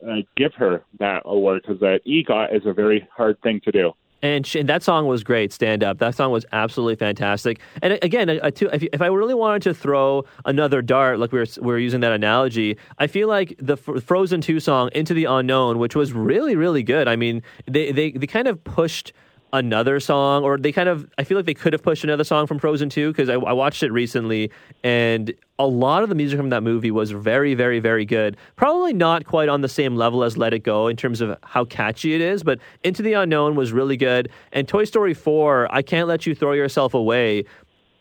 uh, 0.08 0.22
give 0.36 0.54
her 0.54 0.84
that 0.98 1.22
award 1.24 1.62
because 1.62 1.80
that 1.80 2.00
EGOT 2.06 2.54
is 2.54 2.62
a 2.64 2.72
very 2.72 3.06
hard 3.14 3.40
thing 3.42 3.60
to 3.64 3.72
do. 3.72 3.92
And, 4.22 4.46
she, 4.46 4.60
and, 4.60 4.68
that 4.68 4.82
song 4.82 5.06
was 5.06 5.24
great, 5.24 5.52
Stand 5.52 5.82
Up. 5.82 5.98
That 5.98 6.14
song 6.14 6.30
was 6.30 6.44
absolutely 6.52 6.96
fantastic. 6.96 7.60
And 7.82 7.98
again, 8.02 8.28
if, 8.28 8.60
if, 8.62 9.00
I 9.00 9.06
really 9.06 9.34
wanted 9.34 9.62
to 9.62 9.74
throw 9.74 10.24
another 10.44 10.82
dart, 10.82 11.18
like 11.18 11.32
we 11.32 11.38
were, 11.38 11.46
we 11.60 11.66
were 11.66 11.78
using 11.78 12.00
that 12.00 12.12
analogy, 12.12 12.76
I 12.98 13.06
feel 13.06 13.28
like 13.28 13.54
the 13.58 13.76
Frozen 13.76 14.42
2 14.42 14.60
song, 14.60 14.90
Into 14.94 15.14
the 15.14 15.24
Unknown, 15.24 15.78
which 15.78 15.96
was 15.96 16.12
really, 16.12 16.56
really 16.56 16.82
good. 16.82 17.08
I 17.08 17.16
mean, 17.16 17.42
they, 17.66 17.92
they, 17.92 18.10
they 18.12 18.26
kind 18.26 18.48
of 18.48 18.62
pushed– 18.64 19.12
another 19.52 20.00
song, 20.00 20.44
or 20.44 20.56
they 20.58 20.72
kind 20.72 20.88
of, 20.88 21.08
I 21.18 21.24
feel 21.24 21.36
like 21.36 21.46
they 21.46 21.54
could 21.54 21.72
have 21.72 21.82
pushed 21.82 22.04
another 22.04 22.24
song 22.24 22.46
from 22.46 22.58
Frozen 22.58 22.90
2 22.90 23.10
because 23.12 23.28
I, 23.28 23.34
I, 23.34 23.52
watched 23.52 23.82
it 23.82 23.90
recently 23.90 24.50
and 24.84 25.32
a 25.58 25.66
lot 25.66 26.02
of 26.02 26.08
the 26.08 26.14
music 26.14 26.38
from 26.38 26.50
that 26.50 26.62
movie 26.62 26.90
was 26.90 27.10
very, 27.10 27.54
very, 27.54 27.80
very 27.80 28.04
good. 28.04 28.36
Probably 28.56 28.92
not 28.92 29.24
quite 29.24 29.48
on 29.48 29.60
the 29.60 29.68
same 29.68 29.96
level 29.96 30.22
as 30.22 30.36
Let 30.36 30.54
It 30.54 30.60
Go 30.60 30.86
in 30.86 30.96
terms 30.96 31.20
of 31.20 31.36
how 31.42 31.64
catchy 31.64 32.14
it 32.14 32.20
is, 32.20 32.42
but 32.42 32.58
Into 32.84 33.02
the 33.02 33.14
Unknown 33.14 33.56
was 33.56 33.72
really 33.72 33.96
good. 33.96 34.30
And 34.52 34.66
Toy 34.68 34.84
Story 34.84 35.14
4, 35.14 35.72
I 35.74 35.82
Can't 35.82 36.08
Let 36.08 36.26
You 36.26 36.34
Throw 36.34 36.52
Yourself 36.52 36.94
Away 36.94 37.44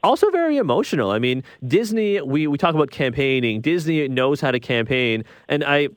also 0.02 0.30
very 0.30 0.56
emotional. 0.56 1.12
I 1.12 1.20
mean, 1.20 1.44
Disney, 1.68 2.22
we, 2.22 2.48
we 2.48 2.58
talk 2.58 2.74
about 2.74 2.90
campaigning. 2.90 3.60
Disney 3.60 4.08
knows 4.08 4.40
how 4.40 4.52
to 4.52 4.60
campaign. 4.60 5.26
And 5.50 5.62
I 5.64 5.90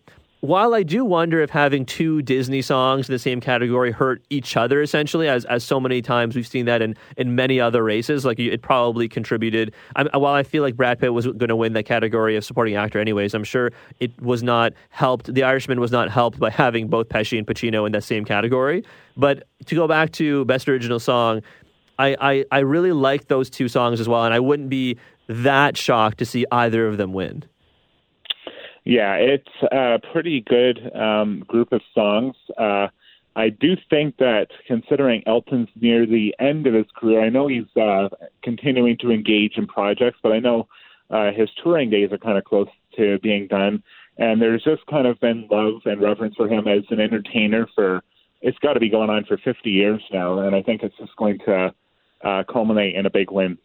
while 0.42 0.74
I 0.74 0.82
do 0.82 1.04
wonder 1.04 1.40
if 1.40 1.50
having 1.50 1.86
two 1.86 2.20
Disney 2.20 2.62
songs 2.62 3.08
in 3.08 3.12
the 3.12 3.18
same 3.20 3.40
category 3.40 3.92
hurt 3.92 4.24
each 4.28 4.56
other, 4.56 4.82
essentially, 4.82 5.28
as, 5.28 5.44
as 5.44 5.62
so 5.62 5.78
many 5.78 6.02
times 6.02 6.34
we've 6.34 6.48
seen 6.48 6.64
that 6.64 6.82
in, 6.82 6.96
in 7.16 7.36
many 7.36 7.60
other 7.60 7.84
races, 7.84 8.24
like 8.24 8.40
it 8.40 8.60
probably 8.60 9.08
contributed. 9.08 9.72
I, 9.94 10.02
while 10.18 10.34
I 10.34 10.42
feel 10.42 10.64
like 10.64 10.74
Brad 10.74 10.98
Pitt 10.98 11.14
was 11.14 11.26
going 11.26 11.48
to 11.48 11.54
win 11.54 11.74
that 11.74 11.84
category 11.84 12.34
of 12.34 12.44
supporting 12.44 12.74
actor, 12.74 12.98
anyways, 12.98 13.34
I'm 13.34 13.44
sure 13.44 13.70
it 14.00 14.20
was 14.20 14.42
not 14.42 14.72
helped. 14.90 15.32
The 15.32 15.44
Irishman 15.44 15.78
was 15.78 15.92
not 15.92 16.10
helped 16.10 16.40
by 16.40 16.50
having 16.50 16.88
both 16.88 17.08
Pesci 17.08 17.38
and 17.38 17.46
Pacino 17.46 17.86
in 17.86 17.92
that 17.92 18.02
same 18.02 18.24
category. 18.24 18.84
But 19.16 19.44
to 19.66 19.76
go 19.76 19.86
back 19.86 20.10
to 20.14 20.44
Best 20.46 20.68
Original 20.68 20.98
Song, 20.98 21.42
I, 22.00 22.16
I, 22.20 22.44
I 22.50 22.58
really 22.60 22.90
like 22.90 23.28
those 23.28 23.48
two 23.48 23.68
songs 23.68 24.00
as 24.00 24.08
well, 24.08 24.24
and 24.24 24.34
I 24.34 24.40
wouldn't 24.40 24.70
be 24.70 24.98
that 25.28 25.76
shocked 25.76 26.18
to 26.18 26.24
see 26.24 26.46
either 26.50 26.88
of 26.88 26.96
them 26.96 27.12
win. 27.12 27.44
Yeah, 28.84 29.14
it's 29.14 29.48
a 29.70 30.00
pretty 30.12 30.40
good 30.40 30.94
um, 30.94 31.44
group 31.46 31.72
of 31.72 31.80
songs. 31.94 32.34
Uh, 32.58 32.88
I 33.34 33.48
do 33.48 33.76
think 33.88 34.16
that 34.18 34.48
considering 34.66 35.22
Elton's 35.26 35.68
near 35.80 36.04
the 36.04 36.34
end 36.38 36.66
of 36.66 36.74
his 36.74 36.86
career, 36.96 37.22
I 37.24 37.28
know 37.28 37.46
he's 37.46 37.64
uh, 37.80 38.08
continuing 38.42 38.98
to 38.98 39.10
engage 39.10 39.56
in 39.56 39.66
projects, 39.66 40.18
but 40.22 40.32
I 40.32 40.40
know 40.40 40.68
uh, 41.10 41.30
his 41.32 41.48
touring 41.62 41.90
days 41.90 42.10
are 42.12 42.18
kind 42.18 42.36
of 42.36 42.44
close 42.44 42.68
to 42.96 43.18
being 43.20 43.46
done. 43.46 43.82
And 44.18 44.42
there's 44.42 44.62
just 44.64 44.84
kind 44.86 45.06
of 45.06 45.18
been 45.20 45.48
love 45.50 45.82
and 45.86 46.02
reverence 46.02 46.34
for 46.36 46.48
him 46.48 46.68
as 46.68 46.84
an 46.90 47.00
entertainer 47.00 47.66
for 47.74 48.02
it's 48.42 48.58
got 48.58 48.74
to 48.74 48.80
be 48.80 48.90
going 48.90 49.08
on 49.08 49.24
for 49.24 49.38
50 49.38 49.70
years 49.70 50.02
now, 50.12 50.40
and 50.40 50.54
I 50.54 50.62
think 50.62 50.82
it's 50.82 50.96
just 50.98 51.14
going 51.16 51.38
to 51.46 51.72
uh, 52.24 52.42
culminate 52.50 52.96
in 52.96 53.06
a 53.06 53.10
big 53.10 53.30
win. 53.30 53.56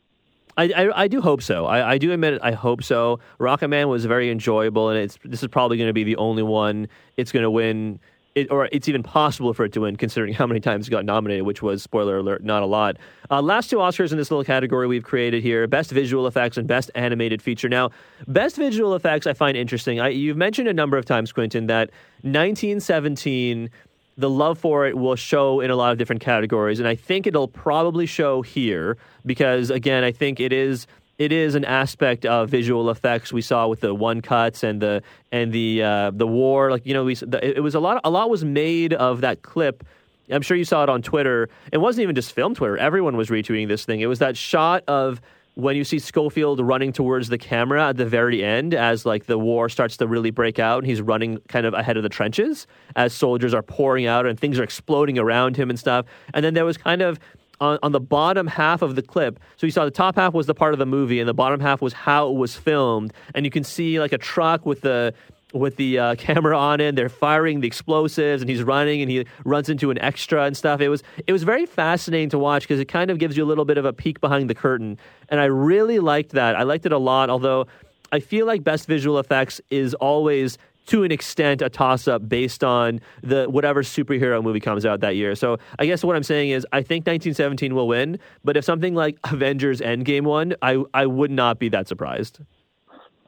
I, 0.58 0.72
I, 0.76 1.04
I, 1.04 1.08
do 1.08 1.22
hope 1.22 1.41
so. 1.41 1.65
I, 1.65 1.93
I 1.93 1.98
do 1.98 2.12
admit 2.12 2.34
it. 2.34 2.41
I 2.43 2.52
hope 2.52 2.84
so. 2.84 3.20
Rocketman 3.39 3.88
was 3.89 4.06
very 4.06 4.32
enjoyable, 4.32 4.89
and 4.89 5.00
it's 5.00 5.17
this 5.24 5.43
is 5.43 5.50
probably 5.50 5.78
going 5.78 5.88
to 5.89 5.93
be 5.93 6.04
the 6.04 6.17
only 6.17 6.43
one 6.43 6.88
it's 7.15 7.32
going 7.32 7.43
to 7.43 7.52
win. 7.52 8.00
It, 8.34 8.52
or 8.52 8.70
it's 8.72 8.88
even 8.88 9.02
possible 9.02 9.52
for 9.56 9.65
it 9.65 9.74
to 9.74 9.82
win, 9.82 9.96
considering 9.96 10.32
how 10.34 10.46
many 10.46 10.60
times 10.60 10.88
it 10.88 10.91
got 10.91 11.06
nominated, 11.06 11.43
which 11.43 11.63
was 11.63 11.82
spoiler 11.82 12.17
alert, 12.20 12.43
not 12.43 12.62
a 12.62 12.67
lot. 12.67 12.98
Uh, 13.32 13.41
last 13.41 13.67
two 13.72 13.78
Oscars 13.78 14.12
in 14.12 14.20
this 14.20 14.30
little 14.30 14.43
category 14.43 14.86
we've 14.86 15.04
created 15.04 15.41
here: 15.41 15.65
best 15.67 15.91
visual 15.91 16.28
effects 16.28 16.58
and 16.58 16.67
best 16.67 16.91
animated 16.93 17.41
feature. 17.41 17.70
Now, 17.70 17.91
best 18.28 18.56
visual 18.56 18.93
effects 18.96 19.26
I 19.26 19.34
find 19.34 19.58
interesting. 19.58 20.00
I, 20.00 20.10
you've 20.10 20.38
mentioned 20.38 20.67
a 20.67 20.74
number 20.74 20.98
of 20.98 21.06
times, 21.06 21.32
Quentin, 21.32 21.67
that 21.67 21.89
1917 22.22 23.70
the 24.17 24.30
love 24.30 24.58
for 24.58 24.88
it 24.88 24.97
will 24.97 25.15
show 25.15 25.60
in 25.60 25.69
a 25.69 25.75
lot 25.75 25.91
of 25.91 25.97
different 25.97 26.21
categories, 26.21 26.80
and 26.80 26.88
I 26.88 26.95
think 26.95 27.27
it'll 27.27 27.47
probably 27.47 28.06
show 28.06 28.41
here 28.41 28.97
because 29.25 29.69
again, 29.69 30.03
I 30.03 30.12
think 30.12 30.39
it 30.39 30.51
is 30.51 30.88
it 31.17 31.32
is 31.32 31.56
an 31.56 31.65
aspect 31.65 32.25
of 32.25 32.49
visual 32.49 32.89
effects 32.89 33.34
we 33.34 33.41
saw 33.41 33.67
with 33.67 33.80
the 33.80 33.93
one 33.93 34.21
cuts 34.21 34.63
and 34.63 34.82
the 34.82 35.01
and 35.32 35.51
the 35.51 35.84
uh, 35.84 36.12
the 36.12 36.27
war. 36.27 36.71
Like 36.71 36.86
you 36.86 36.93
know, 36.93 37.03
we 37.03 37.15
the, 37.15 37.58
it 37.58 37.62
was 37.62 37.75
a 37.75 37.80
lot. 37.80 38.01
A 38.03 38.10
lot 38.10 38.30
was 38.30 38.43
made 38.43 38.93
of 38.93 39.21
that 39.21 39.41
clip. 39.41 39.84
I'm 40.30 40.41
sure 40.41 40.58
you 40.58 40.65
saw 40.65 40.84
it 40.84 40.89
on 40.89 41.01
Twitter. 41.01 41.47
It 41.71 41.77
wasn't 41.77 42.03
even 42.03 42.15
just 42.15 42.34
film 42.34 42.53
Twitter. 42.53 42.77
Everyone 42.77 43.15
was 43.15 43.30
retweeting 43.30 43.67
this 43.67 43.86
thing. 43.86 44.01
It 44.01 44.08
was 44.08 44.19
that 44.19 44.36
shot 44.36 44.84
of 44.88 45.21
when 45.58 45.76
you 45.76 45.84
see 45.84 45.98
Schofield 45.98 46.60
running 46.60 46.93
towards 46.93 47.30
the 47.30 47.38
camera 47.39 47.89
at 47.89 47.98
the 47.98 48.06
very 48.06 48.43
end 48.43 48.76
as 48.76 49.08
like 49.08 49.26
the 49.26 49.39
war 49.39 49.70
starts 49.70 49.98
to 49.98 50.06
really 50.06 50.30
break 50.30 50.60
out 50.60 50.78
and 50.78 50.86
he's 50.86 51.02
running 51.02 51.39
kind 51.48 51.65
of 51.65 51.74
ahead 51.74 51.98
of 51.98 52.04
the 52.04 52.10
trenches 52.10 52.67
as 52.96 53.12
soldiers 53.12 53.56
are 53.56 53.63
pouring 53.63 54.06
out 54.06 54.28
and 54.28 54.39
things 54.39 54.60
are 54.60 54.63
exploding 54.63 55.17
around 55.17 55.58
him 55.58 55.72
and 55.72 55.80
stuff. 55.80 56.06
And 56.36 56.46
then 56.46 56.54
there 56.54 56.63
was 56.63 56.78
kind 56.78 57.02
of 57.02 57.20
on, 57.60 57.80
on 57.82 57.91
the 57.91 58.00
bottom 58.00 58.46
half 58.46 58.84
of 58.84 58.96
the 58.96 59.02
clip. 59.02 59.39
So 59.56 59.65
you 59.65 59.72
saw 59.72 59.84
the 59.84 59.89
top 59.89 60.15
half 60.15 60.36
was 60.36 60.46
the 60.46 60.54
part 60.54 60.74
of 60.74 60.80
the 60.80 60.86
movie 60.86 61.20
and 61.20 61.28
the 61.28 61.34
bottom 61.34 61.60
half 61.60 61.82
was 61.82 61.91
how 61.91 62.30
it 62.30 62.36
was 62.36 62.56
filmed. 62.56 63.12
And 63.34 63.43
you 63.43 63.50
can 63.50 63.63
see 63.63 64.00
like 64.00 64.13
a 64.13 64.20
truck 64.20 64.63
with 64.63 64.82
the 64.82 65.12
with 65.54 65.76
the 65.78 66.00
uh, 66.00 66.16
camera 66.18 66.58
on 66.58 66.80
it. 66.80 66.96
They're 66.96 67.10
firing 67.10 67.62
the 67.62 67.68
explosives, 67.68 68.42
and 68.42 68.50
he's 68.50 68.64
running, 68.64 69.02
and 69.02 69.10
he 69.10 69.26
runs 69.46 69.70
into 69.70 69.92
an 69.92 70.00
extra 70.00 70.44
and 70.44 70.56
stuff. 70.56 70.82
It 70.82 70.90
was 70.90 71.04
it 71.26 71.32
was 71.32 71.44
very 71.44 71.66
fascinating 71.66 72.30
to 72.30 72.40
watch 72.40 72.64
because 72.64 72.80
it 72.80 72.86
kind 72.86 73.12
of 73.12 73.20
gives 73.20 73.38
you 73.38 73.44
a 73.44 73.48
little 73.48 73.66
bit 73.66 73.78
of 73.78 73.86
a 73.86 73.94
peek 73.94 74.22
behind 74.22 74.50
the 74.50 74.56
curtain, 74.56 74.98
and 75.30 75.40
I 75.40 75.46
really 75.46 76.00
liked 76.00 76.32
that. 76.32 76.56
I 76.56 76.64
liked 76.64 76.86
it 76.86 76.92
a 76.92 76.98
lot. 76.98 77.30
Although 77.30 77.68
I 78.12 78.20
feel 78.20 78.46
like 78.46 78.64
best 78.64 78.88
visual 78.88 79.20
effects 79.20 79.62
is 79.70 79.94
always 79.96 80.58
to 80.88 81.04
an 81.04 81.12
extent 81.12 81.62
a 81.62 81.70
toss 81.70 82.08
up 82.08 82.28
based 82.28 82.64
on 82.64 83.02
the 83.22 83.45
whatever 83.50 83.84
superhero 83.84 84.41
movie 84.41 84.62
comes 84.62 84.86
out 84.86 85.02
that 85.02 85.18
year. 85.18 85.36
So 85.36 85.58
I 85.78 85.86
guess 85.86 86.02
what 86.04 86.16
I'm 86.16 86.24
saying 86.24 86.52
is 86.52 86.66
I 86.72 86.82
think 86.82 87.06
1917 87.06 87.76
will 87.76 87.89
win, 87.89 88.20
but 88.45 88.56
if 88.56 88.64
something 88.64 88.95
like 88.95 89.18
Avengers 89.32 89.82
Endgame 89.82 90.24
won, 90.24 90.56
I 90.62 90.84
I 90.93 91.06
would 91.06 91.32
not 91.32 91.60
be 91.60 91.70
that 91.70 91.88
surprised. 91.88 92.39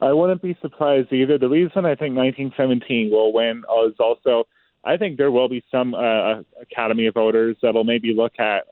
I 0.00 0.12
wouldn't 0.12 0.42
be 0.42 0.56
surprised 0.62 1.12
either. 1.12 1.38
The 1.38 1.48
reason 1.48 1.84
I 1.84 1.94
think 1.94 2.16
1917 2.16 3.10
will 3.10 3.32
win 3.32 3.62
is 3.86 3.94
also 3.98 4.46
I 4.84 4.96
think 4.96 5.18
there 5.18 5.30
will 5.30 5.48
be 5.48 5.62
some 5.70 5.94
uh, 5.94 6.40
Academy 6.60 7.08
voters 7.10 7.56
that'll 7.62 7.84
maybe 7.84 8.14
look 8.14 8.38
at 8.38 8.64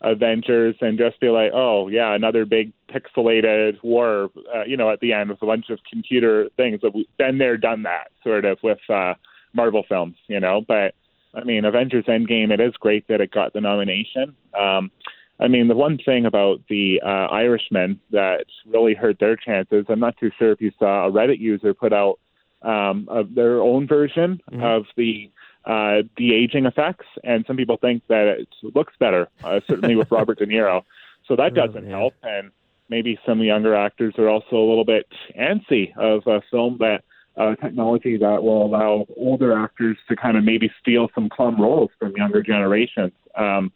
Avengers 0.00 0.76
and 0.80 0.98
just 0.98 1.18
be 1.20 1.28
like, 1.28 1.50
oh 1.52 1.88
yeah, 1.88 2.14
another 2.14 2.44
big 2.44 2.72
pixelated 2.88 3.82
war, 3.82 4.30
uh, 4.54 4.64
you 4.64 4.76
know, 4.76 4.90
at 4.90 5.00
the 5.00 5.12
end 5.12 5.30
with 5.30 5.42
a 5.42 5.46
bunch 5.46 5.70
of 5.70 5.80
computer 5.90 6.48
things. 6.56 6.80
but 6.82 6.92
Been 7.18 7.38
there, 7.38 7.56
done 7.56 7.82
that, 7.82 8.12
sort 8.22 8.44
of 8.44 8.58
with 8.62 8.78
uh, 8.88 9.14
Marvel 9.54 9.84
films, 9.88 10.16
you 10.28 10.38
know. 10.38 10.62
But 10.66 10.94
I 11.34 11.42
mean, 11.44 11.64
Avengers 11.64 12.04
Endgame, 12.04 12.52
it 12.52 12.60
is 12.60 12.74
great 12.78 13.08
that 13.08 13.20
it 13.20 13.32
got 13.32 13.52
the 13.52 13.60
nomination. 13.60 14.36
Um, 14.58 14.90
I 15.38 15.48
mean, 15.48 15.68
the 15.68 15.76
one 15.76 15.98
thing 15.98 16.24
about 16.24 16.62
the 16.68 17.00
uh, 17.04 17.26
Irishman 17.26 18.00
that 18.10 18.46
really 18.66 18.94
hurt 18.94 19.18
their 19.18 19.36
chances, 19.36 19.84
I'm 19.88 20.00
not 20.00 20.16
too 20.18 20.30
sure 20.38 20.52
if 20.52 20.60
you 20.60 20.72
saw 20.78 21.06
a 21.06 21.12
Reddit 21.12 21.38
user 21.38 21.74
put 21.74 21.92
out 21.92 22.18
um, 22.62 23.06
of 23.08 23.34
their 23.34 23.60
own 23.60 23.86
version 23.86 24.40
mm-hmm. 24.50 24.62
of 24.62 24.86
the 24.96 25.30
uh, 25.66 26.02
de 26.16 26.32
aging 26.32 26.64
effects, 26.64 27.06
and 27.24 27.44
some 27.46 27.56
people 27.56 27.76
think 27.76 28.02
that 28.08 28.26
it 28.26 28.48
looks 28.74 28.94
better, 28.98 29.28
uh, 29.44 29.60
certainly 29.68 29.96
with 29.96 30.10
Robert 30.12 30.38
De 30.38 30.46
Niro. 30.46 30.82
So 31.26 31.36
that 31.36 31.52
oh, 31.52 31.66
doesn't 31.66 31.84
yeah. 31.84 31.98
help, 31.98 32.14
and 32.22 32.50
maybe 32.88 33.18
some 33.26 33.42
younger 33.42 33.74
actors 33.74 34.14
are 34.16 34.28
also 34.28 34.56
a 34.56 34.66
little 34.66 34.84
bit 34.84 35.06
antsy 35.38 35.94
of 35.96 36.26
a 36.26 36.40
film 36.50 36.78
that 36.78 37.02
uh, 37.36 37.54
technology 37.56 38.16
that 38.16 38.42
will 38.42 38.64
allow 38.64 39.06
older 39.16 39.52
actors 39.52 39.98
to 40.08 40.16
kind 40.16 40.36
of 40.36 40.44
maybe 40.44 40.70
steal 40.80 41.08
some 41.14 41.28
plum 41.28 41.60
roles 41.60 41.90
from 41.98 42.16
younger 42.16 42.42
generations. 42.42 43.12
Um, 43.34 43.72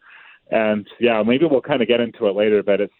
and 0.50 0.86
yeah, 0.98 1.22
maybe 1.22 1.46
we'll 1.46 1.60
kind 1.60 1.82
of 1.82 1.88
get 1.88 2.00
into 2.00 2.26
it 2.26 2.34
later, 2.34 2.62
but 2.62 2.80
it's 2.80 2.94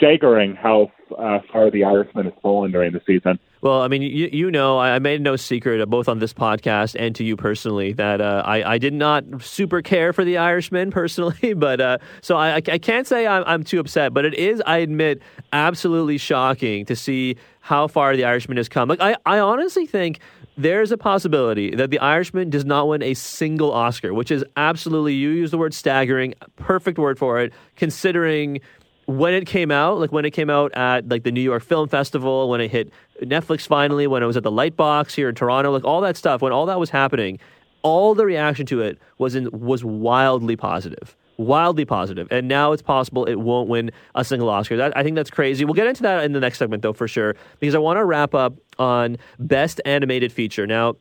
staggering 0.00 0.54
how 0.56 0.90
uh, 1.18 1.40
far 1.52 1.70
the 1.70 1.84
Irishman 1.84 2.24
has 2.24 2.34
fallen 2.42 2.70
during 2.70 2.92
the 2.92 3.00
season. 3.06 3.38
Well, 3.60 3.82
I 3.82 3.88
mean, 3.88 4.00
you, 4.00 4.30
you 4.32 4.50
know, 4.50 4.78
I 4.78 4.98
made 4.98 5.20
no 5.20 5.36
secret, 5.36 5.84
both 5.90 6.08
on 6.08 6.18
this 6.18 6.32
podcast 6.32 6.96
and 6.98 7.14
to 7.16 7.24
you 7.24 7.36
personally, 7.36 7.92
that 7.94 8.22
uh, 8.22 8.42
I, 8.46 8.74
I 8.74 8.78
did 8.78 8.94
not 8.94 9.24
super 9.42 9.82
care 9.82 10.14
for 10.14 10.24
the 10.24 10.38
Irishman 10.38 10.90
personally. 10.90 11.54
But 11.60 11.80
uh, 11.80 11.98
so 12.22 12.36
I, 12.36 12.56
I 12.56 12.78
can't 12.78 13.06
say 13.06 13.26
I'm, 13.26 13.44
I'm 13.46 13.64
too 13.64 13.80
upset, 13.80 14.14
but 14.14 14.24
it 14.24 14.34
is, 14.34 14.62
I 14.64 14.78
admit, 14.78 15.20
absolutely 15.52 16.16
shocking 16.16 16.86
to 16.86 16.96
see 16.96 17.36
how 17.60 17.86
far 17.86 18.16
the 18.16 18.24
Irishman 18.24 18.56
has 18.56 18.68
come. 18.68 18.88
Like, 18.88 19.00
I, 19.00 19.16
I 19.26 19.40
honestly 19.40 19.84
think 19.84 20.20
there's 20.62 20.92
a 20.92 20.98
possibility 20.98 21.74
that 21.74 21.90
the 21.90 21.98
Irishman 21.98 22.50
does 22.50 22.64
not 22.64 22.88
win 22.88 23.02
a 23.02 23.14
single 23.14 23.72
Oscar, 23.72 24.12
which 24.12 24.30
is 24.30 24.44
absolutely, 24.56 25.14
you 25.14 25.30
use 25.30 25.50
the 25.50 25.58
word 25.58 25.72
staggering, 25.72 26.34
perfect 26.56 26.98
word 26.98 27.18
for 27.18 27.40
it, 27.40 27.52
considering 27.76 28.60
when 29.06 29.32
it 29.32 29.46
came 29.46 29.70
out, 29.70 29.98
like 29.98 30.12
when 30.12 30.24
it 30.24 30.32
came 30.32 30.50
out 30.50 30.72
at 30.74 31.08
like 31.08 31.24
the 31.24 31.32
New 31.32 31.40
York 31.40 31.62
Film 31.62 31.88
Festival, 31.88 32.48
when 32.48 32.60
it 32.60 32.70
hit 32.70 32.92
Netflix 33.22 33.66
finally, 33.66 34.06
when 34.06 34.22
it 34.22 34.26
was 34.26 34.36
at 34.36 34.42
the 34.42 34.52
Lightbox 34.52 35.12
here 35.12 35.30
in 35.30 35.34
Toronto, 35.34 35.72
like 35.72 35.84
all 35.84 36.00
that 36.02 36.16
stuff, 36.16 36.42
when 36.42 36.52
all 36.52 36.66
that 36.66 36.78
was 36.78 36.90
happening, 36.90 37.38
all 37.82 38.14
the 38.14 38.26
reaction 38.26 38.66
to 38.66 38.82
it 38.82 38.98
was 39.18 39.34
in, 39.34 39.50
was 39.50 39.82
wildly 39.82 40.56
positive, 40.56 41.16
wildly 41.40 41.84
positive. 41.84 42.28
And 42.30 42.48
now 42.48 42.72
it's 42.72 42.82
possible 42.82 43.24
it 43.24 43.36
won't 43.36 43.68
win 43.68 43.90
a 44.14 44.24
single 44.24 44.48
Oscar. 44.48 44.76
That, 44.76 44.96
I 44.96 45.02
think 45.02 45.16
that's 45.16 45.30
crazy. 45.30 45.64
We'll 45.64 45.74
get 45.74 45.86
into 45.86 46.02
that 46.02 46.24
in 46.24 46.32
the 46.32 46.40
next 46.40 46.58
segment 46.58 46.82
though, 46.82 46.92
for 46.92 47.08
sure, 47.08 47.34
because 47.58 47.74
I 47.74 47.78
want 47.78 47.98
to 47.98 48.04
wrap 48.04 48.34
up 48.34 48.54
on 48.78 49.18
best 49.38 49.80
animated 49.84 50.32
feature. 50.32 50.66
Now. 50.66 50.96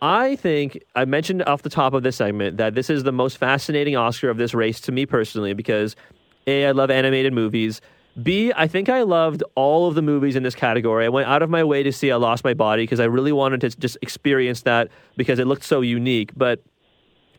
I 0.00 0.36
think 0.36 0.80
I 0.94 1.06
mentioned 1.06 1.42
off 1.42 1.62
the 1.62 1.68
top 1.68 1.92
of 1.92 2.04
this 2.04 2.14
segment 2.14 2.58
that 2.58 2.76
this 2.76 2.88
is 2.88 3.02
the 3.02 3.10
most 3.10 3.36
fascinating 3.36 3.96
Oscar 3.96 4.30
of 4.30 4.36
this 4.36 4.54
race 4.54 4.80
to 4.82 4.92
me 4.92 5.06
personally 5.06 5.54
because 5.54 5.96
a, 6.46 6.66
I 6.66 6.70
love 6.70 6.88
animated 6.88 7.32
movies. 7.32 7.80
B, 8.22 8.52
I 8.54 8.66
think 8.66 8.88
I 8.88 9.02
loved 9.02 9.42
all 9.54 9.88
of 9.88 9.94
the 9.94 10.02
movies 10.02 10.34
in 10.34 10.42
this 10.42 10.54
category. 10.54 11.04
I 11.04 11.08
went 11.08 11.28
out 11.28 11.42
of 11.42 11.50
my 11.50 11.62
way 11.62 11.82
to 11.82 11.92
see 11.92 12.10
I 12.10 12.16
Lost 12.16 12.42
My 12.42 12.54
Body 12.54 12.82
because 12.84 13.00
I 13.00 13.04
really 13.04 13.32
wanted 13.32 13.60
to 13.60 13.70
just 13.70 13.96
experience 14.02 14.62
that 14.62 14.88
because 15.16 15.38
it 15.38 15.46
looked 15.46 15.64
so 15.64 15.80
unique. 15.80 16.32
But 16.36 16.62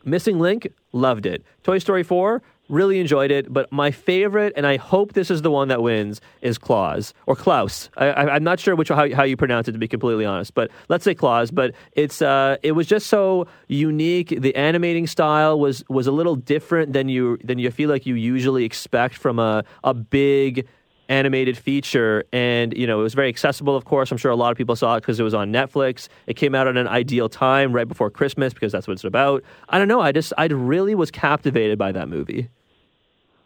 Missing 0.04 0.38
Link, 0.38 0.72
loved 0.92 1.26
it. 1.26 1.44
Toy 1.62 1.78
Story 1.78 2.02
4, 2.02 2.42
Really 2.70 3.00
enjoyed 3.00 3.32
it, 3.32 3.52
but 3.52 3.70
my 3.72 3.90
favorite, 3.90 4.52
and 4.54 4.64
I 4.64 4.76
hope 4.76 5.14
this 5.14 5.28
is 5.28 5.42
the 5.42 5.50
one 5.50 5.66
that 5.68 5.82
wins, 5.82 6.20
is 6.40 6.56
Klaus 6.56 7.12
or 7.26 7.34
Klaus. 7.34 7.90
I, 7.96 8.36
am 8.36 8.44
not 8.44 8.60
sure 8.60 8.76
which 8.76 8.90
how, 8.90 9.12
how 9.12 9.24
you 9.24 9.36
pronounce 9.36 9.66
it 9.66 9.72
to 9.72 9.78
be 9.78 9.88
completely 9.88 10.24
honest, 10.24 10.54
but 10.54 10.70
let's 10.88 11.02
say 11.02 11.12
Klaus. 11.12 11.50
But 11.50 11.74
it's 11.94 12.22
uh, 12.22 12.58
it 12.62 12.72
was 12.72 12.86
just 12.86 13.08
so 13.08 13.48
unique. 13.66 14.28
The 14.40 14.54
animating 14.54 15.08
style 15.08 15.58
was 15.58 15.82
was 15.88 16.06
a 16.06 16.12
little 16.12 16.36
different 16.36 16.92
than 16.92 17.08
you 17.08 17.38
than 17.42 17.58
you 17.58 17.72
feel 17.72 17.90
like 17.90 18.06
you 18.06 18.14
usually 18.14 18.64
expect 18.64 19.16
from 19.16 19.40
a 19.40 19.64
a 19.82 19.92
big 19.92 20.68
animated 21.10 21.58
feature 21.58 22.24
and 22.32 22.74
you 22.76 22.86
know 22.86 23.00
it 23.00 23.02
was 23.02 23.14
very 23.14 23.28
accessible 23.28 23.76
of 23.76 23.84
course 23.84 24.10
i'm 24.10 24.16
sure 24.16 24.30
a 24.30 24.36
lot 24.36 24.50
of 24.50 24.56
people 24.56 24.76
saw 24.76 24.94
it 24.94 25.00
because 25.00 25.20
it 25.20 25.24
was 25.24 25.34
on 25.34 25.52
netflix 25.52 26.08
it 26.26 26.34
came 26.34 26.54
out 26.54 26.66
at 26.68 26.76
an 26.76 26.86
ideal 26.86 27.28
time 27.28 27.72
right 27.72 27.88
before 27.88 28.10
christmas 28.10 28.54
because 28.54 28.70
that's 28.72 28.86
what 28.86 28.94
it's 28.94 29.04
about 29.04 29.42
i 29.68 29.78
don't 29.78 29.88
know 29.88 30.00
i 30.00 30.12
just 30.12 30.32
i 30.38 30.46
really 30.46 30.94
was 30.94 31.10
captivated 31.10 31.76
by 31.76 31.90
that 31.92 32.08
movie 32.08 32.48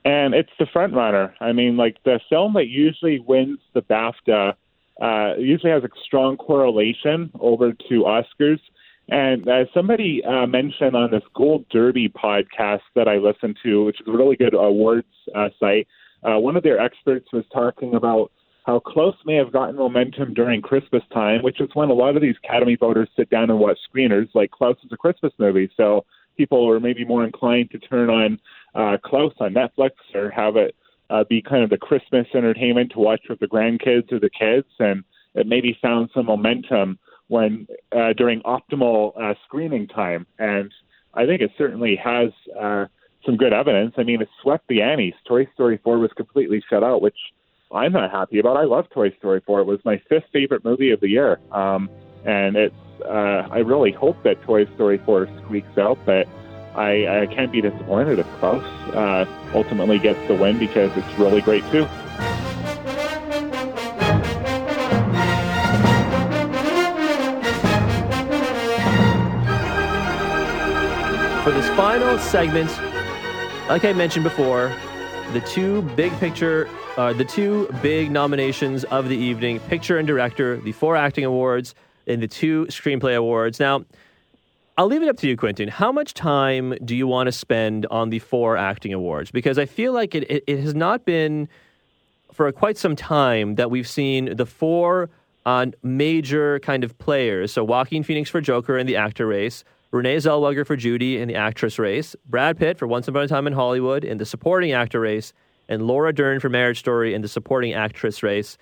and 0.05 0.35
it's 0.35 0.51
the 0.59 0.67
front 0.67 0.93
runner. 0.93 1.35
I 1.41 1.53
mean, 1.53 1.77
like 1.77 1.97
the 2.05 2.21
film 2.29 2.53
that 2.55 2.67
usually 2.67 3.21
wins 3.21 3.59
the 3.73 3.81
BAFTA 3.83 4.55
uh, 5.01 5.37
usually 5.39 5.73
has 5.73 5.83
a 5.83 5.89
strong 6.05 6.37
correlation 6.37 7.31
over 7.41 7.73
to 7.73 8.05
Oscars. 8.05 8.61
And 9.09 9.49
as 9.49 9.67
somebody 9.75 10.23
uh, 10.25 10.47
mentioned 10.47 10.95
on 10.95 11.11
this 11.11 11.23
Gold 11.35 11.67
Derby 11.71 12.09
podcast 12.09 12.81
that 12.95 13.09
I 13.09 13.17
listened 13.17 13.59
to, 13.63 13.85
which 13.85 14.01
is 14.01 14.07
a 14.07 14.13
really 14.13 14.37
good 14.37 14.55
awards 14.55 15.07
uh, 15.35 15.49
site, 15.59 15.89
uh, 16.25 16.39
one 16.39 16.57
of 16.57 16.63
their 16.63 16.81
experts 16.81 17.27
was 17.33 17.45
talking 17.53 17.95
about 17.95 18.31
how 18.65 18.81
Klaus 18.81 19.17
may 19.27 19.35
have 19.35 19.53
gotten 19.53 19.77
momentum 19.77 20.33
during 20.33 20.63
Christmas 20.63 21.03
time, 21.13 21.43
which 21.43 21.61
is 21.61 21.69
when 21.75 21.91
a 21.91 21.95
lot 21.95 22.17
of 22.17 22.23
these 22.23 22.37
Academy 22.43 22.77
voters 22.77 23.09
sit 23.15 23.29
down 23.29 23.51
and 23.51 23.59
watch 23.59 23.79
screeners. 23.95 24.29
Like 24.35 24.51
Klaus 24.51 24.77
is 24.85 24.91
a 24.93 24.97
Christmas 24.97 25.33
movie, 25.39 25.71
so 25.77 26.05
people 26.37 26.69
are 26.69 26.81
maybe 26.81 27.05
more 27.05 27.25
inclined 27.25 27.71
to 27.71 27.79
turn 27.79 28.09
on 28.09 28.41
uh, 28.75 28.97
Klaus 29.05 29.35
on 29.39 29.55
Netflix 29.55 29.91
or 30.15 30.31
have 30.31 30.57
it 30.57 30.75
uh, 31.11 31.25
be 31.29 31.43
kind 31.43 31.63
of 31.63 31.71
the 31.71 31.77
Christmas 31.77 32.27
entertainment 32.35 32.93
to 32.93 32.99
watch 32.99 33.21
with 33.29 33.39
the 33.41 33.47
grandkids 33.47 34.11
or 34.11 34.19
the 34.19 34.31
kids, 34.31 34.67
and 34.79 35.05
it 35.35 35.47
maybe 35.47 35.77
found 35.83 36.11
some 36.15 36.27
momentum 36.27 36.99
when 37.29 37.67
uh, 37.97 38.13
during 38.17 38.41
optimal 38.43 39.13
uh, 39.21 39.35
screening 39.45 39.87
time. 39.89 40.27
And 40.39 40.73
I 41.13 41.27
think 41.27 41.43
it 41.43 41.51
certainly 41.59 41.97
has 42.03 42.31
uh, 42.59 42.87
some 43.25 43.37
good 43.37 43.53
evidence. 43.53 43.95
I 43.97 44.03
mean, 44.03 44.21
it 44.21 44.29
swept 44.43 44.69
the 44.69 44.83
Annies. 44.83 45.15
Toy 45.27 45.47
Story 45.55 45.79
4 45.83 45.99
was 45.99 46.13
completely 46.13 46.63
shut 46.69 46.83
out, 46.83 47.03
which 47.03 47.17
I'm 47.73 47.93
not 47.93 48.11
happy 48.11 48.39
about. 48.39 48.57
I 48.57 48.65
love 48.65 48.89
Toy 48.91 49.11
Story 49.19 49.43
4. 49.45 49.61
It 49.61 49.67
was 49.67 49.81
my 49.85 50.01
fifth 50.09 50.27
favorite 50.33 50.65
movie 50.65 50.91
of 50.91 51.01
the 51.01 51.09
year. 51.09 51.41
Um, 51.53 51.89
and 52.25 52.57
it's, 52.57 52.75
uh, 53.05 53.49
I 53.51 53.59
really 53.59 53.93
hope 53.93 54.23
that 54.23 54.43
Toy 54.43 54.67
Story 54.75 54.99
4 55.05 55.29
squeaks 55.45 55.77
out, 55.79 55.99
but 56.07 56.29
I, 56.75 57.23
I 57.23 57.27
can't 57.27 57.53
be 57.53 57.61
disappointed 57.61 58.19
if 58.19 58.27
Klaus 58.39 58.65
uh, 58.95 59.27
ultimately 59.55 59.99
gets 59.99 60.27
the 60.29 60.35
win 60.35 60.59
because 60.59 60.97
it's 60.97 61.19
really 61.19 61.41
great 61.41 61.63
too. 61.71 61.87
For 71.45 71.51
this 71.51 71.69
final 71.77 72.19
segment, 72.19 72.71
like 73.69 73.85
I 73.85 73.93
mentioned 73.95 74.25
before, 74.25 74.71
the 75.33 75.41
two 75.41 75.83
big 75.97 76.13
picture, 76.19 76.69
uh, 76.97 77.13
the 77.15 77.25
two 77.25 77.69
big 77.83 78.11
nominations 78.11 78.85
of 78.85 79.09
the 79.09 79.17
evening, 79.17 79.59
picture 79.61 79.97
and 79.97 80.07
director, 80.07 80.59
the 80.59 80.73
four 80.73 80.97
acting 80.97 81.25
awards, 81.25 81.75
and 82.07 82.23
the 82.23 82.29
two 82.29 82.67
screenplay 82.67 83.17
awards. 83.17 83.59
Now, 83.59 83.85
I'll 84.77 84.87
leave 84.87 85.03
it 85.03 85.09
up 85.09 85.17
to 85.19 85.29
you, 85.29 85.37
Quentin. 85.37 85.69
How 85.69 85.93
much 85.93 86.13
time 86.13 86.75
do 86.85 86.95
you 86.95 87.07
want 87.07 87.29
to 87.29 87.33
spend 87.33 87.87
on 87.87 88.11
the 88.11 88.19
four 88.19 88.57
acting 88.57 88.93
awards? 88.93 89.31
Because 89.31 89.59
I 89.59 89.65
feel 89.65 89.93
like 89.93 90.15
it, 90.15 90.31
it, 90.31 90.45
it 90.47 90.61
has 90.61 90.75
not 90.75 91.07
been 91.07 91.49
for 92.33 92.51
quite 92.53 92.77
some 92.77 92.97
time 92.97 93.55
that 93.55 93.71
we've 93.71 93.89
seen 93.89 94.37
the 94.37 94.45
four 94.45 95.09
uh, 95.47 95.67
major 95.83 96.59
kind 96.61 96.85
of 96.85 96.99
players. 96.99 97.53
So 97.53 97.65
Joaquin 97.65 98.03
Phoenix 98.03 98.29
for 98.29 98.41
Joker 98.41 98.77
in 98.77 98.87
the 98.87 98.97
actor 98.97 99.27
race, 99.27 99.65
Renee 99.95 100.17
Zellweger 100.17 100.67
for 100.67 100.75
Judy 100.75 101.19
in 101.19 101.29
the 101.29 101.37
actress 101.37 101.79
race, 101.79 102.17
Brad 102.27 102.59
Pitt 102.59 102.79
for 102.79 102.89
Once 102.89 103.07
Upon 103.07 103.23
a 103.23 103.29
Time 103.29 103.47
in 103.47 103.53
Hollywood 103.53 104.03
in 104.03 104.19
the 104.19 104.27
supporting 104.27 104.73
actor 104.73 104.99
race, 104.99 105.33
and 105.69 105.87
Laura 105.87 106.13
Dern 106.13 106.41
for 106.41 106.49
Marriage 106.49 106.81
Story 106.81 107.15
in 107.15 107.23
the 107.23 107.29
supporting 107.29 107.75
actress 107.75 108.21
race. 108.21 108.59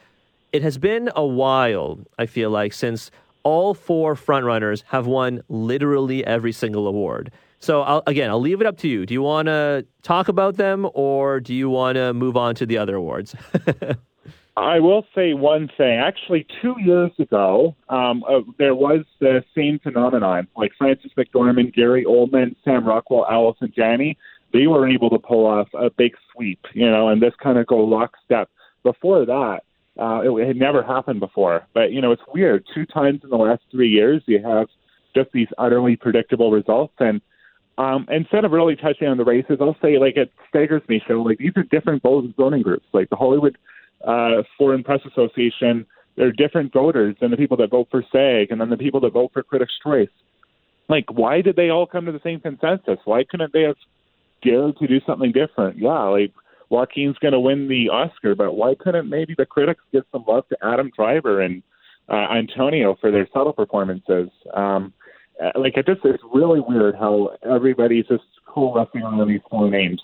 It 0.53 0.61
has 0.61 0.77
been 0.77 1.09
a 1.17 1.25
while, 1.25 2.01
I 2.19 2.27
feel 2.27 2.51
like, 2.51 2.75
since 2.75 3.11
all 3.45 3.73
four 3.73 4.15
frontrunners 4.15 4.85
have 4.89 5.07
won 5.07 5.43
literally 5.49 6.23
every 6.27 6.53
single 6.53 6.87
award. 6.87 7.33
So 7.61 7.81
I'll, 7.81 8.03
again, 8.07 8.29
I'll 8.29 8.39
leave 8.39 8.61
it 8.61 8.67
up 8.67 8.77
to 8.79 8.89
you. 8.89 9.07
Do 9.07 9.15
you 9.15 9.23
want 9.23 9.47
to 9.47 9.87
talk 10.03 10.29
about 10.29 10.59
them, 10.59 10.87
or 10.93 11.41
do 11.41 11.55
you 11.55 11.71
want 11.71 11.97
to 11.97 12.13
move 12.13 12.37
on 12.37 12.55
to 12.57 12.67
the 12.67 12.77
other 12.77 12.97
awards? 12.97 13.35
I 14.57 14.81
will 14.81 15.07
say 15.15 15.33
one 15.33 15.71
thing. 15.79 15.99
Actually, 15.99 16.47
two 16.61 16.75
years 16.79 17.11
ago, 17.19 17.75
um, 17.89 18.23
uh, 18.29 18.41
there 18.59 18.75
was 18.75 19.05
the 19.19 19.43
same 19.57 19.79
phenomenon. 19.79 20.47
Like 20.57 20.73
Frances 20.77 21.11
McDormand, 21.17 21.75
Gary 21.75 22.05
Oldman, 22.05 22.55
Sam 22.65 22.87
Rockwell, 22.87 23.27
Allison 23.31 23.73
Janney, 23.75 24.19
they 24.53 24.67
were 24.67 24.87
able 24.87 25.09
to 25.09 25.19
pull 25.19 25.47
off 25.47 25.69
a 25.73 25.89
big 25.89 26.13
sweep, 26.33 26.61
you 26.75 26.91
know, 26.91 27.09
and 27.09 27.23
this 27.23 27.33
kind 27.43 27.57
of 27.57 27.67
go 27.67 27.79
lockstep. 27.79 28.51
Before 28.83 29.25
that, 29.25 29.61
uh, 29.99 30.21
it, 30.21 30.47
had 30.47 30.57
never 30.57 30.83
happened 30.83 31.21
before. 31.21 31.67
But, 31.73 31.93
you 31.93 32.03
know, 32.03 32.13
it's 32.13 32.23
weird. 32.35 32.67
Two 32.75 32.85
times 32.85 33.21
in 33.25 33.31
the 33.31 33.37
last 33.37 33.63
three 33.71 33.89
years, 33.89 34.23
you 34.27 34.43
have 34.43 34.67
just 35.15 35.31
these 35.33 35.49
utterly 35.57 35.97
predictable 35.97 36.51
results. 36.51 36.93
And 36.99 37.23
um, 37.79 38.07
instead 38.11 38.45
of 38.45 38.53
really 38.53 38.77
touching 38.77 39.09
on 39.09 39.17
the 39.17 39.25
races, 39.25 39.59
I'll 39.63 39.77
say, 39.81 39.99
like, 39.99 40.19
it 40.19 40.31
staggers 40.51 40.83
me. 40.89 41.01
So, 41.09 41.15
like, 41.15 41.39
these 41.39 41.53
are 41.57 41.63
different 41.63 42.03
voting 42.03 42.63
groups. 42.63 42.85
Like, 42.93 43.09
the 43.09 43.17
Hollywood– 43.17 43.57
uh, 44.07 44.43
Foreign 44.59 44.83
Press 44.83 45.01
Association, 45.11 45.87
there 46.17 46.27
are 46.27 46.33
different 46.33 46.73
voters 46.73 47.17
than 47.21 47.31
the 47.31 47.37
people 47.37 47.57
that 47.59 47.71
vote 47.71 47.89
for 47.91 48.05
SAG 48.13 48.51
and 48.51 48.61
then 48.61 48.71
the 48.71 48.77
people 48.77 49.01
that 49.01 49.13
vote 49.13 49.31
for 49.33 49.43
Critics' 49.43 49.73
Choice. 49.83 50.09
Like, 50.89 51.07
why 51.11 51.41
did 51.41 51.57
they 51.57 51.71
all 51.71 51.87
come 51.87 52.07
to 52.07 52.13
the 52.13 52.21
same 52.23 52.41
consensus? 52.41 52.99
Why 53.05 53.25
couldn't 53.25 53.53
they 53.53 53.63
have 53.63 53.77
dared 54.43 54.77
to 54.79 54.87
do 54.87 55.01
something 55.07 55.33
different? 55.33 55.79
Yeah, 55.79 56.03
like 56.05 56.33
Joaquin's 56.69 57.19
going 57.19 57.33
to 57.33 57.41
win 57.41 57.69
the 57.69 57.89
Oscar, 57.89 58.35
but 58.35 58.55
why 58.55 58.75
couldn't 58.79 59.09
maybe 59.09 59.35
the 59.37 59.47
critics 59.47 59.83
give 59.93 60.05
some 60.13 60.25
love 60.27 60.49
to 60.49 60.57
Adam 60.63 60.91
Driver 60.95 61.41
and 61.41 61.63
uh, 62.09 62.27
Antonio 62.35 62.97
for 63.01 63.11
their 63.11 63.29
subtle 63.33 63.53
performances? 63.53 64.29
Um, 64.55 64.93
uh, 65.43 65.59
like, 65.59 65.77
it 65.77 65.87
just 65.87 66.01
it's 66.05 66.23
really 66.35 66.61
weird 66.61 66.95
how 66.95 67.37
everybody's 67.43 68.07
just 68.07 68.25
coalescing 68.47 69.03
on 69.03 69.27
these 69.29 69.41
four 69.51 69.71
names. 69.71 70.01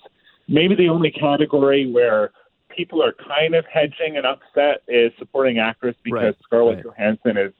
Maybe 0.46 0.74
the 0.74 0.88
only 0.88 1.10
category 1.10 1.90
where 1.90 2.30
people 2.78 3.02
are 3.02 3.12
kind 3.12 3.56
of 3.56 3.64
hedging 3.66 4.16
and 4.16 4.24
upset 4.24 4.82
is 4.86 5.10
supporting 5.18 5.58
actress 5.58 5.96
because 6.04 6.22
Right, 6.22 6.36
Scarlett 6.44 6.76
right. 6.76 6.84
Johansson 6.84 7.36
is 7.36 7.52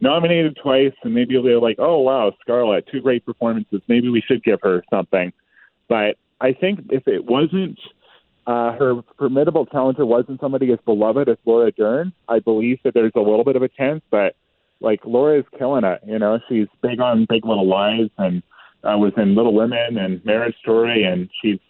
nominated 0.00 0.58
twice, 0.62 0.92
and 1.02 1.14
maybe 1.14 1.40
they're 1.42 1.58
like, 1.58 1.76
"Oh 1.78 2.00
wow, 2.00 2.32
Scarlett, 2.42 2.86
two 2.92 3.00
great 3.00 3.24
performances. 3.24 3.80
Maybe 3.88 4.10
we 4.10 4.20
should 4.20 4.44
give 4.44 4.60
her 4.62 4.84
something." 4.90 5.32
But 5.88 6.18
I 6.42 6.52
think 6.52 6.80
if 6.90 7.08
it 7.08 7.24
wasn't 7.24 7.78
uh, 8.46 8.72
her 8.72 9.00
formidable 9.16 9.64
talent, 9.64 9.98
or 9.98 10.04
wasn't 10.04 10.40
somebody 10.40 10.70
as 10.72 10.78
beloved 10.84 11.28
as 11.30 11.38
Laura 11.46 11.72
Dern, 11.72 12.12
I 12.28 12.40
believe 12.40 12.78
that 12.84 12.92
there's 12.92 13.12
a 13.16 13.20
little 13.20 13.44
bit 13.44 13.56
of 13.56 13.62
a 13.62 13.68
chance. 13.68 14.02
But 14.10 14.36
like 14.80 15.00
Laura 15.06 15.38
is 15.38 15.46
killing 15.58 15.84
it. 15.84 16.02
You 16.06 16.18
know, 16.18 16.38
she's 16.50 16.68
big 16.82 17.00
on 17.00 17.26
Big 17.30 17.46
Little 17.46 17.66
Lies 17.66 18.10
and 18.18 18.42
uh, 18.84 18.98
was 18.98 19.14
in 19.16 19.34
Little 19.34 19.54
Women 19.54 19.96
and 19.96 20.22
Marriage 20.26 20.56
Story, 20.60 21.02
and 21.04 21.30
she's 21.40 21.60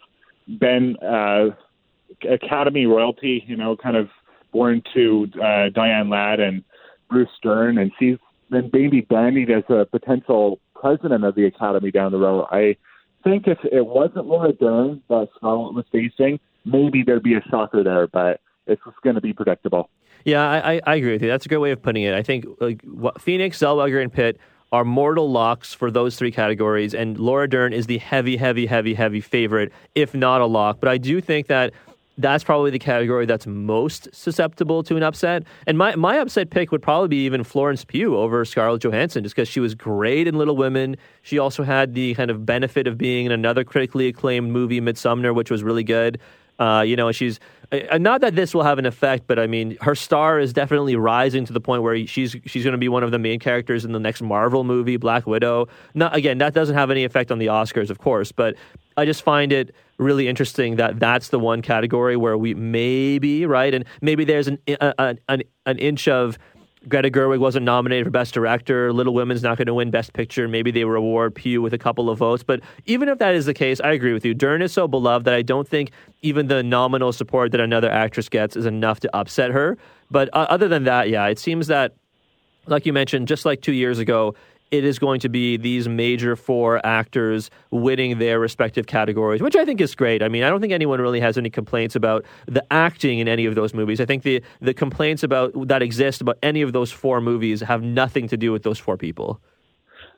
been 0.59 0.97
uh, 0.97 1.55
Academy 2.29 2.85
royalty. 2.85 3.43
You 3.47 3.55
know, 3.55 3.75
kind 3.75 3.95
of 3.95 4.09
born 4.51 4.81
to 4.93 5.27
uh, 5.43 5.69
Diane 5.69 6.09
Ladd 6.09 6.39
and 6.39 6.63
Bruce 7.09 7.29
Dern, 7.41 7.77
and 7.77 7.91
she's 7.99 8.17
been 8.49 8.69
baby 8.69 9.01
bandied 9.01 9.51
as 9.51 9.63
a 9.69 9.85
potential 9.85 10.59
president 10.75 11.23
of 11.23 11.35
the 11.35 11.45
Academy 11.45 11.91
down 11.91 12.11
the 12.11 12.17
road. 12.17 12.47
I 12.51 12.77
think 13.23 13.47
if 13.47 13.57
it 13.71 13.85
wasn't 13.85 14.25
Laura 14.25 14.53
Dern 14.53 15.01
that 15.09 15.27
Scarlett 15.35 15.73
was 15.73 15.85
facing, 15.91 16.39
maybe 16.65 17.03
there'd 17.03 17.23
be 17.23 17.35
a 17.35 17.41
shocker 17.49 17.83
there, 17.83 18.07
but 18.07 18.39
it's 18.67 18.81
just 18.85 18.97
going 19.01 19.15
to 19.15 19.21
be 19.21 19.33
predictable. 19.33 19.89
Yeah, 20.25 20.43
I, 20.43 20.81
I, 20.85 20.95
agree 20.95 21.13
with 21.13 21.21
you. 21.21 21.29
That's 21.29 21.45
a 21.45 21.49
good 21.49 21.59
way 21.59 21.71
of 21.71 21.81
putting 21.81 22.03
it. 22.03 22.13
I 22.13 22.21
think 22.21 22.45
like 22.59 22.81
Phoenix, 23.19 23.59
Zellweger, 23.59 24.01
and 24.01 24.11
Pitt 24.11 24.37
are 24.73 24.83
mortal 24.83 25.31
locks 25.31 25.73
for 25.73 25.89
those 25.89 26.17
three 26.17 26.31
categories, 26.31 26.93
and 26.93 27.17
Laura 27.17 27.47
Dern 27.47 27.71
is 27.71 27.87
the 27.87 27.97
heavy, 27.99 28.35
heavy, 28.35 28.65
heavy, 28.65 28.93
heavy 28.93 29.21
favorite, 29.21 29.71
if 29.95 30.13
not 30.13 30.41
a 30.41 30.45
lock. 30.45 30.79
But 30.81 30.89
I 30.89 30.97
do 30.97 31.21
think 31.21 31.47
that 31.47 31.73
that's 32.17 32.43
probably 32.43 32.71
the 32.71 32.79
category 32.79 33.25
that's 33.25 33.45
most 33.45 34.07
susceptible 34.13 34.83
to 34.83 34.95
an 34.97 35.03
upset. 35.03 35.43
And 35.67 35.77
my, 35.77 35.95
my 35.95 36.17
upset 36.17 36.49
pick 36.49 36.71
would 36.71 36.81
probably 36.81 37.09
be 37.09 37.25
even 37.25 37.43
Florence 37.43 37.85
Pugh 37.85 38.15
over 38.17 38.43
Scarlett 38.43 38.81
Johansson, 38.81 39.23
just 39.23 39.35
because 39.35 39.47
she 39.47 39.59
was 39.59 39.75
great 39.75 40.27
in 40.27 40.35
Little 40.35 40.57
Women. 40.57 40.97
She 41.21 41.37
also 41.37 41.63
had 41.63 41.93
the 41.93 42.15
kind 42.15 42.31
of 42.31 42.45
benefit 42.45 42.87
of 42.87 42.97
being 42.97 43.25
in 43.25 43.31
another 43.31 43.63
critically 43.63 44.07
acclaimed 44.07 44.51
movie, 44.51 44.81
Midsommar, 44.81 45.35
which 45.35 45.51
was 45.51 45.63
really 45.63 45.83
good. 45.83 46.19
Uh, 46.59 46.83
you 46.85 46.95
know, 46.95 47.11
she's 47.11 47.39
uh, 47.71 47.97
not 47.99 48.21
that 48.21 48.35
this 48.35 48.53
will 48.53 48.63
have 48.63 48.79
an 48.79 48.85
effect, 48.85 49.25
but 49.27 49.37
I 49.37 49.45
mean, 49.45 49.77
her 49.81 49.93
star 49.93 50.39
is 50.39 50.53
definitely 50.53 50.95
rising 50.95 51.45
to 51.45 51.53
the 51.53 51.61
point 51.61 51.83
where 51.83 52.07
she's 52.07 52.35
she's 52.45 52.63
going 52.63 52.71
to 52.71 52.79
be 52.79 52.89
one 52.89 53.03
of 53.03 53.11
the 53.11 53.19
main 53.19 53.39
characters 53.39 53.85
in 53.85 53.91
the 53.91 53.99
next 53.99 54.21
Marvel 54.21 54.63
movie, 54.63 54.97
Black 54.97 55.27
Widow. 55.27 55.67
Not 55.93 56.15
again, 56.15 56.39
that 56.39 56.55
doesn't 56.55 56.75
have 56.75 56.89
any 56.89 57.03
effect 57.03 57.31
on 57.31 57.37
the 57.37 57.47
Oscars, 57.47 57.91
of 57.91 57.99
course, 57.99 58.31
but 58.31 58.55
I 58.95 59.05
just 59.05 59.21
find 59.21 59.51
it 59.51 59.75
really 59.97 60.27
interesting 60.27 60.75
that 60.75 60.99
that's 60.99 61.29
the 61.29 61.39
one 61.39 61.61
category 61.61 62.15
where 62.15 62.37
we 62.37 62.53
maybe 62.53 63.45
right, 63.45 63.73
and 63.73 63.85
maybe 64.01 64.25
there's 64.25 64.47
an 64.47 64.59
a, 64.67 65.17
an 65.27 65.43
an 65.65 65.79
inch 65.79 66.07
of 66.07 66.37
Greta 66.87 67.09
Gerwig 67.09 67.39
wasn't 67.39 67.65
nominated 67.65 68.05
for 68.05 68.11
Best 68.11 68.33
Director. 68.33 68.93
Little 68.93 69.13
Women's 69.13 69.43
not 69.43 69.57
going 69.57 69.67
to 69.67 69.73
win 69.73 69.91
Best 69.91 70.13
Picture. 70.13 70.47
Maybe 70.47 70.71
they 70.71 70.85
reward 70.85 71.35
Pugh 71.35 71.61
with 71.61 71.73
a 71.73 71.77
couple 71.77 72.09
of 72.09 72.17
votes. 72.19 72.43
But 72.43 72.61
even 72.85 73.09
if 73.09 73.17
that 73.17 73.35
is 73.35 73.45
the 73.45 73.53
case, 73.53 73.81
I 73.81 73.91
agree 73.91 74.13
with 74.13 74.23
you. 74.23 74.33
Dern 74.33 74.61
is 74.61 74.71
so 74.71 74.87
beloved 74.87 75.25
that 75.25 75.33
I 75.33 75.41
don't 75.41 75.67
think 75.67 75.91
even 76.21 76.47
the 76.47 76.63
nominal 76.63 77.11
support 77.11 77.51
that 77.51 77.59
another 77.59 77.89
actress 77.89 78.29
gets 78.29 78.55
is 78.55 78.65
enough 78.65 78.99
to 79.01 79.15
upset 79.15 79.51
her. 79.51 79.77
But 80.09 80.29
uh, 80.33 80.45
other 80.49 80.67
than 80.67 80.85
that, 80.85 81.09
yeah, 81.09 81.25
it 81.27 81.39
seems 81.39 81.67
that, 81.67 81.93
like 82.67 82.85
you 82.85 82.93
mentioned, 82.93 83.27
just 83.27 83.43
like 83.43 83.61
two 83.61 83.73
years 83.73 83.99
ago, 83.99 84.35
it 84.71 84.83
is 84.83 84.99
going 84.99 85.19
to 85.21 85.29
be 85.29 85.57
these 85.57 85.87
major 85.87 86.35
four 86.35 86.85
actors 86.85 87.49
winning 87.71 88.19
their 88.19 88.39
respective 88.39 88.87
categories, 88.87 89.41
which 89.41 89.55
I 89.55 89.65
think 89.65 89.79
is 89.81 89.95
great. 89.95 90.21
I 90.21 90.27
mean, 90.27 90.43
I 90.43 90.49
don't 90.49 90.61
think 90.61 90.73
anyone 90.73 90.99
really 90.99 91.19
has 91.19 91.37
any 91.37 91.49
complaints 91.49 91.95
about 91.95 92.25
the 92.47 92.65
acting 92.71 93.19
in 93.19 93.27
any 93.27 93.45
of 93.45 93.55
those 93.55 93.73
movies. 93.73 94.01
I 94.01 94.05
think 94.05 94.23
the 94.23 94.41
the 94.59 94.73
complaints 94.73 95.23
about 95.23 95.67
that 95.67 95.81
exist 95.81 96.21
about 96.21 96.37
any 96.43 96.61
of 96.61 96.73
those 96.73 96.91
four 96.91 97.21
movies 97.21 97.61
have 97.61 97.81
nothing 97.81 98.27
to 98.29 98.37
do 98.37 98.51
with 98.51 98.63
those 98.63 98.79
four 98.79 98.97
people. 98.97 99.39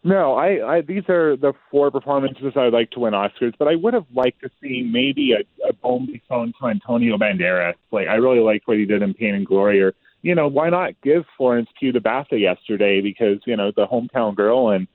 No, 0.04 0.36
I, 0.36 0.78
I 0.78 0.82
these 0.82 1.04
are 1.10 1.36
the 1.36 1.54
four 1.70 1.92
performances 1.92 2.54
I'd 2.56 2.74
like 2.74 2.92
to 2.92 3.02
win 3.02 3.14
Oscars, 3.14 3.54
but 3.60 3.68
I 3.68 3.76
would 3.76 3.94
have 3.94 4.06
liked 4.16 4.42
to 4.42 4.50
see 4.62 4.90
maybe 4.90 5.34
a, 5.34 5.68
a 5.68 6.00
be 6.00 6.22
thrown 6.28 6.54
to 6.60 6.68
Antonio 6.68 7.18
Banderas. 7.18 7.76
Like 7.92 8.08
I 8.08 8.16
really 8.16 8.40
liked 8.40 8.68
what 8.68 8.78
he 8.78 8.86
did 8.86 9.02
in 9.02 9.14
Pain 9.14 9.36
and 9.36 9.46
Glory, 9.46 9.82
or 9.82 9.94
you 10.22 10.36
know, 10.36 10.48
why 10.48 10.70
not 10.70 11.00
give 11.02 11.24
Florence 11.38 11.70
Pugh 11.80 11.92
the 11.92 12.00
BAFTA 12.00 12.40
yesterday 12.40 13.02
because 13.02 13.40
you 13.46 13.56
know 13.56 13.72
the 13.76 13.88
hometown 13.88 14.36
girl 14.36 14.70
and 14.70 14.88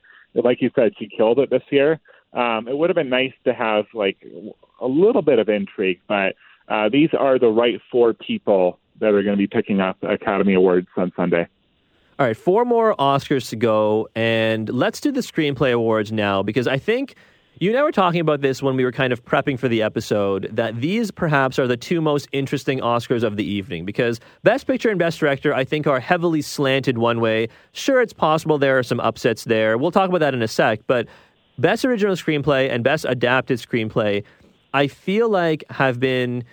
like 0.43 0.61
you 0.61 0.69
said, 0.75 0.93
she 0.99 1.07
killed 1.07 1.39
it 1.39 1.49
this 1.49 1.63
year. 1.71 1.99
Um, 2.33 2.67
it 2.67 2.77
would 2.77 2.89
have 2.89 2.95
been 2.95 3.09
nice 3.09 3.31
to 3.45 3.53
have 3.53 3.85
like 3.93 4.17
a 4.81 4.87
little 4.87 5.21
bit 5.21 5.39
of 5.39 5.47
intrigue, 5.47 6.01
but 6.07 6.35
uh, 6.67 6.89
these 6.89 7.09
are 7.17 7.39
the 7.39 7.47
right 7.47 7.79
four 7.91 8.13
people 8.13 8.79
that 8.99 9.13
are 9.13 9.23
going 9.23 9.35
to 9.35 9.37
be 9.37 9.47
picking 9.47 9.79
up 9.79 9.97
Academy 10.03 10.53
Awards 10.53 10.87
on 10.97 11.11
Sunday. 11.15 11.47
All 12.17 12.25
right, 12.25 12.35
four 12.35 12.65
more 12.65 12.95
Oscars 12.95 13.49
to 13.49 13.55
go, 13.55 14.07
and 14.15 14.69
let's 14.69 15.01
do 15.01 15.11
the 15.11 15.21
Screenplay 15.21 15.73
Awards 15.73 16.11
now 16.11 16.43
because 16.43 16.67
I 16.67 16.77
think 16.77 17.15
you 17.59 17.69
and 17.69 17.79
I 17.79 17.83
were 17.83 17.91
talking 17.91 18.19
about 18.19 18.41
this 18.41 18.61
when 18.61 18.75
we 18.75 18.83
were 18.83 18.91
kind 18.91 19.13
of 19.13 19.23
prepping 19.23 19.57
for 19.57 19.67
the 19.67 19.81
episode 19.81 20.49
that 20.51 20.81
these 20.81 21.09
perhaps 21.09 21.57
are 21.57 21.67
the 21.67 21.77
two 21.77 22.01
most 22.01 22.27
interesting 22.31 22.79
Oscars 22.79 23.23
of 23.23 23.37
the 23.37 23.45
evening 23.45 23.85
because 23.85 24.19
Best 24.43 24.67
Picture 24.67 24.89
and 24.89 24.99
Best 24.99 25.19
Director, 25.19 25.53
I 25.53 25.63
think, 25.63 25.87
are 25.87 25.99
heavily 25.99 26.41
slanted 26.41 26.97
one 26.97 27.21
way. 27.21 27.47
Sure, 27.71 28.01
it's 28.01 28.13
possible 28.13 28.57
there 28.57 28.77
are 28.77 28.83
some 28.83 28.99
upsets 28.99 29.45
there. 29.45 29.77
We'll 29.77 29.91
talk 29.91 30.09
about 30.09 30.19
that 30.19 30.33
in 30.33 30.41
a 30.41 30.47
sec, 30.47 30.81
but 30.87 31.07
Best 31.57 31.85
Original 31.85 32.15
Screenplay 32.15 32.69
and 32.69 32.83
Best 32.83 33.05
Adapted 33.07 33.59
Screenplay, 33.59 34.23
I 34.73 34.87
feel 34.87 35.29
like 35.29 35.63
have 35.69 35.99
been 35.99 36.43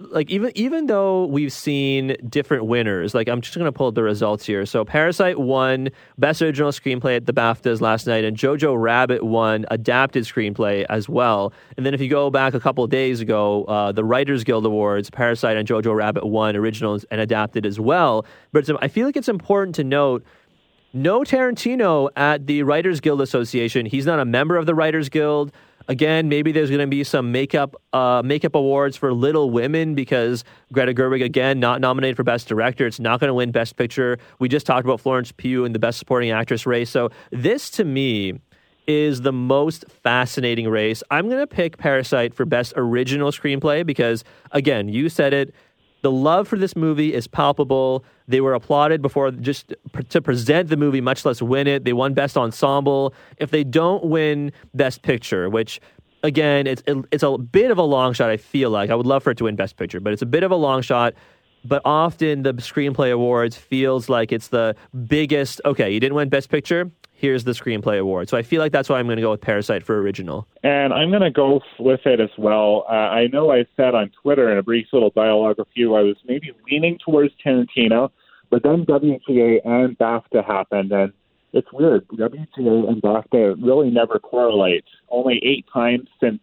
like 0.00 0.30
even 0.30 0.52
even 0.54 0.86
though 0.86 1.26
we've 1.26 1.52
seen 1.52 2.16
different 2.28 2.66
winners, 2.66 3.14
like 3.14 3.28
I'm 3.28 3.40
just 3.40 3.56
going 3.56 3.64
to 3.64 3.72
pull 3.72 3.88
up 3.88 3.94
the 3.94 4.02
results 4.02 4.46
here. 4.46 4.64
So 4.64 4.84
Parasite 4.84 5.38
won 5.38 5.88
Best 6.16 6.40
Original 6.40 6.70
Screenplay 6.70 7.16
at 7.16 7.26
the 7.26 7.32
BAFTAs 7.32 7.80
last 7.80 8.06
night, 8.06 8.24
and 8.24 8.36
Jojo 8.36 8.80
Rabbit 8.80 9.24
won 9.24 9.66
Adapted 9.70 10.24
Screenplay 10.24 10.86
as 10.88 11.08
well. 11.08 11.52
And 11.76 11.84
then 11.84 11.94
if 11.94 12.00
you 12.00 12.08
go 12.08 12.30
back 12.30 12.54
a 12.54 12.60
couple 12.60 12.84
of 12.84 12.90
days 12.90 13.20
ago, 13.20 13.64
uh, 13.64 13.90
the 13.90 14.04
Writers 14.04 14.44
Guild 14.44 14.64
Awards, 14.64 15.10
Parasite 15.10 15.56
and 15.56 15.66
Jojo 15.66 15.94
Rabbit 15.94 16.26
won 16.26 16.54
Original 16.54 17.00
and 17.10 17.20
Adapted 17.20 17.66
as 17.66 17.80
well. 17.80 18.24
But 18.52 18.70
I 18.80 18.88
feel 18.88 19.06
like 19.06 19.16
it's 19.16 19.28
important 19.28 19.74
to 19.76 19.84
note. 19.84 20.24
No 20.94 21.20
Tarantino 21.20 22.08
at 22.16 22.46
the 22.46 22.62
Writers 22.62 23.00
Guild 23.00 23.20
Association. 23.20 23.84
He's 23.84 24.06
not 24.06 24.20
a 24.20 24.24
member 24.24 24.56
of 24.56 24.64
the 24.64 24.74
Writers 24.74 25.10
Guild. 25.10 25.52
Again, 25.88 26.28
maybe 26.28 26.52
there's 26.52 26.68
going 26.68 26.80
to 26.80 26.86
be 26.86 27.02
some 27.02 27.32
makeup 27.32 27.74
uh, 27.94 28.20
makeup 28.22 28.54
awards 28.54 28.96
for 28.96 29.12
Little 29.14 29.50
Women 29.50 29.94
because 29.94 30.44
Greta 30.70 30.92
Gerwig 30.92 31.24
again 31.24 31.60
not 31.60 31.80
nominated 31.80 32.14
for 32.14 32.24
Best 32.24 32.46
Director. 32.46 32.86
It's 32.86 33.00
not 33.00 33.20
going 33.20 33.28
to 33.28 33.34
win 33.34 33.52
Best 33.52 33.76
Picture. 33.76 34.18
We 34.38 34.50
just 34.50 34.66
talked 34.66 34.84
about 34.84 35.00
Florence 35.00 35.32
Pugh 35.32 35.64
in 35.64 35.72
the 35.72 35.78
Best 35.78 35.98
Supporting 35.98 36.30
Actress 36.30 36.66
race. 36.66 36.90
So 36.90 37.08
this 37.30 37.70
to 37.70 37.84
me 37.84 38.38
is 38.86 39.22
the 39.22 39.32
most 39.32 39.86
fascinating 40.02 40.68
race. 40.68 41.02
I'm 41.10 41.26
going 41.28 41.40
to 41.40 41.46
pick 41.46 41.78
Parasite 41.78 42.34
for 42.34 42.44
Best 42.44 42.74
Original 42.76 43.30
Screenplay 43.30 43.84
because 43.84 44.24
again, 44.52 44.88
you 44.88 45.08
said 45.08 45.32
it. 45.32 45.54
The 46.02 46.10
love 46.12 46.46
for 46.46 46.56
this 46.56 46.76
movie 46.76 47.12
is 47.12 47.26
palpable. 47.26 48.04
They 48.28 48.40
were 48.40 48.54
applauded 48.54 49.02
before 49.02 49.30
just 49.32 49.74
to 50.10 50.20
present 50.22 50.68
the 50.68 50.76
movie, 50.76 51.00
much 51.00 51.24
less 51.24 51.42
win 51.42 51.66
it. 51.66 51.84
They 51.84 51.92
won 51.92 52.14
Best 52.14 52.36
Ensemble. 52.36 53.12
If 53.38 53.50
they 53.50 53.64
don't 53.64 54.04
win 54.04 54.52
Best 54.74 55.02
Picture, 55.02 55.50
which 55.50 55.80
again, 56.22 56.66
it's 56.66 56.82
it's 57.12 57.22
a 57.22 57.36
bit 57.36 57.70
of 57.70 57.78
a 57.78 57.82
long 57.82 58.12
shot. 58.12 58.30
I 58.30 58.36
feel 58.36 58.70
like 58.70 58.90
I 58.90 58.94
would 58.94 59.06
love 59.06 59.22
for 59.24 59.30
it 59.30 59.38
to 59.38 59.44
win 59.44 59.56
Best 59.56 59.76
Picture, 59.76 59.98
but 60.00 60.12
it's 60.12 60.22
a 60.22 60.26
bit 60.26 60.44
of 60.44 60.50
a 60.52 60.56
long 60.56 60.82
shot. 60.82 61.14
but 61.64 61.82
often 61.84 62.42
the 62.42 62.54
screenplay 62.54 63.12
awards 63.12 63.56
feels 63.56 64.08
like 64.08 64.32
it's 64.32 64.48
the 64.48 64.74
biggest. 65.06 65.60
Okay, 65.64 65.90
you 65.90 66.00
didn't 66.00 66.14
win 66.14 66.28
Best 66.28 66.48
Picture. 66.50 66.90
Here's 67.18 67.42
the 67.42 67.50
screenplay 67.50 67.98
award. 67.98 68.28
So 68.28 68.36
I 68.36 68.42
feel 68.42 68.60
like 68.60 68.70
that's 68.70 68.88
why 68.88 69.00
I'm 69.00 69.06
going 69.06 69.16
to 69.16 69.22
go 69.22 69.32
with 69.32 69.40
Parasite 69.40 69.82
for 69.82 70.00
original. 70.00 70.46
And 70.62 70.92
I'm 70.92 71.10
going 71.10 71.22
to 71.22 71.32
go 71.32 71.60
with 71.80 72.06
it 72.06 72.20
as 72.20 72.30
well. 72.38 72.84
Uh, 72.88 72.92
I 72.92 73.26
know 73.26 73.50
I 73.50 73.66
said 73.76 73.96
on 73.96 74.12
Twitter 74.22 74.52
in 74.52 74.56
a 74.56 74.62
brief 74.62 74.86
little 74.92 75.10
dialogue 75.10 75.56
with 75.58 75.66
you, 75.74 75.96
I 75.96 76.02
was 76.02 76.14
maybe 76.26 76.52
leaning 76.70 76.96
towards 77.04 77.34
Tarantino, 77.44 78.10
but 78.50 78.62
then 78.62 78.86
WGA 78.86 79.66
and 79.66 79.98
BAFTA 79.98 80.46
happened, 80.46 80.92
and 80.92 81.12
it's 81.52 81.66
weird. 81.72 82.06
WGA 82.06 82.88
and 82.88 83.02
BAFTA 83.02 83.56
really 83.60 83.90
never 83.90 84.20
correlate. 84.20 84.84
Only 85.08 85.40
eight 85.44 85.66
times 85.74 86.08
since 86.20 86.38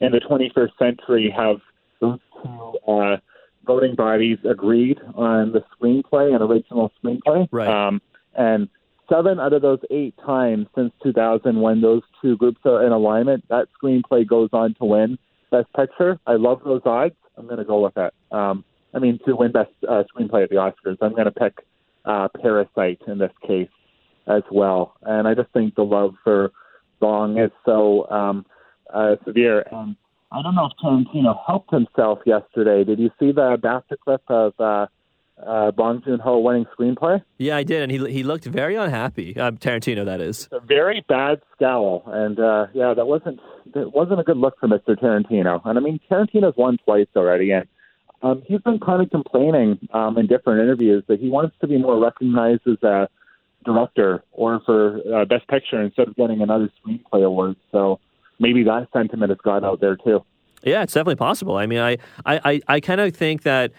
in 0.00 0.12
the 0.12 0.20
21st 0.20 0.70
century 0.78 1.30
have 1.36 1.56
those 2.00 2.18
two 2.42 2.78
uh, 2.88 3.18
voting 3.66 3.94
bodies 3.94 4.38
agreed 4.48 4.98
on 5.16 5.52
the 5.52 5.62
screenplay, 5.76 6.34
an 6.34 6.40
original 6.40 6.90
screenplay. 7.04 7.46
Right. 7.50 7.68
Um, 7.68 8.00
and 8.34 8.70
seven 9.08 9.40
out 9.40 9.52
of 9.52 9.62
those 9.62 9.80
eight 9.90 10.14
times 10.24 10.66
since 10.74 10.92
2000, 11.02 11.60
when 11.60 11.80
those 11.80 12.02
two 12.22 12.36
groups 12.36 12.60
are 12.64 12.84
in 12.84 12.92
alignment, 12.92 13.44
that 13.48 13.68
screenplay 13.82 14.26
goes 14.26 14.50
on 14.52 14.74
to 14.74 14.84
win 14.84 15.18
Best 15.50 15.72
Picture. 15.74 16.18
I 16.26 16.34
love 16.34 16.60
those 16.64 16.82
odds. 16.84 17.14
I'm 17.36 17.46
going 17.46 17.58
to 17.58 17.64
go 17.64 17.80
with 17.82 17.96
it. 17.96 18.14
Um, 18.30 18.64
I 18.94 18.98
mean, 18.98 19.18
to 19.26 19.34
win 19.34 19.52
Best 19.52 19.70
uh, 19.88 20.04
Screenplay 20.14 20.44
at 20.44 20.50
the 20.50 20.56
Oscars, 20.56 20.98
I'm 21.00 21.12
going 21.12 21.24
to 21.24 21.32
pick 21.32 21.64
uh, 22.04 22.28
Parasite 22.40 23.00
in 23.06 23.18
this 23.18 23.32
case 23.46 23.68
as 24.26 24.42
well. 24.50 24.94
And 25.02 25.26
I 25.26 25.34
just 25.34 25.50
think 25.52 25.74
the 25.74 25.84
love 25.84 26.14
for 26.22 26.52
Bong 27.00 27.38
is 27.38 27.50
so 27.64 28.08
um, 28.10 28.46
uh, 28.92 29.16
severe. 29.24 29.66
And 29.70 29.96
I 30.32 30.42
don't 30.42 30.54
know 30.54 30.66
if 30.66 30.72
Tarantino 30.82 31.38
helped 31.46 31.72
himself 31.72 32.20
yesterday. 32.24 32.84
Did 32.84 32.98
you 32.98 33.10
see 33.18 33.32
the 33.32 33.58
BAFTA 33.62 33.98
clip 34.02 34.22
of 34.28 34.52
uh, 34.58 34.86
uh, 35.46 35.70
Bong 35.70 36.02
Joon 36.04 36.20
Ho 36.20 36.38
winning 36.38 36.66
screenplay? 36.76 37.22
Yeah, 37.38 37.56
I 37.56 37.62
did, 37.62 37.82
and 37.82 37.92
he 37.92 37.98
he 38.12 38.22
looked 38.22 38.44
very 38.44 38.76
unhappy. 38.76 39.36
Um, 39.36 39.56
Tarantino, 39.58 40.04
that 40.04 40.20
is. 40.20 40.48
A 40.52 40.60
very 40.60 41.04
bad 41.08 41.40
scowl, 41.54 42.02
and 42.06 42.38
uh, 42.38 42.66
yeah, 42.72 42.94
that 42.94 43.06
wasn't 43.06 43.40
that 43.74 43.92
wasn't 43.92 44.20
a 44.20 44.22
good 44.22 44.36
look 44.36 44.58
for 44.58 44.68
Mr. 44.68 44.98
Tarantino. 44.98 45.60
And 45.64 45.78
I 45.78 45.80
mean, 45.80 46.00
Tarantino's 46.10 46.56
won 46.56 46.78
twice 46.84 47.06
already, 47.16 47.50
and 47.50 47.66
um, 48.22 48.42
he's 48.46 48.60
been 48.60 48.80
kind 48.80 49.02
of 49.02 49.10
complaining 49.10 49.78
um, 49.92 50.16
in 50.16 50.26
different 50.26 50.62
interviews 50.62 51.04
that 51.08 51.20
he 51.20 51.28
wants 51.28 51.54
to 51.60 51.66
be 51.66 51.78
more 51.78 51.98
recognized 51.98 52.62
as 52.66 52.82
a 52.82 53.08
director 53.64 54.24
or 54.32 54.60
for 54.64 55.00
uh, 55.14 55.24
Best 55.24 55.46
Picture 55.48 55.82
instead 55.82 56.08
of 56.08 56.16
getting 56.16 56.40
another 56.40 56.70
screenplay 56.80 57.24
award. 57.24 57.56
So 57.72 58.00
maybe 58.38 58.62
that 58.64 58.88
sentiment 58.92 59.30
has 59.30 59.38
got 59.44 59.64
out 59.64 59.80
there 59.80 59.96
too. 59.96 60.24
Yeah, 60.62 60.82
it's 60.82 60.94
definitely 60.94 61.16
possible. 61.16 61.56
I 61.56 61.66
mean, 61.66 61.80
I 61.80 61.98
I, 62.24 62.40
I, 62.44 62.60
I 62.68 62.80
kind 62.80 63.00
of 63.00 63.14
think 63.14 63.42
that 63.42 63.72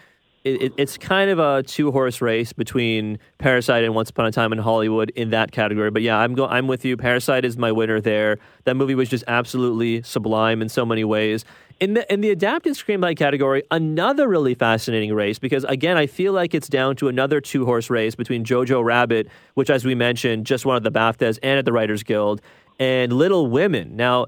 it, 0.45 0.73
it's 0.77 0.97
kind 0.97 1.31
of 1.31 1.39
a 1.39 1.63
two 1.63 1.91
horse 1.91 2.21
race 2.21 2.53
between 2.53 3.17
Parasite 3.39 3.83
and 3.83 3.95
Once 3.95 4.11
Upon 4.11 4.27
a 4.27 4.31
Time 4.31 4.53
in 4.53 4.59
Hollywood 4.59 5.09
in 5.11 5.31
that 5.31 5.51
category. 5.51 5.89
But 5.89 6.03
yeah, 6.03 6.17
I'm 6.17 6.35
go- 6.35 6.47
I'm 6.47 6.67
with 6.67 6.85
you. 6.85 6.95
Parasite 6.95 7.43
is 7.43 7.57
my 7.57 7.71
winner 7.71 7.99
there. 7.99 8.37
That 8.65 8.75
movie 8.75 8.95
was 8.95 9.09
just 9.09 9.23
absolutely 9.27 10.03
sublime 10.03 10.61
in 10.61 10.69
so 10.69 10.85
many 10.85 11.03
ways. 11.03 11.45
In 11.79 11.95
the 11.95 12.13
in 12.13 12.21
the 12.21 12.29
adapted 12.29 12.73
screenplay 12.73 13.17
category, 13.17 13.63
another 13.71 14.29
really 14.29 14.53
fascinating 14.53 15.13
race 15.13 15.39
because 15.39 15.63
again, 15.65 15.97
I 15.97 16.05
feel 16.05 16.31
like 16.31 16.53
it's 16.53 16.69
down 16.69 16.95
to 16.97 17.07
another 17.07 17.41
two 17.41 17.65
horse 17.65 17.89
race 17.89 18.15
between 18.15 18.45
Jojo 18.45 18.83
Rabbit, 18.83 19.27
which 19.55 19.69
as 19.69 19.83
we 19.83 19.95
mentioned 19.95 20.45
just 20.45 20.65
won 20.65 20.77
at 20.77 20.83
the 20.83 20.91
BAFTAs 20.91 21.39
and 21.43 21.57
at 21.57 21.65
the 21.65 21.73
Writers 21.73 22.03
Guild, 22.03 22.39
and 22.79 23.11
Little 23.11 23.47
Women. 23.47 23.95
Now, 23.95 24.27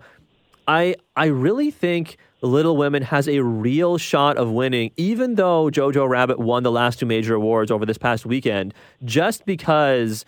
I 0.67 0.95
I 1.15 1.27
really 1.27 1.71
think 1.71 2.17
Little 2.41 2.77
Women 2.77 3.03
has 3.03 3.27
a 3.27 3.39
real 3.39 3.97
shot 3.97 4.37
of 4.37 4.51
winning, 4.51 4.91
even 4.95 5.35
though 5.35 5.69
Jojo 5.69 6.07
Rabbit 6.07 6.39
won 6.39 6.63
the 6.63 6.71
last 6.71 6.99
two 6.99 7.05
major 7.05 7.35
awards 7.35 7.71
over 7.71 7.85
this 7.85 7.97
past 7.97 8.25
weekend, 8.25 8.73
just 9.03 9.45
because, 9.45 10.23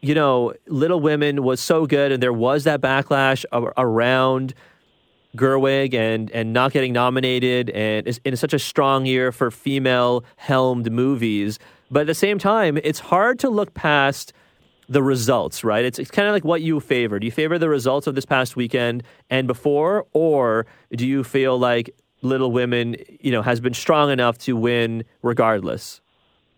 you 0.00 0.14
know, 0.14 0.52
Little 0.66 1.00
Women 1.00 1.42
was 1.44 1.60
so 1.60 1.86
good 1.86 2.10
and 2.10 2.22
there 2.22 2.32
was 2.32 2.64
that 2.64 2.80
backlash 2.80 3.44
around 3.76 4.54
Gerwig 5.36 5.94
and, 5.94 6.30
and 6.30 6.52
not 6.52 6.72
getting 6.72 6.92
nominated, 6.92 7.70
and 7.70 8.06
it's 8.06 8.18
in 8.24 8.36
such 8.36 8.54
a 8.54 8.58
strong 8.58 9.06
year 9.06 9.32
for 9.32 9.50
female 9.50 10.24
helmed 10.36 10.90
movies. 10.90 11.58
But 11.90 12.00
at 12.00 12.06
the 12.06 12.14
same 12.14 12.38
time, 12.38 12.78
it's 12.78 13.00
hard 13.00 13.38
to 13.40 13.50
look 13.50 13.74
past 13.74 14.32
the 14.88 15.02
results, 15.02 15.64
right? 15.64 15.84
It's, 15.84 15.98
it's 15.98 16.10
kind 16.10 16.28
of 16.28 16.32
like 16.32 16.44
what 16.44 16.62
you 16.62 16.80
favor. 16.80 17.18
Do 17.18 17.26
you 17.26 17.32
favor 17.32 17.58
the 17.58 17.68
results 17.68 18.06
of 18.06 18.14
this 18.14 18.24
past 18.24 18.56
weekend 18.56 19.02
and 19.30 19.46
before, 19.46 20.06
or 20.12 20.66
do 20.92 21.06
you 21.06 21.24
feel 21.24 21.58
like 21.58 21.94
Little 22.22 22.52
Women, 22.52 22.96
you 23.20 23.30
know, 23.30 23.42
has 23.42 23.60
been 23.60 23.74
strong 23.74 24.10
enough 24.10 24.38
to 24.38 24.56
win 24.56 25.04
regardless? 25.22 26.00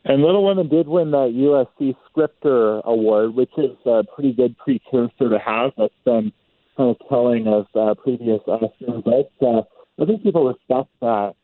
And 0.05 0.23
Little 0.23 0.45
Women 0.45 0.69
did 0.69 0.87
win 0.87 1.11
that 1.11 1.33
USC 1.35 1.97
Scripter 2.09 2.81
Award, 2.85 3.35
which 3.35 3.51
is 3.59 3.77
a 3.85 4.05
pretty 4.05 4.33
good 4.33 4.57
precursor 4.59 5.29
to 5.29 5.39
have. 5.45 5.73
That's 5.77 5.93
been 6.05 6.33
kind 6.77 6.91
of 6.91 7.09
telling 7.09 7.49
of 7.49 7.67
uh, 7.75 7.95
previous 7.95 8.41
Oscar 8.47 9.01
but 9.05 9.33
uh, 9.45 9.63
I 10.01 10.05
think 10.05 10.23
people 10.23 10.47
respect 10.47 10.91
that. 11.01 11.35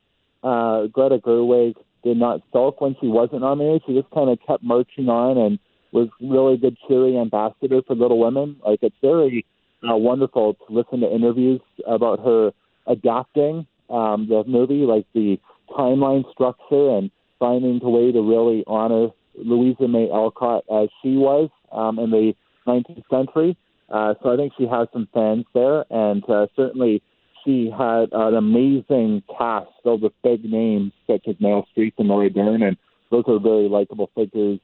Uh, 0.44 0.86
Greta 0.88 1.18
Gerwig 1.18 1.74
did 2.04 2.16
not 2.16 2.42
sulk 2.52 2.80
when 2.80 2.96
she 3.00 3.06
wasn't 3.06 3.40
nominated. 3.40 3.82
She 3.86 3.94
just 3.94 4.10
kind 4.10 4.30
of 4.30 4.38
kept 4.46 4.62
marching 4.62 5.08
on 5.08 5.38
and 5.38 5.58
was 5.92 6.08
really 6.20 6.56
good 6.56 6.76
cheery 6.88 7.18
ambassador 7.18 7.82
for 7.86 7.94
Little 7.94 8.18
Women. 8.18 8.56
Like 8.66 8.80
it's 8.82 8.96
very 9.02 9.46
uh, 9.88 9.96
wonderful 9.96 10.54
to 10.54 10.64
listen 10.72 11.00
to 11.00 11.14
interviews 11.14 11.60
about 11.86 12.20
her 12.20 12.52
adapting 12.86 13.66
um, 13.90 14.26
the 14.28 14.42
movie, 14.46 14.86
like 14.86 15.06
the 15.14 15.38
timeline 15.70 16.30
structure 16.32 16.96
and 16.96 17.10
finding 17.38 17.80
a 17.82 17.90
way 17.90 18.12
to 18.12 18.22
really 18.22 18.64
honor 18.66 19.08
Louisa 19.36 19.88
May 19.88 20.10
Alcott 20.10 20.64
as 20.72 20.88
she 21.02 21.16
was 21.16 21.50
um, 21.70 21.98
in 21.98 22.10
the 22.10 22.34
19th 22.66 23.02
century. 23.10 23.56
Uh, 23.88 24.14
so 24.22 24.32
I 24.32 24.36
think 24.36 24.52
she 24.56 24.66
has 24.66 24.88
some 24.92 25.08
fans 25.12 25.44
there, 25.52 25.84
and 25.90 26.24
uh, 26.28 26.46
certainly 26.56 27.02
she 27.44 27.70
had 27.70 28.08
an 28.12 28.34
amazing 28.34 29.22
cast 29.36 29.68
filled 29.82 30.02
with 30.02 30.12
big 30.22 30.44
names 30.44 30.92
such 31.06 31.26
as 31.28 31.34
Meryl 31.36 31.64
Streep 31.76 31.92
and 31.98 32.08
Laura 32.08 32.30
Dern, 32.30 32.62
and 32.62 32.76
those 33.10 33.24
are 33.26 33.38
very 33.38 33.68
likable 33.68 34.10
figures 34.14 34.60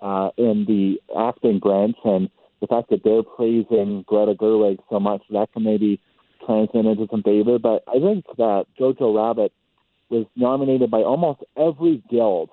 uh, 0.00 0.30
in 0.36 0.64
the 0.66 1.00
acting 1.18 1.58
branch, 1.58 1.96
and 2.04 2.30
the 2.60 2.66
fact 2.66 2.90
that 2.90 3.02
they're 3.04 3.22
praising 3.22 4.04
Greta 4.06 4.34
Gerwig 4.34 4.78
so 4.90 5.00
much 5.00 5.22
that 5.30 5.52
can 5.52 5.62
maybe 5.62 6.00
translate 6.44 6.86
into 6.86 7.06
some 7.10 7.22
favor. 7.22 7.58
But 7.58 7.82
I 7.88 7.98
think 7.98 8.24
that 8.36 8.66
Jojo 8.78 9.14
Rabbit 9.16 9.52
was 10.08 10.26
nominated 10.36 10.90
by 10.90 10.98
almost 10.98 11.40
every 11.56 12.02
guild, 12.10 12.50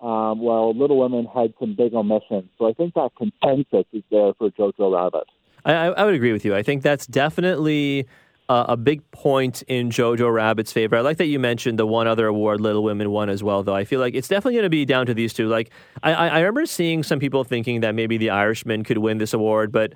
um, 0.00 0.40
while 0.40 0.76
Little 0.76 0.98
Women 0.98 1.26
had 1.26 1.52
some 1.58 1.74
big 1.74 1.94
omissions. 1.94 2.48
So 2.58 2.68
I 2.68 2.72
think 2.72 2.94
that 2.94 3.10
consensus 3.16 3.86
is 3.92 4.02
there 4.10 4.32
for 4.34 4.50
Jojo 4.50 4.94
Rabbit. 4.94 5.24
I, 5.64 5.72
I 5.72 6.04
would 6.04 6.14
agree 6.14 6.32
with 6.32 6.44
you. 6.44 6.54
I 6.54 6.62
think 6.62 6.82
that's 6.82 7.06
definitely 7.06 8.06
uh, 8.50 8.64
a 8.68 8.76
big 8.76 9.08
point 9.12 9.62
in 9.68 9.90
Jojo 9.90 10.32
Rabbit's 10.34 10.72
favor. 10.72 10.96
I 10.96 11.02
like 11.02 11.18
that 11.18 11.26
you 11.26 11.38
mentioned 11.38 11.78
the 11.78 11.86
one 11.86 12.08
other 12.08 12.26
award 12.26 12.60
Little 12.60 12.82
Women 12.82 13.12
won 13.12 13.30
as 13.30 13.44
well, 13.44 13.62
though. 13.62 13.76
I 13.76 13.84
feel 13.84 14.00
like 14.00 14.16
it's 14.16 14.26
definitely 14.26 14.54
going 14.54 14.64
to 14.64 14.70
be 14.70 14.84
down 14.84 15.06
to 15.06 15.14
these 15.14 15.32
two. 15.32 15.46
Like, 15.46 15.70
I, 16.02 16.12
I 16.12 16.38
remember 16.40 16.66
seeing 16.66 17.04
some 17.04 17.20
people 17.20 17.44
thinking 17.44 17.82
that 17.82 17.94
maybe 17.94 18.18
The 18.18 18.30
Irishman 18.30 18.82
could 18.82 18.98
win 18.98 19.18
this 19.18 19.32
award, 19.32 19.70
but 19.70 19.92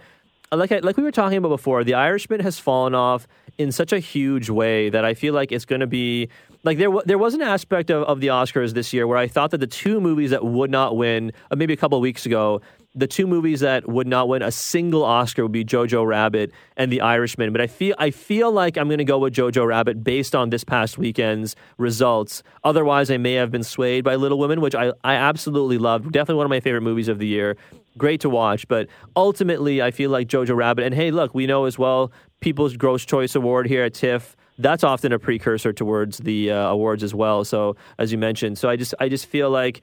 like 0.52 0.70
I, 0.70 0.78
like 0.78 0.96
we 0.96 1.02
were 1.02 1.10
talking 1.10 1.36
about 1.36 1.48
before, 1.48 1.82
The 1.82 1.94
Irishman 1.94 2.38
has 2.40 2.60
fallen 2.60 2.94
off 2.94 3.26
in 3.58 3.72
such 3.72 3.92
a 3.92 3.98
huge 3.98 4.48
way 4.48 4.88
that 4.88 5.04
I 5.04 5.14
feel 5.14 5.34
like 5.34 5.50
it's 5.50 5.64
going 5.64 5.80
to 5.80 5.88
be 5.88 6.28
like 6.62 6.78
there 6.78 6.90
there 7.04 7.18
was 7.18 7.34
an 7.34 7.42
aspect 7.42 7.90
of, 7.90 8.04
of 8.04 8.20
the 8.20 8.28
Oscars 8.28 8.72
this 8.72 8.92
year 8.92 9.08
where 9.08 9.18
I 9.18 9.26
thought 9.26 9.50
that 9.50 9.58
the 9.58 9.66
two 9.66 10.00
movies 10.00 10.30
that 10.30 10.44
would 10.44 10.70
not 10.70 10.96
win, 10.96 11.32
uh, 11.50 11.56
maybe 11.56 11.72
a 11.72 11.76
couple 11.76 12.00
weeks 12.00 12.24
ago, 12.24 12.60
the 12.94 13.06
two 13.06 13.26
movies 13.26 13.60
that 13.60 13.88
would 13.88 14.06
not 14.06 14.28
win 14.28 14.42
a 14.42 14.52
single 14.52 15.02
Oscar 15.02 15.42
would 15.42 15.52
be 15.52 15.64
Jojo 15.64 16.06
Rabbit 16.06 16.52
and 16.76 16.92
The 16.92 17.00
Irishman. 17.00 17.52
But 17.52 17.60
I 17.60 17.66
feel 17.66 17.94
I 17.98 18.10
feel 18.10 18.52
like 18.52 18.76
I'm 18.76 18.88
going 18.88 18.98
to 18.98 19.04
go 19.04 19.18
with 19.18 19.34
Jojo 19.34 19.66
Rabbit 19.66 20.04
based 20.04 20.34
on 20.34 20.50
this 20.50 20.62
past 20.62 20.96
weekend's 20.96 21.56
results. 21.76 22.42
Otherwise, 22.62 23.10
I 23.10 23.16
may 23.16 23.34
have 23.34 23.50
been 23.50 23.64
swayed 23.64 24.04
by 24.04 24.14
Little 24.14 24.38
Women, 24.38 24.60
which 24.60 24.74
I, 24.74 24.92
I 25.02 25.14
absolutely 25.14 25.78
loved. 25.78 26.12
Definitely 26.12 26.36
one 26.36 26.46
of 26.46 26.50
my 26.50 26.60
favorite 26.60 26.82
movies 26.82 27.08
of 27.08 27.18
the 27.18 27.26
year. 27.26 27.56
Great 27.98 28.20
to 28.20 28.30
watch. 28.30 28.68
But 28.68 28.88
ultimately, 29.16 29.82
I 29.82 29.90
feel 29.90 30.10
like 30.10 30.28
Jojo 30.28 30.54
Rabbit. 30.54 30.84
And 30.84 30.94
hey, 30.94 31.10
look, 31.10 31.34
we 31.34 31.46
know 31.46 31.64
as 31.64 31.78
well 31.78 32.12
People's 32.40 32.76
Gross 32.76 33.04
Choice 33.04 33.34
Award 33.34 33.66
here 33.66 33.84
at 33.84 33.94
TIFF 33.94 34.36
that's 34.58 34.84
often 34.84 35.12
a 35.12 35.18
precursor 35.18 35.72
towards 35.72 36.18
the 36.18 36.50
uh, 36.50 36.68
awards 36.68 37.02
as 37.02 37.14
well. 37.14 37.44
So 37.44 37.76
as 37.98 38.12
you 38.12 38.18
mentioned, 38.18 38.58
so 38.58 38.68
I 38.68 38.76
just 38.76 38.94
I 39.00 39.08
just 39.08 39.26
feel 39.26 39.50
like 39.50 39.82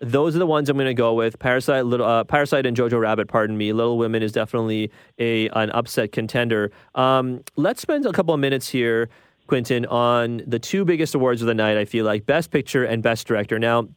those 0.00 0.34
are 0.34 0.38
the 0.38 0.46
ones 0.46 0.68
I'm 0.68 0.76
going 0.76 0.86
to 0.86 0.94
go 0.94 1.14
with. 1.14 1.38
Parasite, 1.38 1.84
little, 1.84 2.06
uh, 2.06 2.24
Parasite, 2.24 2.66
and 2.66 2.76
Jojo 2.76 3.00
Rabbit. 3.00 3.28
Pardon 3.28 3.56
me. 3.56 3.72
Little 3.72 3.98
Women 3.98 4.22
is 4.22 4.32
definitely 4.32 4.90
a 5.18 5.48
an 5.50 5.70
upset 5.70 6.12
contender. 6.12 6.72
Um, 6.94 7.42
let's 7.56 7.82
spend 7.82 8.06
a 8.06 8.12
couple 8.12 8.32
of 8.32 8.40
minutes 8.40 8.68
here, 8.68 9.08
Quentin, 9.46 9.86
on 9.86 10.42
the 10.46 10.58
two 10.58 10.84
biggest 10.84 11.14
awards 11.14 11.42
of 11.42 11.46
the 11.46 11.54
night. 11.54 11.76
I 11.76 11.84
feel 11.84 12.04
like 12.04 12.26
Best 12.26 12.50
Picture 12.50 12.84
and 12.84 13.02
Best 13.02 13.26
Director. 13.26 13.58
Now, 13.58 13.88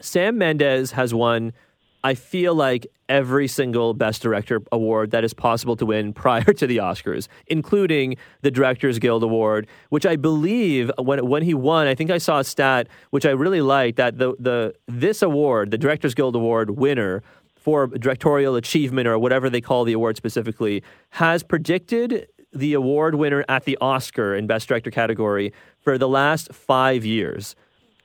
Sam 0.00 0.38
Mendes 0.38 0.92
has 0.92 1.12
won 1.12 1.52
I 2.06 2.14
feel 2.14 2.54
like 2.54 2.86
every 3.08 3.48
single 3.48 3.92
Best 3.92 4.22
Director 4.22 4.62
award 4.70 5.10
that 5.10 5.24
is 5.24 5.34
possible 5.34 5.74
to 5.74 5.84
win 5.84 6.12
prior 6.24 6.44
to 6.44 6.64
the 6.64 6.76
Oscars, 6.76 7.26
including 7.48 8.16
the 8.42 8.50
Directors 8.52 9.00
Guild 9.00 9.24
Award, 9.24 9.66
which 9.88 10.06
I 10.06 10.14
believe 10.14 10.88
when 11.00 11.26
when 11.26 11.42
he 11.42 11.52
won, 11.52 11.88
I 11.88 11.96
think 11.96 12.12
I 12.12 12.18
saw 12.18 12.38
a 12.38 12.44
stat 12.44 12.86
which 13.10 13.26
I 13.26 13.30
really 13.30 13.60
liked 13.60 13.96
that 13.96 14.18
the 14.18 14.36
the 14.38 14.72
this 14.86 15.20
award, 15.20 15.72
the 15.72 15.78
Directors 15.78 16.14
Guild 16.14 16.36
Award 16.36 16.70
winner 16.78 17.24
for 17.56 17.88
directorial 17.88 18.54
achievement 18.54 19.08
or 19.08 19.18
whatever 19.18 19.50
they 19.50 19.60
call 19.60 19.82
the 19.82 19.92
award 19.92 20.16
specifically, 20.16 20.84
has 21.10 21.42
predicted 21.42 22.28
the 22.52 22.72
award 22.74 23.16
winner 23.16 23.44
at 23.48 23.64
the 23.64 23.76
Oscar 23.80 24.36
in 24.36 24.46
Best 24.46 24.68
Director 24.68 24.92
category 24.92 25.52
for 25.80 25.98
the 25.98 26.08
last 26.08 26.54
five 26.54 27.04
years. 27.04 27.56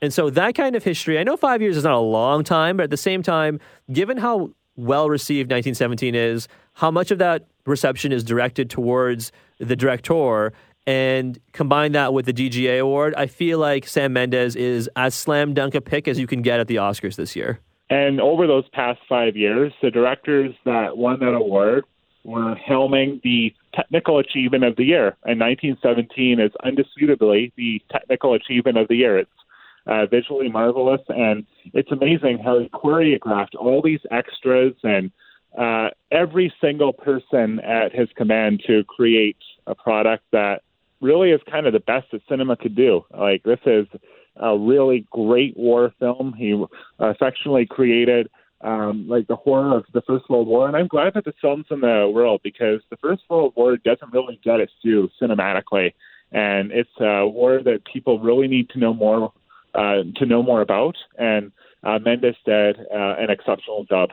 And 0.02 0.12
so 0.12 0.30
that 0.32 0.56
kind 0.56 0.76
of 0.76 0.84
history, 0.84 1.20
I 1.20 1.24
know 1.24 1.38
five 1.38 1.62
years 1.62 1.78
is 1.78 1.84
not 1.84 1.93
a 1.93 1.99
long 1.99 2.43
time, 2.43 2.78
but 2.78 2.84
at 2.84 2.89
the 2.89 2.97
same 2.97 3.22
time, 3.22 3.60
given 3.91 4.18
how 4.18 4.52
well 4.76 5.10
received 5.10 5.52
1917 5.52 6.16
is, 6.16 6.47
how 6.74 6.89
much 6.89 7.12
of 7.12 7.20
that 7.20 7.45
reception 7.66 8.12
is 8.12 8.24
directed 8.24 8.70
towards 8.70 9.32
the 9.60 9.76
director, 9.76 10.54
and 10.88 11.39
combine 11.52 11.91
that 11.91 12.14
with 12.14 12.26
the 12.26 12.34
DGA 12.34 12.80
award, 12.82 13.14
I 13.16 13.28
feel 13.28 13.60
like 13.60 13.88
Sam 13.88 14.14
Mendes 14.14 14.56
is 14.56 14.89
as 14.95 15.14
slam 15.14 15.54
dunk 15.54 15.76
a 15.76 15.82
pick 15.82 16.08
as 16.08 16.18
you 16.18 16.26
can 16.26 16.41
get 16.41 16.60
at 16.60 16.68
the 16.68 16.78
Oscars 16.78 17.16
this 17.16 17.36
year. 17.36 17.60
And 17.91 18.20
over 18.20 18.47
those 18.47 18.68
past 18.70 18.99
five 19.08 19.36
years, 19.36 19.74
the 19.82 19.91
directors 19.91 20.56
that 20.66 20.97
won 20.97 21.20
that 21.20 21.34
award 21.34 21.86
were 22.24 22.56
helming 22.56 23.22
the 23.22 23.54
technical 23.76 24.18
achievement 24.18 24.64
of 24.64 24.76
the 24.76 24.86
year. 24.86 25.18
And 25.26 25.39
1917 25.39 26.39
is 26.39 26.52
undisputably 26.66 27.52
the 27.58 27.82
technical 27.91 28.34
achievement 28.34 28.78
of 28.78 28.88
the 28.88 28.95
year. 28.95 29.20
It's 29.20 29.30
uh, 29.88 30.06
visually 30.06 30.50
marvelous, 30.50 31.02
and 31.10 31.46
it's 31.74 31.92
amazing 31.92 32.40
how 32.40 32.60
he 32.60 32.70
choreographed 32.70 33.56
all 33.58 33.82
these 33.82 34.02
extras 34.12 34.74
and 34.84 35.12
uh, 35.58 35.90
every 36.12 36.54
single 36.62 36.94
person 36.94 37.60
at 37.60 37.94
his 37.94 38.08
command 38.16 38.64
to 38.68 38.84
create 38.86 39.38
a 39.68 39.76
product 39.76 40.24
that 40.32 40.62
really 41.02 41.32
is 41.32 41.42
kind 41.50 41.68
of 41.68 41.74
the 41.74 41.80
best 41.80 42.08
that 42.12 42.22
cinema 42.30 42.56
could 42.56 42.76
do. 42.76 43.04
Like 43.18 43.44
this 43.44 43.60
is 43.66 43.88
a 44.38 44.58
really 44.58 45.06
great 45.12 45.58
war 45.58 45.92
film. 46.00 46.34
He 46.38 46.64
affectionately 47.00 47.66
created 47.66 48.30
um, 48.62 49.08
like 49.08 49.28
the 49.28 49.36
horror 49.36 49.78
of 49.78 49.86
the 49.94 50.04
First 50.04 50.30
World 50.30 50.48
War, 50.48 50.68
and 50.68 50.78
I'm 50.78 50.88
glad 50.88 51.16
that 51.16 51.26
the 51.26 51.34
film's 51.42 51.66
in 51.72 51.82
the 51.82 52.10
world 52.14 52.42
because 52.44 52.82
the 52.92 52.98
First 52.98 53.24
World 53.28 53.54
War 53.56 53.76
doesn't 53.78 54.14
really 54.14 54.40
get 54.44 54.60
its 54.60 54.72
due 54.84 55.10
cinematically, 55.20 55.94
and 56.32 56.72
it's 56.72 56.90
a 57.00 57.28
war 57.28 57.62
that 57.64 57.82
people 57.92 58.20
really 58.20 58.48
need 58.48 58.70
to 58.70 58.80
know 58.80 58.94
more 58.94 59.34
uh, 59.74 60.03
to 60.17 60.26
know 60.26 60.43
more 60.43 60.61
about. 60.61 60.95
And 61.17 61.51
uh, 61.84 61.99
Mendes 61.99 62.36
did 62.45 62.80
uh, 62.80 63.15
an 63.17 63.30
exceptional 63.30 63.86
job. 63.86 64.11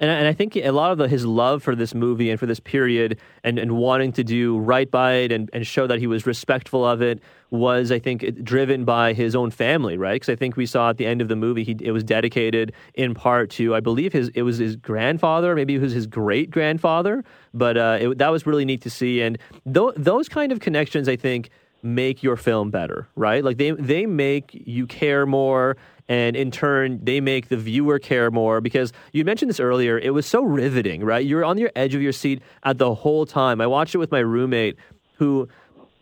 And, 0.00 0.10
and 0.10 0.26
I 0.26 0.32
think 0.32 0.56
a 0.56 0.70
lot 0.70 0.92
of 0.92 0.98
the, 0.98 1.08
his 1.08 1.26
love 1.26 1.62
for 1.62 1.76
this 1.76 1.94
movie 1.94 2.30
and 2.30 2.40
for 2.40 2.46
this 2.46 2.58
period 2.58 3.18
and, 3.44 3.58
and 3.58 3.76
wanting 3.76 4.12
to 4.12 4.24
do 4.24 4.58
right 4.58 4.90
by 4.90 5.12
it 5.12 5.32
and, 5.32 5.50
and 5.52 5.66
show 5.66 5.86
that 5.86 5.98
he 5.98 6.06
was 6.06 6.26
respectful 6.26 6.86
of 6.86 7.02
it 7.02 7.22
was, 7.50 7.92
I 7.92 7.98
think, 7.98 8.42
driven 8.42 8.84
by 8.84 9.12
his 9.12 9.36
own 9.36 9.50
family, 9.50 9.98
right? 9.98 10.14
Because 10.14 10.30
I 10.30 10.36
think 10.36 10.56
we 10.56 10.64
saw 10.64 10.88
at 10.88 10.96
the 10.96 11.04
end 11.04 11.20
of 11.20 11.28
the 11.28 11.36
movie, 11.36 11.64
he, 11.64 11.76
it 11.80 11.92
was 11.92 12.02
dedicated 12.02 12.72
in 12.94 13.12
part 13.12 13.50
to, 13.50 13.74
I 13.74 13.80
believe, 13.80 14.12
his 14.12 14.30
it 14.34 14.42
was 14.42 14.58
his 14.58 14.76
grandfather, 14.76 15.54
maybe 15.54 15.74
it 15.74 15.80
was 15.80 15.92
his 15.92 16.06
great 16.06 16.50
grandfather, 16.50 17.22
but 17.52 17.76
uh, 17.76 17.98
it, 18.00 18.18
that 18.18 18.28
was 18.28 18.46
really 18.46 18.64
neat 18.64 18.80
to 18.82 18.90
see. 18.90 19.20
And 19.20 19.36
th- 19.70 19.94
those 19.96 20.28
kind 20.28 20.52
of 20.52 20.60
connections, 20.60 21.08
I 21.08 21.16
think, 21.16 21.50
make 21.82 22.22
your 22.22 22.36
film 22.36 22.70
better, 22.70 23.08
right? 23.16 23.44
Like 23.44 23.58
they 23.58 23.70
they 23.72 24.06
make 24.06 24.50
you 24.52 24.86
care 24.86 25.26
more 25.26 25.76
and 26.08 26.36
in 26.36 26.50
turn 26.50 27.00
they 27.02 27.20
make 27.20 27.48
the 27.48 27.56
viewer 27.56 27.98
care 27.98 28.30
more 28.30 28.60
because 28.60 28.92
you 29.12 29.24
mentioned 29.24 29.48
this 29.48 29.60
earlier 29.60 29.98
it 29.98 30.10
was 30.10 30.26
so 30.26 30.42
riveting 30.42 31.04
right? 31.04 31.24
You're 31.24 31.44
on 31.44 31.58
your 31.58 31.70
edge 31.76 31.94
of 31.94 32.02
your 32.02 32.12
seat 32.12 32.42
at 32.64 32.78
the 32.78 32.94
whole 32.94 33.26
time. 33.26 33.60
I 33.60 33.66
watched 33.66 33.94
it 33.94 33.98
with 33.98 34.10
my 34.10 34.18
roommate 34.18 34.76
who 35.14 35.48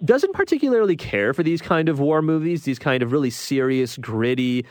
doesn't 0.04 0.32
particularly 0.32 0.96
care 0.96 1.34
for 1.34 1.42
these 1.42 1.60
kind 1.60 1.88
of 1.88 1.98
war 1.98 2.22
movies 2.22 2.62
these 2.62 2.78
kind 2.78 3.02
of 3.02 3.12
really 3.12 3.30
serious 3.30 3.96
gritty 3.96 4.64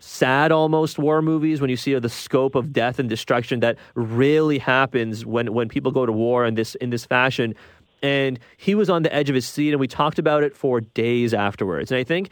sad 0.00 0.50
almost 0.50 0.98
war 0.98 1.22
movies 1.22 1.60
when 1.60 1.70
you 1.70 1.76
see 1.76 1.96
the 1.96 2.08
scope 2.08 2.56
of 2.56 2.72
death 2.72 2.98
and 2.98 3.08
destruction 3.08 3.60
that 3.60 3.78
really 3.94 4.58
happens 4.58 5.24
when 5.24 5.52
when 5.54 5.68
people 5.68 5.92
go 5.92 6.04
to 6.04 6.10
war 6.10 6.44
in 6.44 6.56
this 6.56 6.74
in 6.76 6.90
this 6.90 7.06
fashion 7.06 7.54
and 8.02 8.38
he 8.56 8.74
was 8.74 8.90
on 8.90 9.02
the 9.02 9.14
edge 9.14 9.28
of 9.28 9.34
his 9.34 9.46
seat 9.46 9.70
and 9.70 9.80
we 9.80 9.88
talked 9.88 10.18
about 10.18 10.42
it 10.42 10.56
for 10.56 10.80
days 10.80 11.32
afterwards 11.32 11.90
and 11.90 11.98
i 11.98 12.04
think 12.04 12.30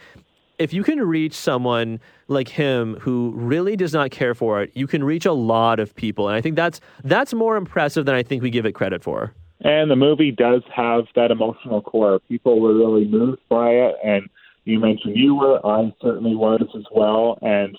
if 0.61 0.75
you 0.75 0.85
can 0.85 1.01
reach 1.01 1.33
someone 1.33 1.99
like 2.29 2.49
him 2.49 2.97
who 3.01 3.33
really 3.35 3.77
does 3.77 3.95
not 3.95 4.11
care 4.11 4.35
for 4.35 4.63
it, 4.63 4.71
you 4.75 4.87
can 4.87 5.03
reach 5.03 5.25
a 5.25 5.33
lot 5.33 5.81
of 5.81 5.95
people, 5.95 6.29
and 6.29 6.37
I 6.37 6.43
think 6.43 6.55
that's 6.55 6.81
that's 7.03 7.33
more 7.33 7.57
impressive 7.57 8.05
than 8.05 8.15
I 8.15 8.23
think 8.23 8.43
we 8.43 8.51
give 8.51 8.67
it 8.67 8.73
credit 8.73 9.03
for. 9.03 9.33
And 9.63 9.91
the 9.91 9.97
movie 9.97 10.31
does 10.31 10.63
have 10.75 11.05
that 11.17 11.31
emotional 11.31 11.81
core. 11.81 12.21
People 12.29 12.61
were 12.61 12.75
really 12.75 13.07
moved 13.07 13.41
by 13.49 13.71
it, 13.71 13.95
and 14.05 14.29
you 14.65 14.79
mentioned 14.79 15.17
you 15.17 15.35
were. 15.35 15.65
I 15.67 15.93
certainly 16.03 16.35
was 16.37 16.63
as 16.77 16.85
well. 16.95 17.39
And 17.41 17.77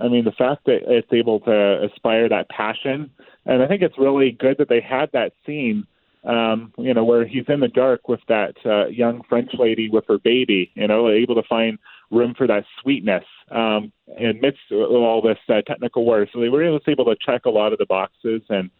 I 0.00 0.06
mean, 0.06 0.24
the 0.24 0.32
fact 0.32 0.66
that 0.66 0.80
it's 0.86 1.12
able 1.12 1.40
to 1.40 1.84
aspire 1.84 2.28
that 2.28 2.48
passion, 2.48 3.10
and 3.44 3.60
I 3.60 3.66
think 3.66 3.82
it's 3.82 3.98
really 3.98 4.30
good 4.30 4.58
that 4.58 4.68
they 4.68 4.80
had 4.80 5.10
that 5.12 5.32
scene 5.44 5.84
um, 6.24 6.72
you 6.76 6.92
know, 6.92 7.04
where 7.04 7.26
he's 7.26 7.44
in 7.48 7.60
the 7.60 7.68
dark 7.68 8.08
with 8.08 8.20
that 8.28 8.54
uh, 8.66 8.86
young 8.86 9.22
French 9.28 9.50
lady 9.58 9.88
with 9.88 10.04
her 10.08 10.18
baby, 10.18 10.70
you 10.74 10.86
know, 10.86 11.08
able 11.08 11.34
to 11.34 11.42
find 11.48 11.78
room 12.10 12.34
for 12.36 12.46
that 12.46 12.64
sweetness 12.82 13.24
um, 13.50 13.92
amidst 14.18 14.60
all 14.70 15.22
this 15.22 15.38
uh, 15.48 15.62
technical 15.62 16.04
work. 16.04 16.28
So 16.32 16.40
they 16.40 16.48
were 16.48 16.62
able 16.64 16.80
to 16.80 17.16
check 17.24 17.46
a 17.46 17.50
lot 17.50 17.72
of 17.72 17.78
the 17.78 17.86
boxes, 17.86 18.42
and 18.48 18.70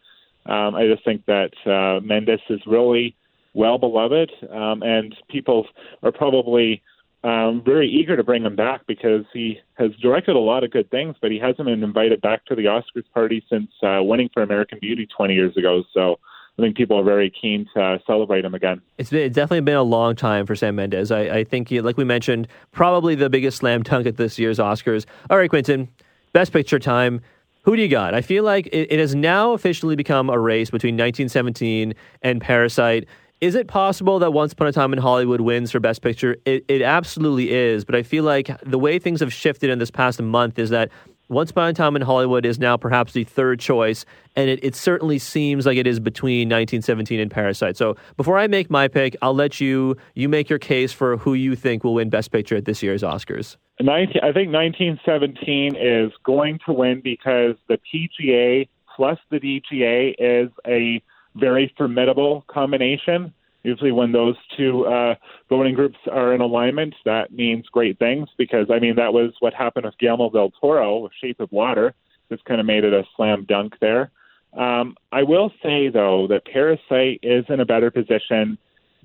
um, 0.46 0.74
I 0.74 0.86
just 0.86 1.04
think 1.04 1.24
that 1.26 1.52
uh, 1.66 2.00
Mendes 2.04 2.40
is 2.50 2.60
really 2.66 3.16
well 3.54 3.78
beloved, 3.78 4.30
um, 4.50 4.82
and 4.82 5.14
people 5.28 5.66
are 6.02 6.12
probably 6.12 6.82
um, 7.22 7.62
very 7.64 7.88
eager 7.88 8.16
to 8.16 8.24
bring 8.24 8.44
him 8.44 8.56
back 8.56 8.86
because 8.86 9.24
he 9.32 9.58
has 9.74 9.90
directed 10.00 10.36
a 10.36 10.40
lot 10.40 10.64
of 10.64 10.70
good 10.70 10.90
things, 10.90 11.16
but 11.20 11.30
he 11.30 11.38
hasn't 11.38 11.66
been 11.66 11.82
invited 11.82 12.20
back 12.20 12.44
to 12.46 12.54
the 12.54 12.64
Oscars 12.64 13.04
party 13.12 13.44
since 13.50 13.70
uh, 13.82 14.02
winning 14.02 14.30
for 14.32 14.42
American 14.42 14.78
Beauty 14.80 15.06
20 15.16 15.34
years 15.34 15.56
ago. 15.56 15.82
So 15.92 16.18
I 16.58 16.62
think 16.62 16.76
people 16.76 16.98
are 16.98 17.04
very 17.04 17.30
keen 17.30 17.66
to 17.74 17.98
celebrate 18.06 18.44
him 18.44 18.54
again. 18.54 18.82
It's, 18.98 19.10
been, 19.10 19.20
it's 19.20 19.34
definitely 19.34 19.62
been 19.62 19.76
a 19.76 19.82
long 19.82 20.14
time 20.14 20.46
for 20.46 20.54
Sam 20.54 20.76
Mendes. 20.76 21.10
I, 21.10 21.20
I 21.20 21.44
think, 21.44 21.70
like 21.70 21.96
we 21.96 22.04
mentioned, 22.04 22.48
probably 22.72 23.14
the 23.14 23.30
biggest 23.30 23.58
slam 23.58 23.82
dunk 23.82 24.06
at 24.06 24.16
this 24.16 24.38
year's 24.38 24.58
Oscars. 24.58 25.06
All 25.30 25.38
right, 25.38 25.48
Quentin, 25.48 25.88
best 26.32 26.52
picture 26.52 26.78
time. 26.78 27.20
Who 27.62 27.76
do 27.76 27.82
you 27.82 27.88
got? 27.88 28.14
I 28.14 28.22
feel 28.22 28.44
like 28.44 28.66
it, 28.68 28.92
it 28.92 28.98
has 28.98 29.14
now 29.14 29.52
officially 29.52 29.96
become 29.96 30.30
a 30.30 30.38
race 30.38 30.70
between 30.70 30.94
1917 30.94 31.94
and 32.22 32.40
Parasite. 32.40 33.06
Is 33.40 33.54
it 33.54 33.68
possible 33.68 34.18
that 34.18 34.32
Once 34.32 34.52
Upon 34.52 34.66
a 34.66 34.72
Time 34.72 34.92
in 34.92 34.98
Hollywood 34.98 35.40
wins 35.40 35.70
for 35.70 35.80
Best 35.80 36.02
Picture? 36.02 36.36
It, 36.44 36.64
it 36.68 36.82
absolutely 36.82 37.50
is, 37.50 37.86
but 37.86 37.94
I 37.94 38.02
feel 38.02 38.24
like 38.24 38.50
the 38.62 38.78
way 38.78 38.98
things 38.98 39.20
have 39.20 39.32
shifted 39.32 39.70
in 39.70 39.78
this 39.78 39.90
past 39.90 40.20
month 40.20 40.58
is 40.58 40.68
that 40.70 40.90
once 41.30 41.52
Upon 41.52 41.68
a 41.68 41.72
Time 41.72 41.94
in 41.94 42.02
Hollywood 42.02 42.44
is 42.44 42.58
now 42.58 42.76
perhaps 42.76 43.12
the 43.12 43.24
third 43.24 43.60
choice, 43.60 44.04
and 44.34 44.50
it, 44.50 44.62
it 44.62 44.74
certainly 44.74 45.18
seems 45.18 45.64
like 45.64 45.78
it 45.78 45.86
is 45.86 46.00
between 46.00 46.48
1917 46.48 47.20
and 47.20 47.30
Parasite. 47.30 47.76
So 47.76 47.96
before 48.16 48.36
I 48.36 48.48
make 48.48 48.68
my 48.68 48.88
pick, 48.88 49.16
I'll 49.22 49.34
let 49.34 49.60
you 49.60 49.96
you 50.14 50.28
make 50.28 50.50
your 50.50 50.58
case 50.58 50.92
for 50.92 51.16
who 51.16 51.34
you 51.34 51.54
think 51.54 51.84
will 51.84 51.94
win 51.94 52.10
Best 52.10 52.32
Picture 52.32 52.56
at 52.56 52.64
this 52.64 52.82
year's 52.82 53.02
Oscars. 53.02 53.56
19, 53.80 54.16
I 54.22 54.32
think 54.32 54.52
1917 54.52 55.76
is 55.76 56.12
going 56.24 56.58
to 56.66 56.72
win 56.72 57.00
because 57.02 57.54
the 57.68 57.78
PGA 57.78 58.68
plus 58.94 59.18
the 59.30 59.38
DGA 59.38 60.14
is 60.18 60.50
a 60.66 61.00
very 61.36 61.72
formidable 61.78 62.44
combination. 62.48 63.32
Usually, 63.62 63.92
when 63.92 64.12
those 64.12 64.36
two 64.56 64.86
uh, 64.86 65.14
voting 65.48 65.74
groups 65.74 65.98
are 66.10 66.32
in 66.34 66.40
alignment, 66.40 66.94
that 67.04 67.32
means 67.32 67.66
great 67.66 67.98
things 67.98 68.28
because, 68.38 68.66
I 68.70 68.78
mean, 68.78 68.96
that 68.96 69.12
was 69.12 69.32
what 69.40 69.52
happened 69.52 69.84
with 69.84 69.98
Guillermo 69.98 70.30
del 70.30 70.50
Toro 70.60 70.98
with 70.98 71.12
Shape 71.20 71.40
of 71.40 71.52
Water. 71.52 71.94
This 72.30 72.40
kind 72.46 72.60
of 72.60 72.66
made 72.66 72.84
it 72.84 72.94
a 72.94 73.04
slam 73.16 73.44
dunk 73.46 73.74
there. 73.80 74.10
Um, 74.56 74.96
I 75.12 75.22
will 75.22 75.52
say, 75.62 75.88
though, 75.88 76.26
that 76.28 76.44
Parasite 76.46 77.20
is 77.22 77.44
in 77.48 77.60
a 77.60 77.66
better 77.66 77.90
position 77.90 78.56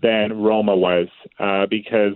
than 0.02 0.42
Roma 0.42 0.76
was 0.76 1.08
uh, 1.40 1.66
because 1.66 2.16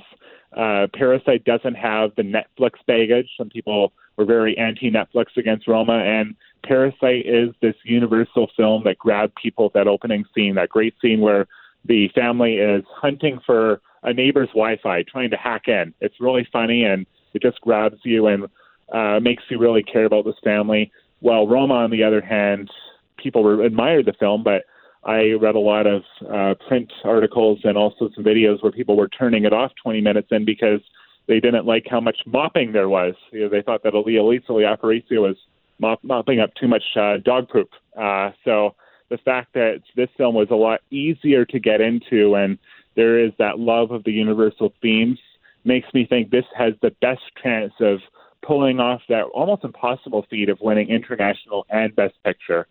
uh, 0.56 0.88
Parasite 0.94 1.44
doesn't 1.44 1.76
have 1.76 2.12
the 2.16 2.24
Netflix 2.24 2.72
baggage. 2.88 3.30
Some 3.38 3.50
people 3.50 3.92
were 4.18 4.26
very 4.26 4.58
anti 4.58 4.92
Netflix 4.92 5.38
against 5.38 5.68
Roma, 5.68 5.94
and 5.94 6.36
Parasite 6.64 7.26
is 7.26 7.50
this 7.62 7.76
universal 7.84 8.50
film 8.58 8.84
that 8.86 8.98
grabbed 8.98 9.36
people 9.36 9.68
at 9.68 9.74
that 9.74 9.88
opening 9.88 10.26
scene, 10.36 10.56
that 10.56 10.70
great 10.70 10.96
scene 11.02 11.22
where 11.22 11.48
the 11.86 12.10
family 12.16 12.56
is 12.56 12.84
hunting 12.90 13.40
for 13.46 13.82
a 14.04 14.14
neighbor's 14.14 14.50
Wi-Fi, 14.50 15.04
trying 15.04 15.30
to 15.32 15.38
hack 15.38 15.68
in. 15.68 15.94
It's 16.00 16.16
really 16.20 16.48
funny 16.52 16.84
and 16.84 17.06
it 17.34 17.42
just 17.42 17.60
grabs 17.62 17.98
you 18.04 18.28
and 18.28 18.48
uh, 18.94 19.20
makes 19.20 19.44
you 19.50 19.60
really 19.60 19.84
care 19.84 20.06
about 20.06 20.26
this 20.26 20.36
family. 20.44 20.92
While 21.20 21.48
Roma, 21.48 21.76
on 21.76 21.92
the 21.92 22.04
other 22.04 22.22
hand, 22.22 22.70
people 23.18 23.44
were, 23.44 23.64
admired 23.64 24.06
the 24.06 24.14
film, 24.14 24.44
but 24.44 24.64
I 25.04 25.32
read 25.40 25.56
a 25.56 25.60
lot 25.60 25.88
of 25.88 26.04
uh, 26.30 26.56
print 26.68 26.92
articles 27.04 27.60
and 27.64 27.78
also 27.78 28.10
some 28.16 28.24
videos 28.24 28.62
where 28.62 28.72
people 28.72 28.98
were 28.98 29.08
turning 29.08 29.46
it 29.46 29.54
off 29.54 29.72
20 29.82 30.02
minutes 30.02 30.28
in 30.32 30.46
because 30.46 30.82
they 31.28 31.40
didn't 31.40 31.66
like 31.66 31.86
how 31.90 32.02
much 32.02 32.18
mopping 32.26 32.72
there 32.72 32.90
was. 32.90 33.14
You 33.32 33.42
know, 33.42 33.50
they 33.50 33.62
thought 33.62 33.84
that 33.84 33.94
Yalitza 33.94 34.50
Aparicio 34.50 35.22
was 35.22 35.38
mop, 35.80 36.04
mopping 36.04 36.40
up 36.40 36.54
too 36.56 36.68
much 36.68 36.84
uh, 36.96 37.18
dog 37.24 37.50
poop. 37.50 37.70
Uh, 37.98 38.32
so 38.44 38.76
the 39.10 39.18
fact 39.18 39.54
that 39.54 39.82
this 39.96 40.10
film 40.18 40.36
was 40.36 40.48
a 40.52 40.56
lot 40.56 40.82
easier 40.92 41.46
to 41.46 41.60
get 41.60 41.82
into 41.82 42.36
and 42.36 42.58
there 42.96 43.20
is 43.20 43.32
that 43.40 43.60
love 43.60 43.92
of 43.92 44.04
the 44.04 44.12
universal 44.12 44.74
themes 44.82 45.20
makes 45.64 45.88
me 45.94 46.06
think 46.06 46.30
this 46.30 46.46
has 46.56 46.74
the 46.82 46.92
best 47.02 47.22
chance 47.42 47.74
of 47.80 48.00
pulling 48.46 48.80
off 48.80 49.02
that 49.10 49.24
almost 49.34 49.64
impossible 49.64 50.26
feat 50.30 50.50
of 50.50 50.58
winning 50.62 50.90
international 50.90 51.66
and 51.70 51.96
best 51.96 52.16
picture. 52.24 52.68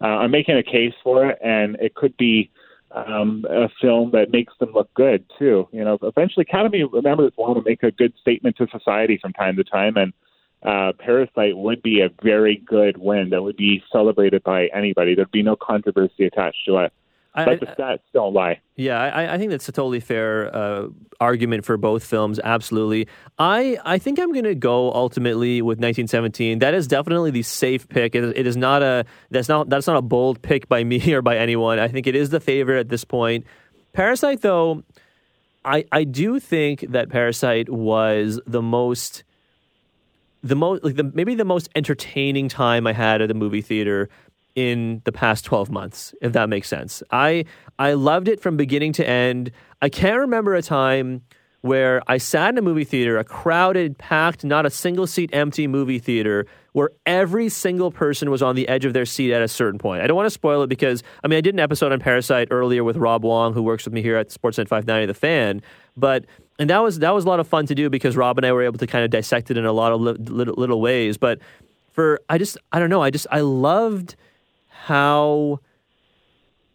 Uh, 0.00 0.06
I'm 0.06 0.30
making 0.30 0.56
a 0.56 0.62
case 0.62 0.94
for 1.02 1.28
it, 1.28 1.38
and 1.42 1.76
it 1.80 1.94
could 1.94 2.16
be 2.16 2.50
um, 2.92 3.44
a 3.50 3.68
film 3.80 4.10
that 4.12 4.30
makes 4.30 4.52
them 4.60 4.72
look 4.72 4.92
good 4.94 5.24
too. 5.38 5.68
You 5.72 5.84
know, 5.84 5.98
eventually, 6.02 6.46
Academy 6.48 6.84
remembers 6.84 7.32
want 7.36 7.58
to 7.62 7.68
make 7.68 7.82
a 7.82 7.90
good 7.90 8.14
statement 8.20 8.56
to 8.56 8.68
society 8.70 9.18
from 9.20 9.32
time 9.32 9.56
to 9.56 9.64
time, 9.64 9.96
and 9.96 10.12
uh, 10.62 10.92
Parasite 10.98 11.56
would 11.56 11.82
be 11.82 12.00
a 12.00 12.08
very 12.22 12.56
good 12.66 12.96
win 12.98 13.30
that 13.30 13.42
would 13.42 13.56
be 13.56 13.82
celebrated 13.92 14.42
by 14.42 14.66
anybody. 14.74 15.14
There'd 15.14 15.30
be 15.30 15.42
no 15.42 15.56
controversy 15.56 16.24
attached 16.26 16.64
to 16.66 16.78
it. 16.78 16.92
I- 17.34 17.44
But 17.44 17.60
the 17.60 17.66
stats 17.66 18.00
don't 18.12 18.34
lie. 18.34 18.60
Yeah, 18.74 18.98
I, 19.00 19.34
I 19.34 19.38
think 19.38 19.50
that's 19.50 19.68
a 19.68 19.72
totally 19.72 20.00
fair 20.00 20.54
uh, 20.54 20.88
argument 21.20 21.64
for 21.64 21.76
both 21.76 22.02
films. 22.04 22.40
Absolutely. 22.42 23.06
I, 23.38 23.78
I 23.84 23.98
think 23.98 24.18
I'm 24.18 24.32
going 24.32 24.44
to 24.44 24.54
go 24.56 24.92
ultimately 24.92 25.62
with 25.62 25.78
1917. 25.78 26.58
That 26.60 26.74
is 26.74 26.88
definitely 26.88 27.30
the 27.30 27.42
safe 27.42 27.88
pick. 27.88 28.14
It, 28.16 28.24
it 28.36 28.46
is 28.46 28.56
not 28.56 28.82
a 28.82 29.04
that's 29.30 29.48
not 29.48 29.68
that's 29.68 29.86
not 29.86 29.96
a 29.96 30.02
bold 30.02 30.42
pick 30.42 30.68
by 30.68 30.82
me 30.92 31.12
or 31.12 31.22
by 31.22 31.36
anyone. 31.36 31.78
I 31.78 31.86
think 31.86 32.06
it 32.08 32.16
is 32.16 32.30
the 32.30 32.40
favorite 32.40 32.80
at 32.80 32.88
this 32.88 33.04
point. 33.04 33.44
Parasite, 33.92 34.40
though, 34.42 34.82
I 35.64 35.84
I 35.92 36.04
do 36.04 36.40
think 36.40 36.80
that 36.90 37.08
Parasite 37.10 37.68
was 37.68 38.40
the 38.46 38.62
most 38.62 39.22
the 40.42 40.56
most 40.56 40.84
like 40.84 40.96
the 40.96 41.04
maybe 41.14 41.34
the 41.34 41.44
most 41.44 41.68
entertaining 41.74 42.48
time 42.48 42.86
I 42.86 42.92
had 42.92 43.20
at 43.20 43.28
the 43.28 43.34
movie 43.34 43.62
theater 43.62 44.08
in 44.54 45.02
the 45.04 45.12
past 45.12 45.44
12 45.44 45.70
months 45.70 46.14
if 46.20 46.32
that 46.32 46.48
makes 46.48 46.68
sense. 46.68 47.02
I 47.10 47.44
I 47.78 47.94
loved 47.94 48.28
it 48.28 48.40
from 48.40 48.56
beginning 48.56 48.92
to 48.94 49.08
end. 49.08 49.50
I 49.82 49.88
can't 49.88 50.18
remember 50.18 50.54
a 50.54 50.62
time 50.62 51.22
where 51.60 52.02
I 52.06 52.18
sat 52.18 52.50
in 52.50 52.58
a 52.58 52.62
movie 52.62 52.84
theater, 52.84 53.18
a 53.18 53.24
crowded, 53.24 53.98
packed, 53.98 54.44
not 54.44 54.64
a 54.64 54.70
single 54.70 55.06
seat 55.06 55.30
empty 55.32 55.66
movie 55.66 55.98
theater 55.98 56.46
where 56.72 56.90
every 57.04 57.48
single 57.48 57.90
person 57.90 58.30
was 58.30 58.42
on 58.42 58.54
the 58.54 58.68
edge 58.68 58.84
of 58.84 58.92
their 58.92 59.04
seat 59.04 59.32
at 59.32 59.42
a 59.42 59.48
certain 59.48 59.78
point. 59.78 60.00
I 60.00 60.06
don't 60.06 60.16
want 60.16 60.26
to 60.26 60.30
spoil 60.30 60.62
it 60.62 60.68
because 60.68 61.02
I 61.24 61.28
mean 61.28 61.38
I 61.38 61.40
did 61.40 61.54
an 61.54 61.60
episode 61.60 61.92
on 61.92 61.98
Parasite 61.98 62.48
earlier 62.50 62.84
with 62.84 62.96
Rob 62.96 63.24
Wong 63.24 63.54
who 63.54 63.62
works 63.62 63.84
with 63.84 63.92
me 63.92 64.02
here 64.02 64.16
at 64.16 64.28
Sportsnet 64.28 64.68
590 64.68 65.06
The 65.06 65.14
Fan, 65.14 65.62
but 65.96 66.24
and 66.58 66.70
that 66.70 66.82
was 66.82 66.98
that 66.98 67.14
was 67.14 67.24
a 67.24 67.28
lot 67.28 67.40
of 67.40 67.46
fun 67.46 67.66
to 67.66 67.74
do 67.74 67.88
because 67.88 68.16
Rob 68.16 68.38
and 68.38 68.46
I 68.46 68.52
were 68.52 68.62
able 68.62 68.78
to 68.78 68.86
kind 68.86 69.04
of 69.04 69.10
dissect 69.10 69.50
it 69.50 69.56
in 69.56 69.64
a 69.64 69.72
lot 69.72 69.92
of 69.92 70.00
li- 70.00 70.12
little, 70.18 70.54
little 70.54 70.80
ways. 70.80 71.16
But 71.16 71.38
for 71.92 72.20
I 72.28 72.38
just 72.38 72.58
I 72.72 72.78
don't 72.78 72.90
know 72.90 73.02
I 73.02 73.10
just 73.10 73.26
I 73.30 73.40
loved 73.40 74.16
how 74.68 75.60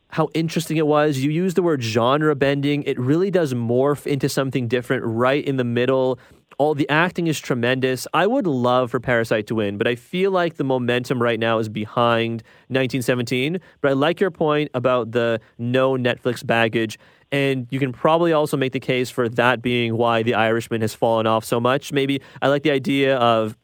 how 0.10 0.30
interesting 0.34 0.78
it 0.78 0.86
was. 0.86 1.18
You 1.18 1.32
use 1.32 1.56
the 1.56 1.64
word 1.64 1.82
genre 1.82 2.36
bending. 2.36 2.84
It 2.84 3.00
really 3.00 3.32
does 3.32 3.54
morph 3.54 4.06
into 4.06 4.30
something 4.30 4.68
different 4.68 5.04
right 5.06 5.44
in 5.44 5.58
the 5.58 5.64
middle. 5.64 6.20
All 6.64 6.76
the 6.76 6.88
acting 6.88 7.28
is 7.28 7.42
tremendous. 7.42 8.08
I 8.14 8.26
would 8.26 8.48
love 8.48 8.92
for 8.92 9.02
Parasite 9.02 9.48
to 9.48 9.56
win, 9.56 9.78
but 9.78 9.86
I 9.86 9.96
feel 9.96 10.32
like 10.32 10.56
the 10.56 10.64
momentum 10.64 11.22
right 11.22 11.38
now 11.38 11.60
is 11.60 11.68
behind 11.68 12.42
1917. 12.70 13.60
But 13.82 13.92
I 13.92 13.94
like 13.96 14.22
your 14.22 14.32
point 14.32 14.72
about 14.74 15.12
the 15.12 15.42
no 15.58 15.98
Netflix 15.98 16.46
baggage. 16.48 16.98
And 17.34 17.68
you 17.70 17.82
can 17.82 17.92
probably 17.92 18.32
also 18.32 18.56
make 18.56 18.72
the 18.72 18.80
case 18.80 19.10
for 19.10 19.28
that 19.28 19.62
being 19.62 19.98
why 19.98 20.24
The 20.24 20.36
Irishman 20.36 20.80
has 20.80 20.94
fallen 20.94 21.28
off 21.28 21.44
so 21.44 21.60
much. 21.60 21.92
Maybe 21.92 22.22
I 22.42 22.48
like 22.48 22.64
the 22.64 22.72
idea 22.72 23.18
of 23.18 23.58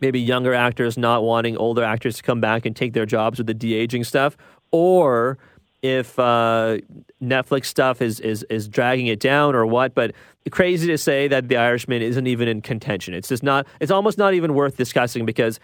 maybe 0.00 0.20
younger 0.20 0.54
actors 0.54 0.96
not 0.96 1.24
wanting 1.24 1.56
older 1.56 1.82
actors 1.82 2.14
to 2.18 2.22
come 2.22 2.40
back 2.40 2.64
and 2.64 2.76
take 2.76 2.92
their 2.92 3.06
jobs 3.06 3.38
with 3.38 3.48
the 3.48 3.54
de 3.54 3.74
aging 3.74 4.04
stuff, 4.04 4.36
or 4.70 5.36
if 5.82 6.18
uh, 6.18 6.78
Netflix 7.22 7.66
stuff 7.66 8.02
is, 8.02 8.20
is 8.20 8.42
is 8.44 8.68
dragging 8.68 9.06
it 9.06 9.20
down 9.20 9.54
or 9.54 9.64
what. 9.66 9.94
But 9.94 10.12
crazy 10.50 10.86
to 10.88 10.98
say 10.98 11.28
that 11.28 11.48
The 11.48 11.56
Irishman 11.56 12.02
isn't 12.02 12.26
even 12.26 12.48
in 12.48 12.60
contention. 12.60 13.14
It's 13.14 13.28
just 13.28 13.42
not. 13.42 13.66
It's 13.80 13.90
almost 13.90 14.18
not 14.18 14.34
even 14.34 14.54
worth 14.54 14.76
discussing 14.76 15.24
because 15.24 15.60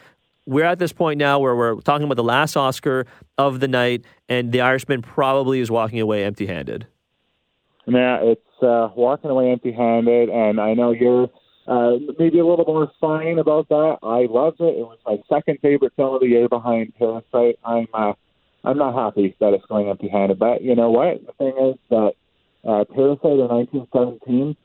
we're 0.46 0.64
at 0.64 0.78
this 0.78 0.92
point 0.92 1.18
now 1.18 1.38
where 1.38 1.56
we're 1.56 1.80
talking 1.80 2.04
about 2.04 2.16
the 2.16 2.24
last 2.24 2.56
Oscar 2.56 3.06
of 3.36 3.60
the 3.60 3.68
night, 3.68 4.04
and 4.28 4.52
The 4.52 4.60
Irishman 4.60 5.02
probably 5.02 5.60
is 5.60 5.70
walking 5.70 6.00
away 6.00 6.24
empty-handed. 6.24 6.86
Yeah, 7.86 8.18
it's 8.22 8.62
uh, 8.62 8.90
walking 8.94 9.30
away 9.30 9.50
empty-handed, 9.50 10.28
and 10.28 10.60
I 10.60 10.74
know 10.74 10.92
you're 10.92 11.28
uh, 11.66 11.96
maybe 12.18 12.38
a 12.38 12.46
little 12.46 12.64
more 12.64 12.90
fine 13.00 13.38
about 13.38 13.68
that. 13.70 13.98
I 14.02 14.26
loved 14.30 14.60
it. 14.60 14.76
It 14.78 14.86
was 14.86 14.98
my 15.04 15.16
second 15.28 15.58
favorite 15.60 15.92
film 15.96 16.14
of 16.14 16.20
the 16.20 16.28
year 16.28 16.48
behind 16.48 16.94
Parasite. 16.96 17.58
I'm 17.64 17.88
uh, 17.92 18.12
I'm 18.66 18.78
not 18.78 18.94
happy 18.94 19.34
that 19.38 19.54
it's 19.54 19.64
going 19.66 19.88
empty-handed, 19.88 20.40
but 20.40 20.60
you 20.60 20.74
know 20.74 20.90
what? 20.90 21.24
The 21.24 21.32
thing 21.38 21.70
is 21.70 21.76
that 21.88 22.12
uh, 22.68 22.84
Parasite 22.92 23.38
in 23.38 23.46
1917, 23.46 24.56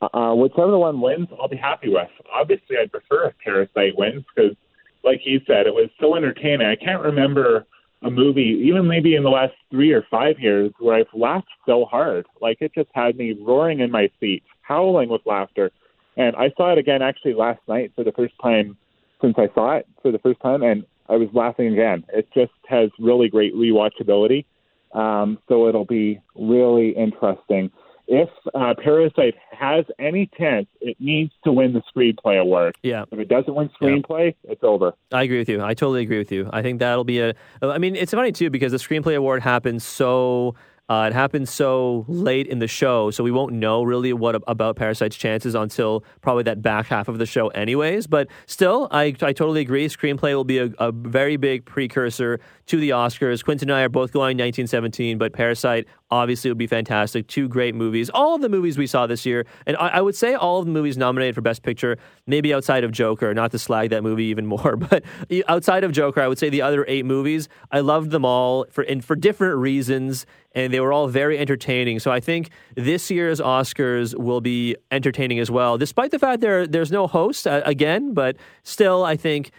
uh, 0.00 0.34
whichever 0.34 0.78
one 0.78 0.98
wins, 1.02 1.28
I'll 1.38 1.46
be 1.46 1.58
happy 1.58 1.90
with. 1.90 2.08
Obviously, 2.32 2.78
I'd 2.80 2.90
prefer 2.90 3.26
if 3.26 3.34
Parasite 3.44 3.98
wins 3.98 4.24
because, 4.34 4.56
like 5.04 5.20
you 5.26 5.42
said, 5.46 5.66
it 5.66 5.74
was 5.74 5.90
so 6.00 6.16
entertaining. 6.16 6.66
I 6.66 6.74
can't 6.74 7.02
remember 7.02 7.66
a 8.02 8.10
movie, 8.10 8.62
even 8.64 8.88
maybe 8.88 9.14
in 9.14 9.22
the 9.22 9.28
last 9.28 9.52
three 9.70 9.92
or 9.92 10.06
five 10.10 10.38
years, 10.38 10.72
where 10.78 10.96
I've 10.96 11.12
laughed 11.12 11.48
so 11.66 11.84
hard. 11.84 12.24
Like 12.40 12.62
it 12.62 12.72
just 12.74 12.88
had 12.94 13.14
me 13.18 13.36
roaring 13.38 13.80
in 13.80 13.90
my 13.90 14.08
seat, 14.20 14.42
howling 14.62 15.10
with 15.10 15.20
laughter. 15.26 15.70
And 16.16 16.34
I 16.34 16.50
saw 16.56 16.72
it 16.72 16.78
again 16.78 17.02
actually 17.02 17.34
last 17.34 17.60
night 17.68 17.92
for 17.94 18.04
the 18.04 18.12
first 18.12 18.34
time 18.42 18.78
since 19.20 19.34
I 19.36 19.48
saw 19.54 19.76
it 19.76 19.86
for 20.00 20.12
the 20.12 20.18
first 20.18 20.40
time, 20.40 20.62
and 20.62 20.84
I 21.10 21.16
was 21.16 21.28
laughing 21.32 21.72
again. 21.72 22.04
It 22.12 22.28
just 22.32 22.52
has 22.68 22.90
really 22.98 23.28
great 23.28 23.54
rewatchability. 23.54 24.44
Um, 24.92 25.38
so 25.48 25.68
it'll 25.68 25.84
be 25.84 26.20
really 26.36 26.90
interesting. 26.90 27.70
If 28.06 28.28
uh, 28.54 28.74
Parasite 28.82 29.34
has 29.52 29.84
any 29.98 30.28
chance, 30.36 30.66
it 30.80 30.96
needs 30.98 31.32
to 31.44 31.52
win 31.52 31.72
the 31.72 31.82
screenplay 31.94 32.40
award. 32.40 32.76
Yeah. 32.82 33.04
If 33.12 33.18
it 33.20 33.28
doesn't 33.28 33.54
win 33.54 33.70
screenplay, 33.80 34.34
it's 34.44 34.64
over. 34.64 34.94
I 35.12 35.22
agree 35.22 35.38
with 35.38 35.48
you. 35.48 35.62
I 35.62 35.74
totally 35.74 36.02
agree 36.02 36.18
with 36.18 36.32
you. 36.32 36.50
I 36.52 36.62
think 36.62 36.80
that'll 36.80 37.04
be 37.04 37.20
a. 37.20 37.34
I 37.62 37.78
mean, 37.78 37.94
it's 37.94 38.12
funny 38.12 38.32
too 38.32 38.50
because 38.50 38.72
the 38.72 38.78
screenplay 38.78 39.16
award 39.16 39.42
happens 39.42 39.84
so. 39.84 40.54
Uh, 40.90 41.06
it 41.06 41.12
happens 41.12 41.48
so 41.48 42.04
late 42.08 42.48
in 42.48 42.58
the 42.58 42.66
show, 42.66 43.12
so 43.12 43.22
we 43.22 43.30
won't 43.30 43.52
know 43.52 43.84
really 43.84 44.12
what 44.12 44.42
about 44.48 44.74
Parasite's 44.74 45.16
chances 45.16 45.54
until 45.54 46.02
probably 46.20 46.42
that 46.42 46.62
back 46.62 46.88
half 46.88 47.06
of 47.06 47.18
the 47.18 47.26
show, 47.26 47.46
anyways. 47.50 48.08
But 48.08 48.26
still, 48.46 48.88
I, 48.90 49.14
I 49.22 49.32
totally 49.32 49.60
agree. 49.60 49.86
Screenplay 49.86 50.34
will 50.34 50.42
be 50.42 50.58
a, 50.58 50.72
a 50.80 50.90
very 50.90 51.36
big 51.36 51.64
precursor 51.64 52.40
to 52.66 52.76
the 52.76 52.90
Oscars. 52.90 53.44
Quentin 53.44 53.70
and 53.70 53.78
I 53.78 53.82
are 53.82 53.88
both 53.88 54.12
going 54.12 54.36
1917, 54.36 55.16
but 55.16 55.32
Parasite 55.32 55.86
obviously 56.10 56.50
would 56.50 56.58
be 56.58 56.66
fantastic. 56.66 57.26
Two 57.26 57.48
great 57.48 57.74
movies. 57.74 58.10
All 58.10 58.34
of 58.34 58.42
the 58.42 58.48
movies 58.48 58.76
we 58.76 58.86
saw 58.86 59.06
this 59.06 59.24
year, 59.24 59.46
and 59.66 59.76
I, 59.76 59.88
I 59.88 60.00
would 60.00 60.16
say 60.16 60.34
all 60.34 60.58
of 60.58 60.66
the 60.66 60.72
movies 60.72 60.96
nominated 60.96 61.34
for 61.34 61.40
Best 61.40 61.62
Picture, 61.62 61.98
maybe 62.26 62.52
outside 62.52 62.84
of 62.84 62.92
Joker, 62.92 63.32
not 63.34 63.50
to 63.52 63.58
slag 63.58 63.90
that 63.90 64.02
movie 64.02 64.24
even 64.24 64.46
more, 64.46 64.76
but 64.90 65.04
outside 65.48 65.84
of 65.84 65.92
Joker, 65.92 66.20
I 66.20 66.28
would 66.28 66.38
say 66.38 66.48
the 66.48 66.62
other 66.62 66.84
eight 66.88 67.04
movies, 67.04 67.48
I 67.70 67.80
loved 67.80 68.10
them 68.10 68.24
all 68.24 68.66
for 68.70 68.82
and 68.82 69.04
for 69.04 69.14
different 69.16 69.58
reasons, 69.58 70.26
and 70.52 70.72
they 70.72 70.80
were 70.80 70.92
all 70.92 71.06
very 71.06 71.38
entertaining. 71.38 72.00
So 72.00 72.10
I 72.10 72.20
think 72.20 72.50
this 72.74 73.10
year's 73.10 73.40
Oscars 73.40 74.18
will 74.18 74.40
be 74.40 74.76
entertaining 74.90 75.38
as 75.38 75.50
well, 75.50 75.78
despite 75.78 76.10
the 76.10 76.18
fact 76.18 76.40
there 76.40 76.66
there's 76.66 76.90
no 76.90 77.06
host 77.06 77.46
uh, 77.46 77.62
again, 77.64 78.14
but 78.14 78.36
still, 78.62 79.04
I 79.04 79.16
think 79.16 79.52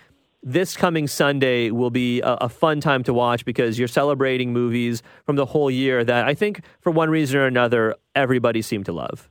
this 0.44 0.76
coming 0.76 1.08
Sunday 1.08 1.72
will 1.72 1.89
be 1.89 2.22
a, 2.22 2.34
a, 2.42 2.50
fun 2.50 2.82
time 2.82 3.04
to 3.04 3.14
watch 3.14 3.46
because 3.46 3.78
you're 3.78 3.88
celebrating 3.88 4.52
movies 4.52 5.04
from 5.26 5.36
the 5.36 5.46
whole 5.46 5.70
year 5.70 6.04
that 6.04 6.26
I 6.26 6.34
think, 6.34 6.62
for 6.80 6.92
one 6.92 7.10
reason 7.10 7.39
or 7.39 7.46
another, 7.46 7.96
everybody 8.16 8.62
seemed 8.62 8.86
to 8.86 8.92
love. 8.92 9.30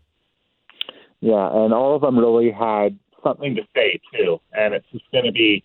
Yeah, 1.20 1.48
and 1.52 1.74
all 1.74 1.94
of 1.94 2.02
them 2.02 2.18
really 2.18 2.50
had 2.50 2.98
something 3.24 3.54
to 3.56 3.62
say 3.74 4.00
too, 4.14 4.40
and 4.52 4.72
it's 4.72 4.86
just 4.92 5.04
going 5.12 5.24
to 5.24 5.32
be 5.32 5.64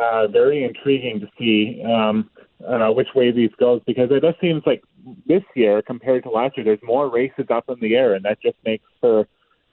uh, 0.00 0.28
very 0.28 0.64
intriguing 0.64 1.20
to 1.20 1.28
see 1.38 1.82
um, 1.84 2.30
uh, 2.66 2.90
which 2.90 3.08
way 3.14 3.30
these 3.30 3.50
goes 3.58 3.80
because 3.86 4.08
it 4.10 4.22
just 4.22 4.40
seems 4.40 4.62
like 4.64 4.82
this 5.26 5.42
year 5.54 5.82
compared 5.82 6.22
to 6.22 6.30
last 6.30 6.56
year, 6.56 6.64
there's 6.64 6.78
more 6.82 7.10
races 7.10 7.46
up 7.50 7.64
in 7.68 7.78
the 7.80 7.94
air, 7.94 8.14
and 8.14 8.24
that 8.24 8.40
just 8.40 8.56
makes 8.64 8.84
for 9.00 9.26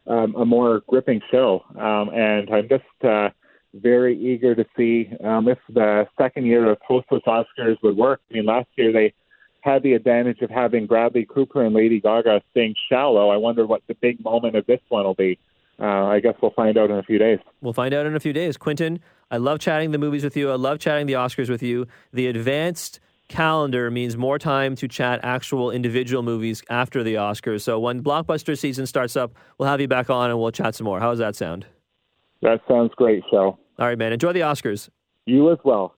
um, 0.08 0.36
a 0.36 0.46
more 0.46 0.82
gripping 0.88 1.22
show. 1.32 1.64
Um, 1.80 2.10
and 2.14 2.50
I'm 2.50 2.68
just 2.68 2.84
uh, 3.04 3.30
very 3.74 4.18
eager 4.18 4.56
to 4.56 4.66
see 4.76 5.10
um, 5.24 5.48
if 5.48 5.58
the 5.70 6.08
second 6.18 6.46
year 6.46 6.70
of 6.70 6.78
hostless 6.88 7.24
Oscars 7.26 7.78
would 7.84 7.96
work. 7.96 8.22
I 8.30 8.36
mean, 8.36 8.46
last 8.46 8.68
year 8.76 8.92
they 8.92 9.14
had 9.62 9.84
the 9.84 9.94
advantage 9.94 10.42
of 10.42 10.50
having 10.50 10.88
Bradley 10.88 11.26
Cooper 11.26 11.64
and 11.64 11.76
Lady 11.76 12.02
Gaga 12.02 12.42
sing 12.54 12.76
"Shallow." 12.90 13.30
I 13.30 13.38
wonder 13.38 13.66
what 13.66 13.82
the 13.88 13.96
big 13.96 14.24
moment 14.24 14.56
of 14.56 14.66
this 14.66 14.82
one 14.90 15.06
will 15.06 15.14
be. 15.14 15.40
Uh, 15.80 16.06
I 16.06 16.20
guess 16.20 16.36
we'll 16.42 16.52
find 16.52 16.78
out 16.78 16.92
in 16.92 16.98
a 16.98 17.04
few 17.04 17.18
days. 17.18 17.40
We'll 17.62 17.74
find 17.74 17.94
out 17.94 18.06
in 18.06 18.16
a 18.16 18.20
few 18.20 18.34
days. 18.34 18.58
Quentin, 18.58 19.00
I 19.32 19.38
love 19.38 19.60
chatting 19.60 19.92
the 19.92 19.98
movies 19.98 20.24
with 20.24 20.38
you. 20.38 20.52
I 20.52 20.56
love 20.56 20.80
chatting 20.80 21.08
the 21.08 21.14
Oscars 21.14 21.50
with 21.50 21.64
you. 21.64 21.88
The 22.14 22.28
advanced 22.28 23.00
calendar 23.30 23.90
means 23.90 24.18
more 24.18 24.38
time 24.38 24.76
to 24.76 24.88
chat 24.88 25.22
actual 25.24 25.72
individual 25.72 26.22
movies 26.22 26.62
after 26.70 27.02
the 27.02 27.16
Oscars. 27.16 27.62
So 27.62 27.80
when 27.80 28.04
blockbuster 28.04 28.58
season 28.58 28.86
starts 28.86 29.16
up, 29.16 29.34
we'll 29.58 29.70
have 29.70 29.82
you 29.82 29.88
back 29.88 30.10
on 30.10 30.30
and 30.30 30.40
we'll 30.40 30.52
chat 30.52 30.76
some 30.76 30.86
more. 30.86 31.00
How 31.00 31.12
does 31.12 31.20
that 31.20 31.36
sound? 31.36 31.66
That 32.42 32.60
sounds 32.68 32.92
great, 32.96 33.24
Shell. 33.32 33.58
All 33.82 33.88
right, 33.88 33.98
man. 33.98 34.14
Enjoy 34.14 34.32
the 34.32 34.42
Oscars. 34.42 34.90
You 35.26 35.52
as 35.52 35.58
well. 35.64 35.96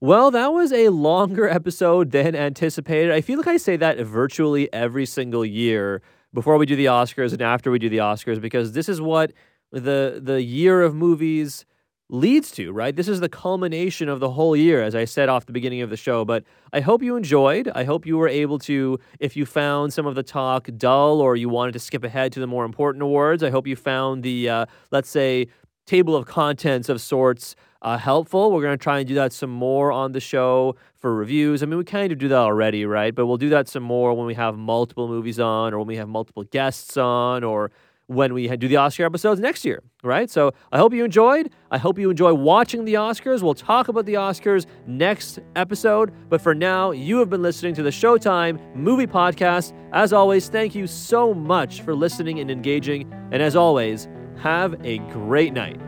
Well, 0.00 0.32
that 0.32 0.52
was 0.52 0.72
a 0.72 0.88
longer 0.88 1.48
episode 1.58 2.10
than 2.10 2.34
anticipated. 2.34 3.12
I 3.12 3.20
feel 3.20 3.36
like 3.36 3.46
I 3.46 3.58
say 3.58 3.76
that 3.76 3.96
virtually 3.98 4.70
every 4.72 5.06
single 5.06 5.44
year 5.44 6.02
before 6.34 6.58
we 6.58 6.66
do 6.66 6.74
the 6.74 6.86
Oscars 6.86 7.32
and 7.32 7.40
after 7.40 7.70
we 7.70 7.78
do 7.78 7.88
the 7.88 7.98
Oscars 7.98 8.40
because 8.40 8.72
this 8.72 8.88
is 8.88 9.00
what 9.00 9.32
the 9.70 10.20
the 10.20 10.42
year 10.42 10.82
of 10.82 10.96
movies 10.96 11.64
leads 12.12 12.50
to, 12.50 12.72
right? 12.72 12.94
This 12.94 13.08
is 13.08 13.20
the 13.20 13.28
culmination 13.28 14.08
of 14.08 14.20
the 14.20 14.30
whole 14.30 14.54
year, 14.54 14.82
as 14.82 14.94
I 14.94 15.06
said 15.06 15.30
off 15.30 15.46
the 15.46 15.52
beginning 15.52 15.80
of 15.80 15.88
the 15.88 15.96
show. 15.96 16.26
But 16.26 16.44
I 16.72 16.80
hope 16.80 17.02
you 17.02 17.16
enjoyed. 17.16 17.70
I 17.74 17.84
hope 17.84 18.04
you 18.04 18.18
were 18.18 18.28
able 18.28 18.58
to, 18.60 18.98
if 19.18 19.34
you 19.34 19.46
found 19.46 19.94
some 19.94 20.06
of 20.06 20.14
the 20.14 20.22
talk 20.22 20.68
dull 20.76 21.22
or 21.22 21.36
you 21.36 21.48
wanted 21.48 21.72
to 21.72 21.78
skip 21.78 22.04
ahead 22.04 22.32
to 22.32 22.40
the 22.40 22.46
more 22.46 22.66
important 22.66 23.02
awards, 23.02 23.42
I 23.42 23.48
hope 23.48 23.66
you 23.66 23.76
found 23.76 24.22
the, 24.22 24.48
uh, 24.48 24.66
let's 24.90 25.08
say, 25.08 25.46
table 25.92 26.16
of 26.16 26.24
contents 26.24 26.88
of 26.88 27.02
sorts 27.02 27.54
uh, 27.82 27.98
helpful. 27.98 28.50
We're 28.50 28.62
going 28.62 28.78
to 28.78 28.82
try 28.82 29.00
and 29.00 29.06
do 29.06 29.14
that 29.16 29.30
some 29.30 29.50
more 29.50 29.92
on 29.92 30.12
the 30.12 30.20
show 30.20 30.74
for 30.96 31.14
reviews. 31.14 31.62
I 31.62 31.66
mean, 31.66 31.76
we 31.76 31.84
kind 31.84 32.10
of 32.10 32.16
do 32.16 32.28
that 32.28 32.38
already, 32.38 32.86
right? 32.86 33.14
But 33.14 33.26
we'll 33.26 33.36
do 33.36 33.50
that 33.50 33.68
some 33.68 33.82
more 33.82 34.14
when 34.14 34.24
we 34.24 34.32
have 34.32 34.56
multiple 34.56 35.06
movies 35.06 35.38
on 35.38 35.74
or 35.74 35.78
when 35.80 35.88
we 35.88 35.96
have 35.96 36.08
multiple 36.08 36.44
guests 36.44 36.96
on 36.96 37.44
or 37.44 37.70
when 38.06 38.32
we 38.32 38.48
do 38.56 38.68
the 38.68 38.76
Oscar 38.76 39.04
episodes 39.04 39.38
next 39.38 39.66
year, 39.66 39.82
right? 40.02 40.30
So 40.30 40.52
I 40.72 40.78
hope 40.78 40.94
you 40.94 41.04
enjoyed. 41.04 41.50
I 41.70 41.76
hope 41.76 41.98
you 41.98 42.08
enjoy 42.08 42.32
watching 42.32 42.86
the 42.86 42.94
Oscars. 42.94 43.42
We'll 43.42 43.52
talk 43.52 43.88
about 43.88 44.06
the 44.06 44.14
Oscars 44.14 44.64
next 44.86 45.40
episode. 45.56 46.10
But 46.30 46.40
for 46.40 46.54
now, 46.54 46.92
you 46.92 47.18
have 47.18 47.28
been 47.28 47.42
listening 47.42 47.74
to 47.74 47.82
the 47.82 47.90
Showtime 47.90 48.74
Movie 48.74 49.06
Podcast. 49.06 49.74
As 49.92 50.14
always, 50.14 50.48
thank 50.48 50.74
you 50.74 50.86
so 50.86 51.34
much 51.34 51.82
for 51.82 51.94
listening 51.94 52.40
and 52.40 52.50
engaging. 52.50 53.12
And 53.30 53.42
as 53.42 53.56
always, 53.56 54.08
have 54.42 54.74
a 54.84 54.98
great 55.12 55.52
night. 55.52 55.80